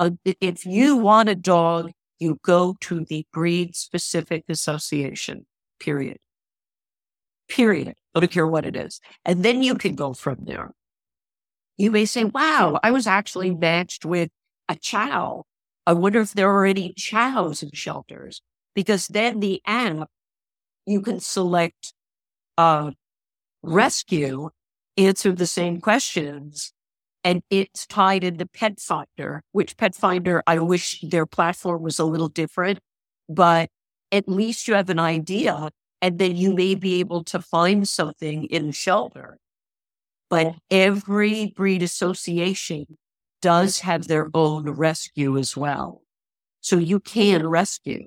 Uh, 0.00 0.10
if 0.24 0.66
you 0.66 0.96
want 0.96 1.28
a 1.28 1.34
dog, 1.34 1.92
you 2.18 2.38
go 2.42 2.76
to 2.80 3.04
the 3.04 3.26
breed 3.32 3.76
specific 3.76 4.44
association. 4.48 5.46
Period. 5.78 6.18
Period. 7.48 7.94
I 8.14 8.20
don't 8.20 8.32
care 8.32 8.46
what 8.46 8.64
it 8.64 8.74
is, 8.76 9.00
and 9.24 9.44
then 9.44 9.62
you 9.62 9.74
can 9.74 9.94
go 9.94 10.14
from 10.14 10.38
there. 10.44 10.72
You 11.76 11.90
may 11.90 12.04
say, 12.06 12.24
"Wow, 12.24 12.80
I 12.82 12.90
was 12.90 13.06
actually 13.06 13.54
matched 13.54 14.04
with 14.04 14.30
a 14.68 14.76
chow. 14.76 15.44
I 15.86 15.92
wonder 15.92 16.20
if 16.20 16.32
there 16.32 16.50
are 16.50 16.64
any 16.64 16.92
chows 16.94 17.62
in 17.62 17.70
shelters. 17.72 18.40
Because 18.74 19.06
then 19.08 19.40
the 19.40 19.62
app, 19.66 20.08
you 20.86 21.00
can 21.00 21.20
select 21.20 21.94
uh, 22.58 22.90
rescue, 23.62 24.50
answer 24.96 25.32
the 25.32 25.46
same 25.46 25.80
questions, 25.80 26.72
and 27.22 27.42
it's 27.50 27.86
tied 27.86 28.24
into 28.24 28.46
Petfinder, 28.46 29.40
which 29.52 29.76
Petfinder, 29.76 30.42
I 30.46 30.58
wish 30.58 31.00
their 31.02 31.24
platform 31.24 31.82
was 31.82 31.98
a 31.98 32.04
little 32.04 32.28
different, 32.28 32.80
but 33.28 33.70
at 34.12 34.28
least 34.28 34.68
you 34.68 34.74
have 34.74 34.90
an 34.90 34.98
idea, 34.98 35.70
and 36.02 36.18
then 36.18 36.36
you 36.36 36.52
may 36.54 36.74
be 36.74 37.00
able 37.00 37.24
to 37.24 37.40
find 37.40 37.88
something 37.88 38.44
in 38.44 38.68
a 38.68 38.72
shelter. 38.72 39.38
But 40.28 40.56
every 40.70 41.46
breed 41.56 41.82
association 41.82 42.98
does 43.44 43.80
have 43.80 44.08
their 44.08 44.30
own 44.32 44.70
rescue 44.70 45.36
as 45.36 45.54
well. 45.54 46.00
So 46.62 46.78
you 46.78 46.98
can 46.98 47.46
rescue. 47.46 48.06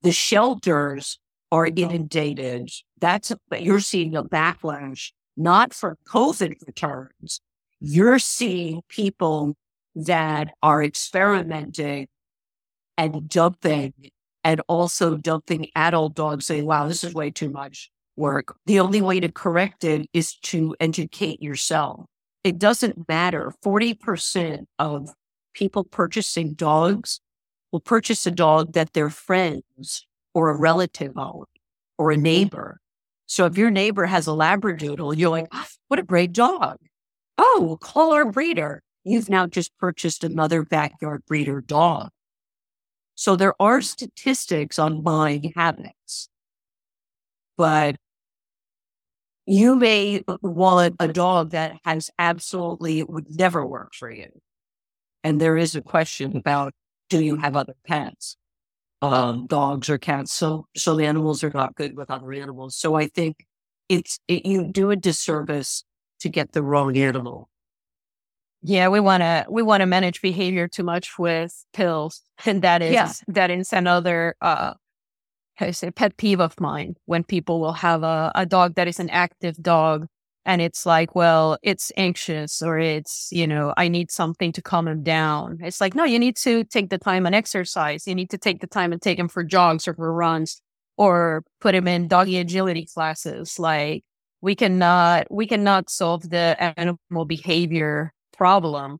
The 0.00 0.12
shelters 0.12 1.18
are 1.52 1.66
inundated. 1.66 2.70
That's, 2.98 3.32
you're 3.60 3.80
seeing 3.80 4.16
a 4.16 4.24
backlash, 4.24 5.12
not 5.36 5.74
for 5.74 5.98
COVID 6.08 6.54
returns. 6.66 7.42
You're 7.80 8.18
seeing 8.18 8.80
people 8.88 9.56
that 9.94 10.54
are 10.62 10.82
experimenting 10.82 12.08
and 12.96 13.28
dumping 13.28 13.92
and 14.42 14.62
also 14.68 15.18
dumping 15.18 15.68
adult 15.76 16.14
dogs 16.14 16.46
saying, 16.46 16.64
wow, 16.64 16.88
this 16.88 17.04
is 17.04 17.12
way 17.12 17.30
too 17.30 17.50
much 17.50 17.90
work. 18.16 18.56
The 18.64 18.80
only 18.80 19.02
way 19.02 19.20
to 19.20 19.30
correct 19.30 19.84
it 19.84 20.08
is 20.14 20.34
to 20.44 20.74
educate 20.80 21.42
yourself 21.42 22.06
it 22.46 22.58
doesn't 22.58 23.08
matter. 23.08 23.52
40% 23.64 24.66
of 24.78 25.10
people 25.52 25.84
purchasing 25.84 26.54
dogs 26.54 27.20
will 27.72 27.80
purchase 27.80 28.26
a 28.26 28.30
dog 28.30 28.72
that 28.74 28.92
their 28.92 29.10
friends 29.10 30.06
or 30.32 30.50
a 30.50 30.56
relative 30.56 31.18
own 31.18 31.44
or 31.98 32.10
a 32.10 32.14
mm-hmm. 32.14 32.22
neighbor. 32.22 32.80
So 33.26 33.46
if 33.46 33.58
your 33.58 33.70
neighbor 33.70 34.06
has 34.06 34.28
a 34.28 34.30
Labradoodle, 34.30 35.16
you're 35.16 35.30
like, 35.30 35.48
oh, 35.52 35.66
what 35.88 35.98
a 35.98 36.04
great 36.04 36.32
dog. 36.32 36.76
Oh, 37.36 37.78
call 37.80 38.12
our 38.12 38.30
breeder. 38.30 38.82
You've 39.02 39.28
now 39.28 39.46
just 39.46 39.76
purchased 39.78 40.22
another 40.22 40.62
backyard 40.62 41.22
breeder 41.26 41.60
dog. 41.60 42.10
So 43.16 43.34
there 43.34 43.54
are 43.60 43.80
statistics 43.82 44.78
on 44.78 45.02
buying 45.02 45.52
habits, 45.56 46.28
but 47.56 47.96
you 49.46 49.76
may 49.76 50.22
want 50.42 50.96
a 50.98 51.08
dog 51.08 51.50
that 51.50 51.78
has 51.84 52.10
absolutely 52.18 53.04
would 53.04 53.38
never 53.38 53.64
work 53.64 53.94
for 53.94 54.10
you. 54.10 54.28
And 55.22 55.40
there 55.40 55.56
is 55.56 55.74
a 55.74 55.80
question 55.80 56.36
about 56.36 56.72
do 57.08 57.22
you 57.22 57.36
have 57.36 57.56
other 57.56 57.74
pets? 57.86 58.36
Um, 59.02 59.46
dogs 59.46 59.88
or 59.88 59.98
cats. 59.98 60.32
So 60.32 60.66
so 60.76 60.96
the 60.96 61.06
animals 61.06 61.44
are 61.44 61.50
not 61.50 61.76
good 61.76 61.96
with 61.96 62.10
other 62.10 62.32
animals. 62.32 62.76
So 62.76 62.94
I 62.94 63.06
think 63.06 63.46
it's 63.88 64.18
it, 64.26 64.44
you 64.44 64.64
do 64.64 64.90
a 64.90 64.96
disservice 64.96 65.84
to 66.20 66.28
get 66.28 66.52
the 66.52 66.62
wrong 66.62 66.96
animal. 66.96 67.48
Yeah, 68.62 68.88
we 68.88 68.98
want 68.98 69.20
to 69.20 69.46
we 69.48 69.62
want 69.62 69.82
to 69.82 69.86
manage 69.86 70.22
behavior 70.22 70.66
too 70.66 70.82
much 70.82 71.18
with 71.18 71.64
pills, 71.72 72.22
and 72.46 72.62
that 72.62 72.82
is 72.82 72.92
yeah. 72.92 73.12
that 73.28 73.50
is 73.50 73.72
another 73.72 74.34
uh, 74.40 74.74
I 75.60 75.72
a 75.82 75.92
pet 75.92 76.16
peeve 76.16 76.40
of 76.40 76.58
mine 76.60 76.96
when 77.06 77.24
people 77.24 77.60
will 77.60 77.72
have 77.72 78.02
a, 78.02 78.32
a 78.34 78.46
dog 78.46 78.74
that 78.74 78.88
is 78.88 79.00
an 79.00 79.10
active 79.10 79.56
dog 79.62 80.06
and 80.46 80.62
it's 80.62 80.86
like, 80.86 81.16
well, 81.16 81.58
it's 81.62 81.90
anxious 81.96 82.62
or 82.62 82.78
it's, 82.78 83.28
you 83.32 83.48
know, 83.48 83.74
I 83.76 83.88
need 83.88 84.12
something 84.12 84.52
to 84.52 84.62
calm 84.62 84.86
him 84.86 85.02
down. 85.02 85.58
It's 85.60 85.80
like, 85.80 85.96
no, 85.96 86.04
you 86.04 86.20
need 86.20 86.36
to 86.36 86.62
take 86.62 86.88
the 86.88 86.98
time 86.98 87.26
and 87.26 87.34
exercise. 87.34 88.06
You 88.06 88.14
need 88.14 88.30
to 88.30 88.38
take 88.38 88.60
the 88.60 88.68
time 88.68 88.92
and 88.92 89.02
take 89.02 89.18
him 89.18 89.28
for 89.28 89.42
jogs 89.42 89.88
or 89.88 89.94
for 89.94 90.12
runs 90.12 90.62
or 90.96 91.42
put 91.60 91.74
him 91.74 91.88
in 91.88 92.06
doggy 92.06 92.38
agility 92.38 92.86
classes. 92.86 93.58
Like 93.58 94.04
we 94.40 94.54
cannot, 94.54 95.26
we 95.32 95.48
cannot 95.48 95.90
solve 95.90 96.30
the 96.30 96.56
animal 96.78 97.24
behavior 97.24 98.12
problem 98.32 98.98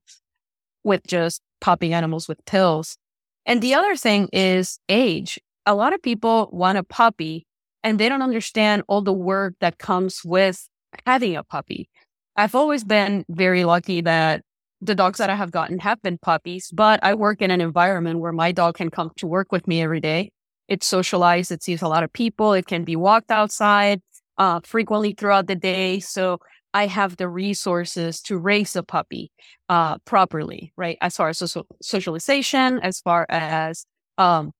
with 0.83 1.07
just 1.07 1.43
popping 1.61 1.95
animals 1.95 2.27
with 2.27 2.45
pills. 2.45 2.97
And 3.45 3.63
the 3.63 3.75
other 3.75 3.95
thing 3.95 4.29
is 4.33 4.81
age 4.89 5.39
a 5.67 5.75
lot 5.75 5.93
of 5.93 6.01
people 6.01 6.49
want 6.53 6.79
a 6.79 6.85
puppy 6.85 7.47
and 7.83 7.99
they 7.99 8.09
don't 8.09 8.23
understand 8.23 8.83
all 8.89 9.03
the 9.03 9.13
work 9.13 9.55
that 9.61 9.79
comes 9.79 10.25
with 10.25 10.69
having 11.05 11.37
a 11.37 11.45
puppy. 11.45 11.89
I've 12.37 12.55
always 12.55 12.85
been 12.85 13.25
very 13.29 13.65
lucky 13.65 14.01
that 14.03 14.43
the 14.81 14.95
dogs 14.95 15.19
that 15.19 15.31
I 15.31 15.35
have 15.37 15.51
gotten 15.51 15.79
have 15.81 16.01
been 16.03 16.19
puppies, 16.19 16.71
but 16.73 17.01
I 17.03 17.15
work 17.15 17.41
in 17.41 17.51
an 17.51 17.61
environment 17.61 18.21
where 18.21 18.33
my 18.33 18.53
dog 18.53 18.77
can 18.77 18.91
come 18.91 19.11
to 19.17 19.27
work 19.27 19.51
with 19.51 19.67
me 19.67 19.83
every 19.83 20.01
day. 20.01 20.31
It's 20.69 20.87
socialized. 20.87 21.51
It 21.51 21.63
sees 21.63 21.83
a 21.83 21.89
lot 21.89 22.03
of 22.03 22.13
people. 22.13 22.53
It 22.53 22.67
can 22.67 22.85
be 22.85 22.97
walked 22.97 23.31
outside 23.31 24.01
uh, 24.39 24.61
frequently 24.65 25.15
throughout 25.15 25.47
the 25.47 25.55
day. 25.55 26.01
So 26.01 26.39
I 26.75 26.89
have 26.89 27.17
the 27.17 27.29
resources 27.29 28.21
to 28.23 28.37
raise 28.37 28.77
a 28.77 28.83
puppy 28.83 29.31
uh, 29.69 29.99
properly, 30.05 30.73
right? 30.77 30.99
As 31.01 31.17
far 31.17 31.31
as 31.31 31.39
social- 31.39 31.67
socialization, 31.81 32.81
as 32.81 33.01
far 33.01 33.27
as 33.31 33.87
um, 34.19 34.53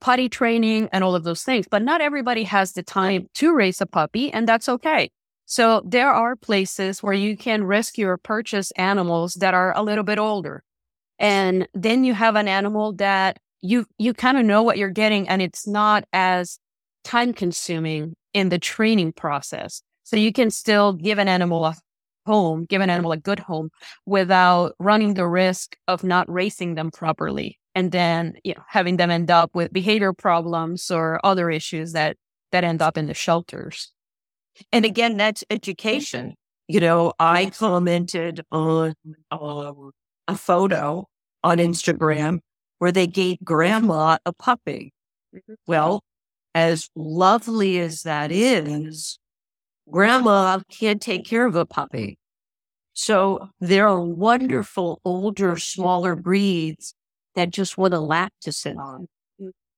potty 0.00 0.28
training 0.28 0.88
and 0.92 1.04
all 1.04 1.14
of 1.14 1.24
those 1.24 1.42
things. 1.42 1.66
But 1.70 1.82
not 1.82 2.00
everybody 2.00 2.44
has 2.44 2.72
the 2.72 2.82
time 2.82 3.26
to 3.34 3.54
raise 3.54 3.80
a 3.80 3.86
puppy, 3.86 4.32
and 4.32 4.48
that's 4.48 4.68
okay. 4.68 5.10
So 5.46 5.82
there 5.84 6.12
are 6.12 6.36
places 6.36 7.02
where 7.02 7.12
you 7.12 7.36
can 7.36 7.64
rescue 7.64 8.06
or 8.06 8.16
purchase 8.16 8.70
animals 8.72 9.34
that 9.34 9.52
are 9.52 9.76
a 9.76 9.82
little 9.82 10.04
bit 10.04 10.18
older. 10.18 10.62
And 11.18 11.68
then 11.74 12.04
you 12.04 12.14
have 12.14 12.36
an 12.36 12.48
animal 12.48 12.94
that 12.94 13.38
you 13.60 13.84
you 13.98 14.14
kind 14.14 14.38
of 14.38 14.44
know 14.44 14.62
what 14.62 14.78
you're 14.78 14.88
getting 14.88 15.28
and 15.28 15.42
it's 15.42 15.66
not 15.66 16.04
as 16.12 16.58
time 17.04 17.32
consuming 17.32 18.14
in 18.32 18.48
the 18.48 18.58
training 18.58 19.12
process. 19.12 19.82
So 20.04 20.16
you 20.16 20.32
can 20.32 20.50
still 20.50 20.92
give 20.92 21.18
an 21.18 21.28
animal 21.28 21.64
a 21.66 21.74
home, 22.26 22.64
give 22.64 22.80
an 22.80 22.90
animal 22.90 23.12
a 23.12 23.16
good 23.16 23.38
home 23.38 23.70
without 24.06 24.74
running 24.78 25.14
the 25.14 25.26
risk 25.26 25.76
of 25.88 26.04
not 26.04 26.30
raising 26.30 26.74
them 26.74 26.90
properly 26.90 27.59
and 27.74 27.92
then 27.92 28.34
you 28.44 28.54
know 28.54 28.62
having 28.68 28.96
them 28.96 29.10
end 29.10 29.30
up 29.30 29.54
with 29.54 29.72
behavior 29.72 30.12
problems 30.12 30.90
or 30.90 31.20
other 31.24 31.50
issues 31.50 31.92
that 31.92 32.16
that 32.52 32.64
end 32.64 32.82
up 32.82 32.96
in 32.98 33.06
the 33.06 33.14
shelters 33.14 33.92
and 34.72 34.84
again 34.84 35.16
that's 35.16 35.44
education 35.50 36.34
you 36.70 36.78
know, 36.78 37.12
I 37.18 37.46
commented 37.46 38.42
on 38.52 38.94
um, 39.32 39.90
a 40.28 40.36
photo 40.36 41.08
on 41.42 41.58
Instagram 41.58 42.38
where 42.78 42.92
they 42.92 43.08
gave 43.08 43.38
grandma 43.42 44.18
a 44.24 44.32
puppy. 44.32 44.92
Well, 45.66 46.04
as 46.54 46.88
lovely 46.94 47.80
as 47.80 48.02
that 48.02 48.30
is, 48.30 49.18
grandma 49.90 50.60
can't 50.70 51.02
take 51.02 51.24
care 51.24 51.44
of 51.44 51.56
a 51.56 51.66
puppy. 51.66 52.18
So 52.92 53.48
there 53.58 53.88
are 53.88 54.00
wonderful 54.00 55.00
older, 55.04 55.56
smaller 55.56 56.14
breeds 56.14 56.94
that 57.34 57.50
just 57.50 57.78
want 57.78 57.94
a 57.94 58.00
lap 58.00 58.32
to 58.42 58.52
sit 58.52 58.76
on 58.76 59.08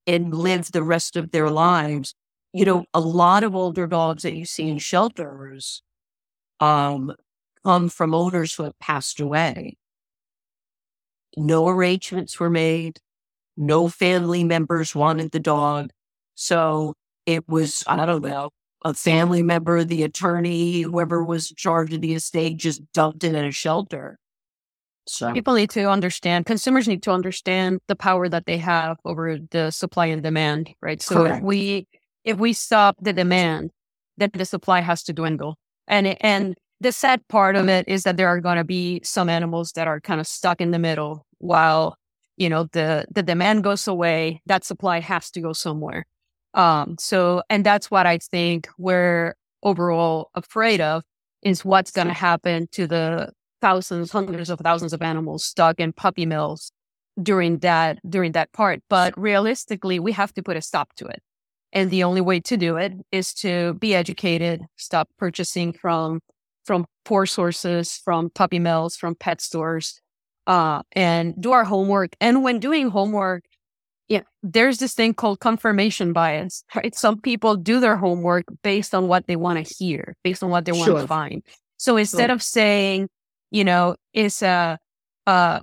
and 0.07 0.35
live 0.35 0.73
the 0.73 0.83
rest 0.83 1.17
of 1.17 1.31
their 1.31 1.51
lives. 1.51 2.15
You 2.53 2.65
know, 2.65 2.85
a 2.93 3.01
lot 3.01 3.45
of 3.45 3.55
older 3.55 3.87
dogs 3.87 4.23
that 4.25 4.35
you 4.35 4.45
see 4.45 4.69
in 4.69 4.79
shelters 4.79 5.83
um, 6.61 7.13
come 7.65 7.89
from 7.89 8.15
owners 8.15 8.55
who 8.55 8.65
have 8.65 8.79
passed 8.79 9.21
away. 9.21 9.77
No 11.37 11.69
arrangements 11.69 12.39
were 12.39 12.51
made. 12.51 12.99
No 13.57 13.89
family 13.89 14.45
members 14.45 14.95
wanted 14.95 15.33
the 15.33 15.41
dog. 15.41 15.91
So 16.35 16.95
it 17.27 17.49
was, 17.49 17.85
I 17.87 18.05
don't 18.07 18.23
know, 18.25 18.51
a 18.85 18.95
family 18.95 19.43
member, 19.43 19.85
the 19.85 20.03
attorney, 20.03 20.83
whoever 20.83 21.23
was 21.25 21.51
in 21.51 21.57
charge 21.57 21.93
of 21.93 22.01
the 22.01 22.15
estate 22.15 22.57
just 22.57 22.83
dumped 22.93 23.25
it 23.25 23.35
in 23.35 23.45
a 23.45 23.53
shelter. 23.53 24.19
So 25.07 25.33
people 25.33 25.55
need 25.55 25.71
to 25.71 25.91
understand, 25.91 26.47
consumers 26.47 26.87
need 26.87 27.03
to 27.05 27.11
understand 27.11 27.81
the 27.89 27.97
power 27.97 28.29
that 28.29 28.47
they 28.47 28.59
have 28.59 28.99
over 29.05 29.39
the 29.51 29.71
supply 29.71 30.07
and 30.07 30.23
demand, 30.23 30.71
right? 30.81 31.03
So 31.03 31.17
Correct. 31.17 31.39
if 31.39 31.43
we 31.43 31.87
if 32.25 32.39
we 32.39 32.53
stop 32.53 32.97
the 33.01 33.13
demand, 33.13 33.71
then 34.17 34.31
the 34.33 34.45
supply 34.45 34.81
has 34.81 35.03
to 35.05 35.13
dwindle. 35.13 35.59
And 35.89 36.23
and 36.23 36.55
the 36.81 36.93
sad 36.93 37.27
part 37.29 37.57
of 37.57 37.69
it 37.69 37.87
is 37.89 38.05
that 38.05 38.17
there 38.17 38.29
are 38.29 38.41
going 38.41 38.57
to 38.57 38.65
be 38.65 39.01
some 39.05 39.29
animals 39.29 39.73
that 39.73 39.87
are 39.87 40.01
kind 40.01 40.21
of 40.21 40.27
stuck 40.27 40.61
in 40.61 40.71
the 40.71 40.79
middle 40.79 41.27
while 41.39 41.97
you 42.37 42.49
know 42.49 42.69
the 42.73 43.07
the 43.11 43.23
demand 43.23 43.65
goes 43.65 43.87
away 43.87 44.41
that 44.47 44.65
supply 44.65 45.01
has 45.01 45.31
to 45.33 45.41
go 45.41 45.53
somewhere 45.53 46.07
um, 46.55 46.97
so, 46.99 47.43
and 47.49 47.65
that's 47.65 47.91
what 47.91 48.07
I 48.07 48.19
think 48.19 48.69
we're 48.79 49.35
overall 49.63 50.31
afraid 50.35 50.81
of 50.81 51.03
is 51.43 51.65
what's 51.65 51.91
going 51.91 52.09
to 52.09 52.13
happen 52.13 52.69
to 52.73 52.87
the 52.87 53.33
thousands, 53.63 54.13
hundreds 54.13 54.51
of 54.51 54.59
thousands 54.59 54.93
of 54.93 55.01
animals 55.01 55.45
stuck 55.45 55.81
in 55.81 55.95
puppy 55.95 56.27
mills 56.27 56.71
during 57.23 57.59
that, 57.59 57.99
during 58.09 58.33
that 58.33 58.53
part. 58.53 58.83
But 58.91 59.19
realistically, 59.19 59.99
we 59.99 60.13
have 60.13 60.35
to 60.35 60.43
put 60.43 60.59
a 60.59 60.61
stop 60.61 60.95
to 60.97 61.07
it. 61.07 61.23
And 61.73 61.91
the 61.91 62.05
only 62.05 62.21
way 62.21 62.41
to 62.41 62.57
do 62.59 62.77
it 62.77 62.93
is 63.11 63.33
to 63.35 63.75
be 63.75 63.95
educated, 63.95 64.61
stop 64.77 65.09
purchasing 65.19 65.73
from, 65.73 66.21
from 66.67 66.85
poor 67.07 67.25
sources, 67.25 67.97
from 68.05 68.29
puppy 68.29 68.59
mills, 68.59 68.97
from 68.97 69.15
pet 69.15 69.41
stores, 69.41 70.01
uh, 70.47 70.83
and 70.93 71.41
do 71.41 71.53
our 71.53 71.65
homework. 71.65 72.15
And 72.21 72.43
when 72.43 72.59
doing 72.59 72.91
homework, 72.91 73.45
yeah, 74.09 74.23
there's 74.43 74.79
this 74.79 74.93
thing 74.93 75.15
called 75.15 75.41
confirmation 75.41 76.13
bias, 76.13 76.65
right? 76.75 76.95
Some 76.95 77.19
people 77.19 77.57
do 77.57 77.81
their 77.81 77.97
homework 77.97 78.45
based 78.63 78.95
on 78.95 79.09
what 79.09 79.27
they 79.27 79.37
want 79.37 79.65
to 79.65 79.75
hear, 79.75 80.15
based 80.23 80.43
on 80.43 80.51
what 80.51 80.67
they 80.67 80.73
want 80.73 80.85
sure. 80.85 81.01
to 81.01 81.07
find. 81.07 81.43
So 81.79 81.97
instead 81.97 82.29
sure. 82.29 82.35
of 82.35 82.43
saying, 82.43 83.09
you 83.53 83.65
know, 83.65 83.95
is 84.13 84.43
a, 84.43 84.79
uh, 85.27 85.61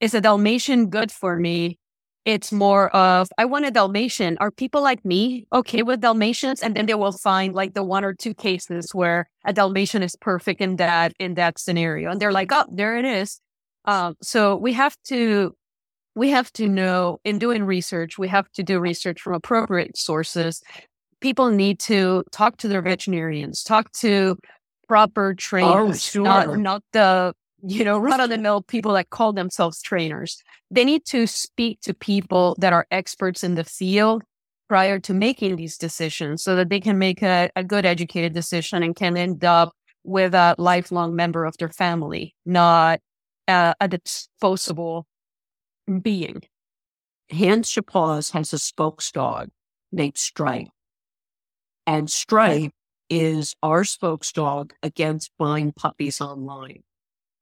is 0.00 0.14
a 0.14 0.20
Dalmatian 0.20 0.90
good 0.90 1.10
for 1.10 1.36
me? 1.36 1.78
It's 2.24 2.52
more 2.52 2.94
of, 2.94 3.30
I 3.38 3.46
want 3.46 3.64
a 3.64 3.70
Dalmatian. 3.70 4.36
Are 4.38 4.50
people 4.50 4.82
like 4.82 5.02
me 5.04 5.46
okay 5.52 5.82
with 5.82 6.00
Dalmatians? 6.00 6.62
And 6.62 6.76
then 6.76 6.84
they 6.84 6.94
will 6.94 7.12
find 7.12 7.54
like 7.54 7.72
the 7.72 7.82
one 7.82 8.04
or 8.04 8.12
two 8.12 8.34
cases 8.34 8.94
where 8.94 9.30
a 9.46 9.52
Dalmatian 9.54 10.02
is 10.02 10.14
perfect 10.16 10.60
in 10.60 10.76
that, 10.76 11.14
in 11.18 11.34
that 11.34 11.58
scenario. 11.58 12.10
And 12.10 12.20
they're 12.20 12.32
like, 12.32 12.52
oh, 12.52 12.66
there 12.70 12.98
it 12.98 13.06
is. 13.06 13.40
Um, 13.86 14.16
so 14.20 14.56
we 14.56 14.74
have 14.74 14.96
to 15.04 15.54
we 16.18 16.30
have 16.30 16.52
to 16.52 16.68
know 16.68 17.20
in 17.24 17.38
doing 17.38 17.62
research, 17.62 18.18
we 18.18 18.26
have 18.28 18.50
to 18.52 18.62
do 18.64 18.80
research 18.80 19.20
from 19.20 19.34
appropriate 19.34 19.96
sources. 19.96 20.60
People 21.20 21.50
need 21.50 21.78
to 21.80 22.24
talk 22.32 22.56
to 22.58 22.68
their 22.68 22.82
veterinarians, 22.82 23.62
talk 23.62 23.92
to 23.92 24.36
proper 24.88 25.30
oh, 25.30 25.34
trainers, 25.34 25.90
oh, 25.90 25.94
sure. 25.94 26.24
not, 26.24 26.58
not 26.58 26.82
the, 26.92 27.34
you 27.62 27.84
know, 27.84 27.98
run 27.98 28.20
of 28.20 28.30
the 28.30 28.38
mill 28.38 28.62
people 28.62 28.94
that 28.94 29.10
call 29.10 29.32
themselves 29.32 29.82
trainers. 29.82 30.42
They 30.70 30.84
need 30.84 31.04
to 31.06 31.26
speak 31.26 31.80
to 31.82 31.94
people 31.94 32.56
that 32.58 32.72
are 32.72 32.86
experts 32.90 33.44
in 33.44 33.54
the 33.54 33.64
field 33.64 34.22
prior 34.68 34.98
to 35.00 35.14
making 35.14 35.56
these 35.56 35.78
decisions 35.78 36.42
so 36.42 36.56
that 36.56 36.68
they 36.68 36.80
can 36.80 36.98
make 36.98 37.22
a, 37.22 37.50
a 37.56 37.64
good 37.64 37.86
educated 37.86 38.34
decision 38.34 38.82
and 38.82 38.94
can 38.94 39.16
end 39.16 39.44
up 39.44 39.72
with 40.04 40.34
a 40.34 40.54
lifelong 40.58 41.14
member 41.14 41.44
of 41.44 41.56
their 41.58 41.68
family, 41.68 42.34
not 42.44 43.00
uh, 43.46 43.74
a 43.80 43.88
disposable 43.88 45.06
being. 46.02 46.42
Hands 47.30 47.70
2 47.70 47.82
Paws 47.82 48.30
has 48.30 48.52
a 48.52 48.58
spokes 48.58 49.10
dog 49.10 49.48
named 49.92 50.16
Stripe. 50.16 50.68
And 51.86 52.10
Stripe 52.10 52.72
is 53.10 53.54
our 53.62 53.84
spokes 53.84 54.32
dog 54.32 54.72
against 54.82 55.30
buying 55.38 55.72
puppies 55.72 56.20
online. 56.20 56.82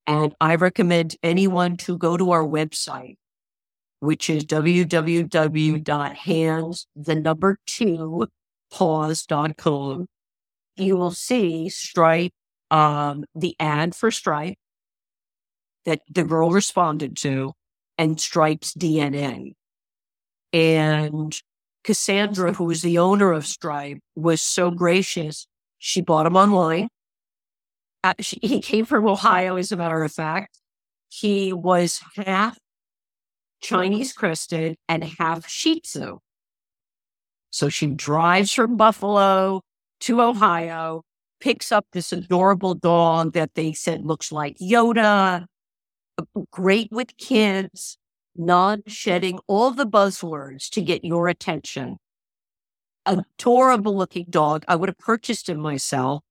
And 0.05 0.35
I 0.39 0.55
recommend 0.55 1.15
anyone 1.21 1.77
to 1.77 1.97
go 1.97 2.15
to 2.17 2.31
our 2.31 2.43
website, 2.43 3.17
which 3.99 4.29
is 4.29 4.45
www.hands, 4.45 5.27
the 6.95 7.15
number 7.15 7.57
two, 7.65 8.27
paws.com. 8.71 10.07
You 10.77 10.95
will 10.95 11.11
see 11.11 11.69
Stripe, 11.69 12.31
um, 12.71 13.25
the 13.35 13.55
ad 13.59 13.95
for 13.95 14.11
Stripe 14.11 14.57
that 15.85 16.01
the 16.09 16.23
girl 16.23 16.51
responded 16.51 17.17
to 17.17 17.53
and 17.97 18.19
Stripe's 18.19 18.73
DNA. 18.73 19.53
And 20.53 21.37
Cassandra, 21.83 22.53
who 22.53 22.65
was 22.65 22.81
the 22.81 22.97
owner 22.97 23.31
of 23.31 23.45
Stripe, 23.45 23.99
was 24.15 24.41
so 24.41 24.71
gracious. 24.71 25.47
She 25.79 26.01
bought 26.01 26.25
him 26.25 26.35
online. 26.35 26.89
Uh, 28.03 28.13
she, 28.19 28.37
he 28.41 28.61
came 28.61 28.85
from 28.85 29.05
Ohio, 29.07 29.57
as 29.57 29.71
a 29.71 29.75
matter 29.75 30.03
of 30.03 30.11
fact. 30.11 30.59
He 31.09 31.51
was 31.51 31.99
half 32.15 32.57
Chinese 33.59 34.13
crested 34.13 34.77
and 34.87 35.03
half 35.03 35.49
Shih 35.49 35.81
Tzu. 35.81 36.19
So 37.49 37.69
she 37.69 37.87
drives 37.87 38.53
from 38.53 38.77
Buffalo 38.77 39.61
to 40.01 40.21
Ohio, 40.21 41.03
picks 41.39 41.71
up 41.71 41.85
this 41.91 42.13
adorable 42.13 42.75
dog 42.75 43.33
that 43.33 43.55
they 43.55 43.73
said 43.73 44.05
looks 44.05 44.31
like 44.31 44.57
Yoda, 44.57 45.45
great 46.51 46.91
with 46.91 47.17
kids, 47.17 47.97
non 48.35 48.83
shedding, 48.87 49.39
all 49.47 49.71
the 49.71 49.87
buzzwords 49.87 50.69
to 50.69 50.81
get 50.81 51.03
your 51.03 51.27
attention. 51.27 51.97
Adorable 53.07 53.95
looking 53.95 54.25
dog. 54.29 54.65
I 54.67 54.75
would 54.75 54.89
have 54.89 54.97
purchased 54.97 55.49
him 55.49 55.59
myself. 55.59 56.23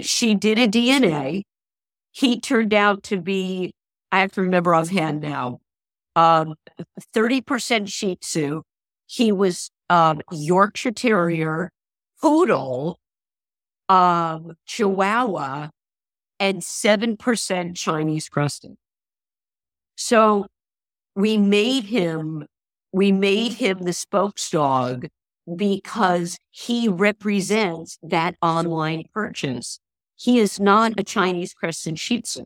She 0.00 0.34
did 0.34 0.58
a 0.58 0.66
DNA. 0.66 1.42
He 2.10 2.40
turned 2.40 2.74
out 2.74 3.02
to 3.04 3.20
be, 3.20 3.72
I 4.12 4.20
have 4.20 4.32
to 4.32 4.42
remember 4.42 4.74
offhand 4.74 5.20
now, 5.20 5.60
um, 6.16 6.54
30% 7.14 7.88
Shih 7.88 8.16
Tzu. 8.16 8.62
He 9.06 9.32
was 9.32 9.70
um, 9.88 10.20
Yorkshire 10.32 10.92
Terrier, 10.92 11.70
Poodle, 12.20 12.98
um, 13.88 14.56
Chihuahua, 14.66 15.68
and 16.40 16.62
7% 16.62 17.76
Chinese 17.76 18.28
crested. 18.28 18.76
So 19.96 20.46
we 21.14 21.38
made 21.38 21.84
him, 21.84 22.46
we 22.92 23.12
made 23.12 23.54
him 23.54 23.80
the 23.80 23.92
spokes 23.92 24.50
dog 24.50 25.08
because 25.56 26.38
he 26.50 26.88
represents 26.88 27.98
that 28.02 28.36
online 28.40 29.04
purchase. 29.12 29.80
He 30.16 30.38
is 30.38 30.60
not 30.60 30.92
a 30.98 31.02
Chinese 31.02 31.52
crested 31.54 31.98
Shih 31.98 32.22
Tzu. 32.22 32.44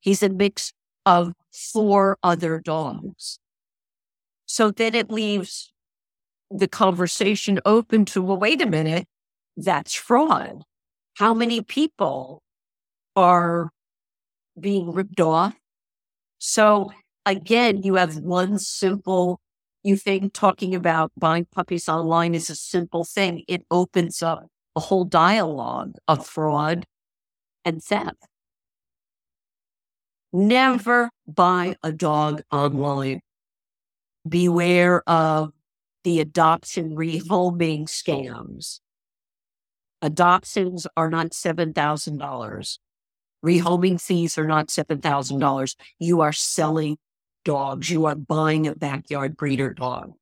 He's 0.00 0.22
a 0.22 0.28
mix 0.28 0.72
of 1.04 1.32
four 1.52 2.18
other 2.22 2.60
dogs. 2.60 3.38
So 4.46 4.70
then 4.70 4.94
it 4.94 5.10
leaves 5.10 5.72
the 6.50 6.68
conversation 6.68 7.60
open 7.64 8.04
to, 8.06 8.22
well, 8.22 8.38
wait 8.38 8.62
a 8.62 8.66
minute, 8.66 9.06
that's 9.56 9.94
fraud. 9.94 10.62
How 11.14 11.34
many 11.34 11.60
people 11.60 12.42
are 13.16 13.70
being 14.58 14.92
ripped 14.92 15.20
off 15.20 15.54
so 16.38 16.90
again, 17.24 17.82
you 17.82 17.94
have 17.94 18.16
one 18.18 18.58
simple, 18.58 19.40
you 19.86 19.96
think 19.96 20.32
talking 20.32 20.74
about 20.74 21.12
buying 21.16 21.46
puppies 21.46 21.88
online 21.88 22.34
is 22.34 22.50
a 22.50 22.56
simple 22.56 23.04
thing. 23.04 23.44
It 23.46 23.64
opens 23.70 24.22
up 24.22 24.48
a 24.74 24.80
whole 24.80 25.04
dialogue 25.04 25.94
of 26.08 26.26
fraud 26.26 26.86
and 27.64 27.82
theft. 27.82 28.26
Never 30.32 31.10
buy 31.26 31.76
a 31.82 31.92
dog 31.92 32.42
online. 32.50 33.20
Beware 34.28 35.08
of 35.08 35.52
the 36.04 36.20
adoption 36.20 36.96
rehoming 36.96 37.84
scams. 37.84 38.80
Adoptions 40.02 40.86
are 40.96 41.08
not 41.08 41.30
$7,000. 41.30 42.78
Rehoming 43.44 44.00
fees 44.00 44.36
are 44.36 44.46
not 44.46 44.68
$7,000. 44.68 45.76
You 45.98 46.20
are 46.20 46.32
selling 46.32 46.98
dogs. 47.46 47.88
You 47.88 48.04
are 48.04 48.14
buying 48.14 48.66
a 48.66 48.74
backyard 48.74 49.36
breeder 49.36 49.72
dog. 49.72 50.12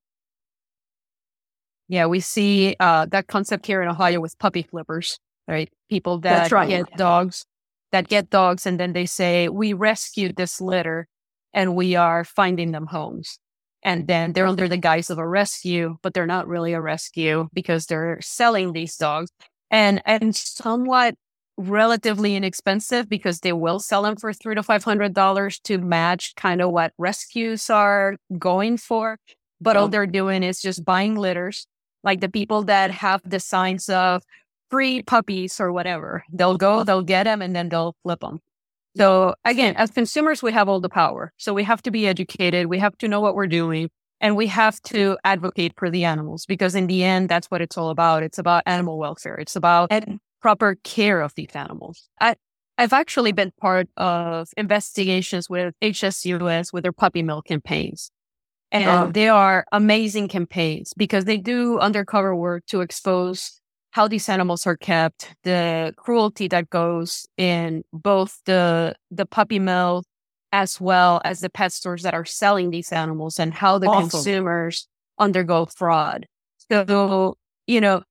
Yeah, 1.89 2.07
we 2.07 2.21
see 2.21 2.77
uh, 2.79 3.07
that 3.07 3.27
concept 3.27 3.67
here 3.67 3.83
in 3.83 3.89
Ohio 3.89 4.21
with 4.21 4.39
puppy 4.39 4.63
flippers, 4.63 5.19
right? 5.49 5.71
People 5.91 6.21
that 6.21 6.53
right. 6.53 6.69
get 6.69 6.97
dogs, 6.97 7.45
that 7.93 8.09
get 8.09 8.31
dogs, 8.31 8.67
and 8.67 8.79
then 8.79 8.93
they 8.93 9.07
say, 9.07 9.49
We 9.49 9.73
rescued 9.73 10.37
this 10.37 10.61
litter 10.61 11.09
and 11.53 11.75
we 11.75 11.97
are 11.97 12.25
finding 12.25 12.73
them 12.73 12.87
homes. 12.87 13.39
And 13.83 14.07
then 14.07 14.33
they're 14.33 14.47
under 14.47 14.69
the 14.69 14.79
guise 14.79 15.11
of 15.11 15.19
a 15.19 15.29
rescue, 15.29 15.97
but 16.03 16.15
they're 16.15 16.27
not 16.27 16.49
really 16.49 16.73
a 16.73 16.81
rescue 16.81 17.49
because 17.53 17.87
they're 17.87 18.19
selling 18.23 18.73
these 18.73 18.97
dogs 18.97 19.31
and 19.71 20.01
and 20.07 20.35
somewhat 20.35 21.15
relatively 21.57 22.37
inexpensive 22.37 23.09
because 23.09 23.41
they 23.41 23.53
will 23.53 23.79
sell 23.79 24.03
them 24.03 24.17
for 24.17 24.33
three 24.33 24.55
to 24.55 24.63
five 24.63 24.85
hundred 24.85 25.15
dollars 25.15 25.59
to 25.61 25.79
match 25.79 26.35
kind 26.37 26.61
of 26.61 26.71
what 26.71 26.93
rescues 26.99 27.71
are 27.71 28.17
going 28.39 28.77
for. 28.77 29.19
But 29.61 29.77
all 29.77 29.89
they're 29.89 30.07
doing 30.07 30.43
is 30.43 30.61
just 30.61 30.85
buying 30.85 31.15
litters, 31.15 31.67
like 32.03 32.21
the 32.21 32.29
people 32.29 32.65
that 32.65 32.91
have 32.91 33.23
the 33.25 33.41
signs 33.41 33.89
of 33.89 34.23
free 34.69 35.03
puppies 35.03 35.61
or 35.61 35.73
whatever. 35.73 36.25
They'll 36.33 36.57
go, 36.59 36.85
they'll 36.85 37.03
get 37.03 37.25
them, 37.25 37.41
and 37.41 37.55
then 37.57 37.69
they'll 37.69 37.97
flip 38.03 38.21
them. 38.21 38.41
So 38.97 39.35
again, 39.45 39.75
as 39.77 39.91
consumers, 39.91 40.43
we 40.43 40.53
have 40.53 40.69
all 40.69 40.81
the 40.81 40.89
power. 40.89 41.33
So 41.37 41.55
we 41.55 41.65
have 41.65 41.83
to 41.83 41.91
be 41.91 42.07
educated. 42.07 42.67
We 42.67 42.79
have 42.79 42.97
to 42.99 43.09
know 43.09 43.21
what 43.21 43.35
we're 43.35 43.47
doing 43.47 43.91
and 44.21 44.37
we 44.37 44.47
have 44.47 44.81
to 44.83 45.19
advocate 45.25 45.73
for 45.77 45.91
the 45.91 46.05
animals 46.05 46.47
because 46.47 46.75
in 46.75 46.87
the 46.87 47.03
end, 47.03 47.29
that's 47.29 47.51
what 47.51 47.61
it's 47.61 47.77
all 47.77 47.91
about. 47.91 48.23
It's 48.23 48.39
about 48.39 48.63
animal 48.67 48.99
welfare. 48.99 49.35
It's 49.35 49.57
about 49.57 49.91
proper 50.45 50.77
care 50.85 51.23
of 51.23 51.35
these 51.37 51.49
animals. 51.55 52.11
I, 52.21 52.37
I've 52.77 52.93
actually 52.93 53.33
been 53.33 53.51
part 53.59 53.89
of 53.97 54.51
investigations 54.59 55.49
with 55.49 55.73
HSUS 55.81 56.71
with 56.71 56.83
their 56.83 56.93
puppy 56.93 57.23
mill 57.23 57.41
campaigns. 57.41 58.11
And 58.71 59.09
oh. 59.09 59.11
they 59.11 59.31
are 59.31 59.65
amazing 59.73 60.29
campaigns 60.29 60.93
because 60.99 61.25
they 61.25 61.39
do 61.39 61.79
undercover 61.79 62.37
work 62.37 62.67
to 62.67 62.83
expose 62.83 63.59
how 63.93 64.07
these 64.07 64.29
animals 64.29 64.67
are 64.67 64.77
kept, 64.77 65.35
the 65.45 65.95
cruelty 65.97 66.47
that 66.49 66.69
goes 66.69 67.25
in 67.39 67.83
both 67.95 68.39
the 68.45 68.95
the 69.11 69.25
puppy 69.25 69.59
mill 69.59 70.05
as 70.53 70.79
well 70.79 71.23
as 71.25 71.41
the 71.41 71.49
pet 71.49 71.73
stores 71.73 72.03
that 72.03 72.13
are 72.13 72.27
selling 72.27 72.69
these 72.69 72.93
animals 72.93 73.39
and 73.39 73.55
how 73.55 73.79
the 73.79 73.87
awesome. 73.87 74.11
consumers 74.11 74.89
undergo 75.19 75.65
fraud. 75.65 76.27
So, 76.71 77.39
you 77.67 77.81
know, 77.81 78.03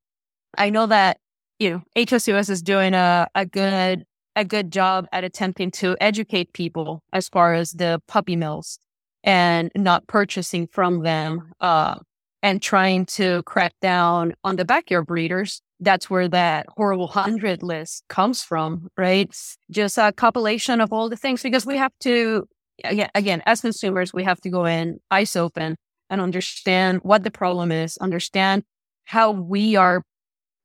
I 0.57 0.69
know 0.69 0.87
that, 0.87 1.17
you 1.63 1.69
know, 1.71 1.83
HSUS 1.95 2.49
is 2.49 2.61
doing 2.61 2.93
a, 2.93 3.27
a 3.33 3.45
good 3.45 4.03
a 4.35 4.43
good 4.43 4.71
job 4.71 5.05
at 5.11 5.23
attempting 5.23 5.69
to 5.69 5.95
educate 6.01 6.53
people 6.53 7.03
as 7.13 7.29
far 7.29 7.53
as 7.53 7.71
the 7.73 8.01
puppy 8.07 8.35
mills 8.35 8.79
and 9.23 9.71
not 9.75 10.07
purchasing 10.07 10.65
from 10.67 11.03
them 11.03 11.51
uh, 11.61 11.95
and 12.41 12.59
trying 12.59 13.05
to 13.05 13.43
crack 13.43 13.73
down 13.79 14.33
on 14.43 14.55
the 14.55 14.65
backyard 14.65 15.05
breeders 15.05 15.61
that's 15.79 16.09
where 16.09 16.27
that 16.29 16.65
horrible 16.77 17.07
hundred 17.07 17.61
list 17.61 18.03
comes 18.07 18.41
from, 18.41 18.87
right? 18.97 19.29
Just 19.69 19.97
a 19.97 20.13
compilation 20.13 20.81
of 20.81 20.93
all 20.93 21.09
the 21.09 21.17
things 21.17 21.43
because 21.43 21.65
we 21.65 21.77
have 21.77 21.91
to, 22.01 22.47
again, 22.83 23.09
again, 23.15 23.43
as 23.45 23.61
consumers, 23.61 24.13
we 24.13 24.23
have 24.23 24.39
to 24.41 24.49
go 24.49 24.65
in 24.65 24.99
eyes 25.11 25.35
open 25.35 25.75
and 26.09 26.21
understand 26.21 26.99
what 27.03 27.23
the 27.23 27.31
problem 27.31 27.71
is, 27.71 27.97
understand 27.97 28.63
how 29.05 29.31
we 29.31 29.75
are 29.75 30.03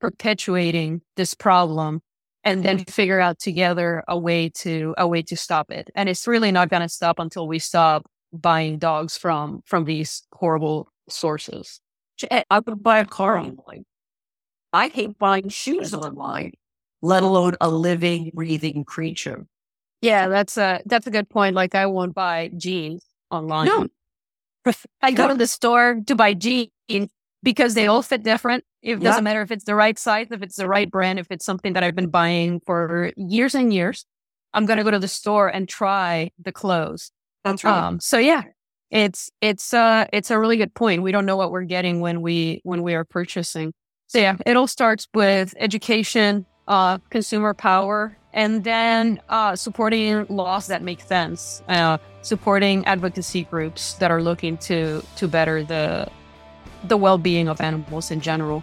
perpetuating 0.00 1.00
this 1.16 1.34
problem 1.34 2.00
and 2.44 2.64
then 2.64 2.78
mm-hmm. 2.78 2.90
figure 2.90 3.20
out 3.20 3.38
together 3.38 4.04
a 4.08 4.18
way 4.18 4.48
to 4.48 4.94
a 4.96 5.06
way 5.06 5.22
to 5.22 5.36
stop 5.36 5.70
it 5.70 5.90
and 5.94 6.08
it's 6.08 6.26
really 6.26 6.52
not 6.52 6.68
going 6.68 6.82
to 6.82 6.88
stop 6.88 7.18
until 7.18 7.48
we 7.48 7.58
stop 7.58 8.06
buying 8.32 8.78
dogs 8.78 9.16
from 9.18 9.60
from 9.64 9.84
these 9.84 10.22
horrible 10.32 10.88
sources 11.08 11.80
eh, 12.30 12.42
i 12.50 12.58
would 12.58 12.82
buy 12.82 12.98
a 12.98 13.04
car 13.04 13.36
online 13.36 13.84
I 14.72 14.88
hate 14.88 15.18
buying 15.18 15.48
shoes 15.48 15.94
online, 15.94 16.52
let 17.00 17.22
alone 17.22 17.54
a 17.60 17.68
living, 17.68 18.30
breathing 18.34 18.84
creature. 18.84 19.46
Yeah, 20.02 20.28
that's 20.28 20.56
a 20.56 20.82
that's 20.86 21.06
a 21.06 21.10
good 21.10 21.28
point. 21.28 21.54
Like 21.56 21.74
I 21.74 21.86
won't 21.86 22.14
buy 22.14 22.50
jeans 22.56 23.04
online. 23.30 23.66
No. 23.66 23.88
I 25.02 25.12
go 25.12 25.28
to 25.28 25.34
the 25.34 25.46
store 25.46 26.00
to 26.06 26.14
buy 26.14 26.34
jeans 26.34 26.70
because 27.42 27.74
they 27.74 27.86
all 27.86 28.02
fit 28.02 28.22
different. 28.22 28.64
It 28.82 29.00
doesn't 29.00 29.24
matter 29.24 29.42
if 29.42 29.50
it's 29.50 29.64
the 29.64 29.74
right 29.74 29.98
size, 29.98 30.28
if 30.30 30.42
it's 30.42 30.56
the 30.56 30.68
right 30.68 30.90
brand, 30.90 31.18
if 31.18 31.30
it's 31.30 31.44
something 31.44 31.72
that 31.72 31.82
I've 31.82 31.96
been 31.96 32.10
buying 32.10 32.60
for 32.64 33.12
years 33.16 33.54
and 33.54 33.72
years. 33.72 34.04
I'm 34.54 34.66
gonna 34.66 34.84
go 34.84 34.90
to 34.90 34.98
the 34.98 35.08
store 35.08 35.48
and 35.48 35.68
try 35.68 36.30
the 36.38 36.52
clothes. 36.52 37.10
That's 37.44 37.64
right. 37.64 37.86
Um, 37.86 38.00
so 38.00 38.18
yeah, 38.18 38.44
it's 38.90 39.30
it's 39.40 39.74
uh 39.74 40.06
it's 40.12 40.30
a 40.30 40.38
really 40.38 40.56
good 40.56 40.74
point. 40.74 41.02
We 41.02 41.12
don't 41.12 41.26
know 41.26 41.36
what 41.36 41.50
we're 41.50 41.64
getting 41.64 42.00
when 42.00 42.22
we 42.22 42.60
when 42.64 42.82
we 42.82 42.94
are 42.94 43.04
purchasing. 43.04 43.72
So 44.06 44.18
yeah, 44.18 44.36
it 44.46 44.56
all 44.56 44.66
starts 44.66 45.06
with 45.12 45.54
education, 45.58 46.46
uh, 46.66 46.98
consumer 47.10 47.52
power, 47.52 48.16
and 48.32 48.64
then 48.64 49.20
uh, 49.28 49.54
supporting 49.54 50.24
laws 50.28 50.66
that 50.68 50.82
make 50.82 51.00
sense, 51.00 51.62
uh, 51.68 51.98
supporting 52.22 52.86
advocacy 52.86 53.44
groups 53.44 53.94
that 53.94 54.10
are 54.10 54.22
looking 54.22 54.56
to 54.58 55.02
to 55.16 55.28
better 55.28 55.62
the 55.62 56.08
the 56.84 56.96
well 56.96 57.18
being 57.18 57.48
of 57.48 57.60
animals 57.60 58.10
in 58.10 58.20
general. 58.20 58.62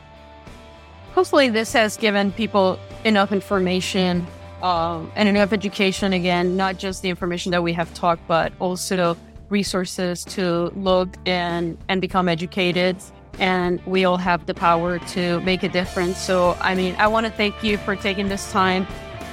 Hopefully, 1.13 1.49
this 1.49 1.73
has 1.73 1.97
given 1.97 2.31
people 2.31 2.79
enough 3.03 3.31
information 3.31 4.25
um, 4.61 5.11
and 5.15 5.29
enough 5.29 5.53
education. 5.53 6.13
Again, 6.13 6.57
not 6.57 6.77
just 6.77 7.01
the 7.01 7.09
information 7.09 7.51
that 7.51 7.63
we 7.63 7.73
have 7.73 7.93
talked, 7.93 8.27
but 8.27 8.51
also 8.59 8.95
the 8.95 9.17
resources 9.49 10.25
to 10.25 10.71
look 10.75 11.09
and 11.25 11.77
and 11.87 12.01
become 12.01 12.27
educated 12.27 12.97
and 13.39 13.85
we 13.85 14.05
all 14.05 14.17
have 14.17 14.45
the 14.45 14.53
power 14.53 14.99
to 14.99 15.41
make 15.41 15.63
a 15.63 15.69
difference. 15.69 16.17
So, 16.17 16.57
I 16.61 16.75
mean, 16.75 16.95
I 16.97 17.07
want 17.07 17.25
to 17.25 17.31
thank 17.31 17.63
you 17.63 17.77
for 17.77 17.95
taking 17.95 18.29
this 18.29 18.51
time 18.51 18.87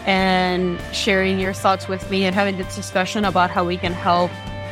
and 0.06 0.80
sharing 0.92 1.38
your 1.38 1.52
thoughts 1.52 1.88
with 1.88 2.10
me 2.10 2.24
and 2.24 2.34
having 2.34 2.58
this 2.58 2.74
discussion 2.74 3.24
about 3.24 3.50
how 3.50 3.64
we 3.64 3.76
can 3.76 3.92
help 3.92 4.30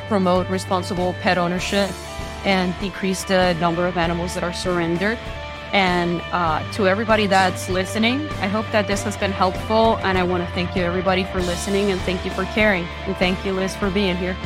promote 0.09 0.49
responsible 0.49 1.15
pet 1.21 1.39
ownership 1.39 1.89
and 2.45 2.79
decrease 2.81 3.25
the 3.25 3.55
number 3.55 3.87
of 3.87 3.97
animals 3.97 4.35
that 4.35 4.43
are 4.43 4.53
surrendered. 4.53 5.19
And 5.73 6.21
uh, 6.33 6.69
to 6.73 6.89
everybody 6.89 7.27
that's 7.27 7.69
listening, 7.69 8.29
I 8.41 8.49
hope 8.49 8.67
that 8.73 8.89
this 8.89 9.03
has 9.05 9.17
been 9.17 9.31
helpful. 9.31 9.99
And 9.99 10.19
I 10.19 10.25
want 10.25 10.45
to 10.45 10.53
thank 10.53 10.75
you, 10.75 10.83
everybody, 10.83 11.25
for 11.25 11.41
listening 11.41 11.91
and 11.91 12.01
thank 12.03 12.25
you 12.25 12.31
for 12.33 12.45
caring. 12.47 12.85
And 13.07 13.17
thank 13.17 13.45
you, 13.45 13.53
Liz, 13.53 13.77
for 13.77 13.91
being 13.91 14.17
here. 14.17 14.37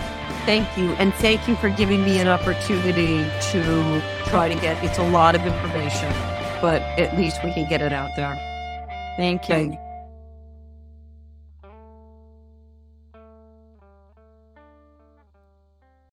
Thank 0.45 0.77
you. 0.77 0.93
And 0.95 1.15
thank 1.15 1.49
you 1.49 1.57
for 1.57 1.71
giving 1.71 2.05
me 2.05 2.19
an 2.19 2.29
opportunity 2.29 3.25
to 3.53 4.03
try 4.27 4.49
to 4.53 4.61
get 4.61 4.83
it's 4.85 4.99
a 4.99 5.09
lot 5.09 5.35
of 5.35 5.47
information, 5.47 6.13
but 6.61 6.83
at 6.99 7.17
least 7.17 7.43
we 7.43 7.53
can 7.55 7.67
get 7.69 7.81
it 7.81 7.93
out 7.93 8.11
there. 8.17 8.35
Thank 9.17 9.49
you. 9.49 9.55
Thank 9.55 9.81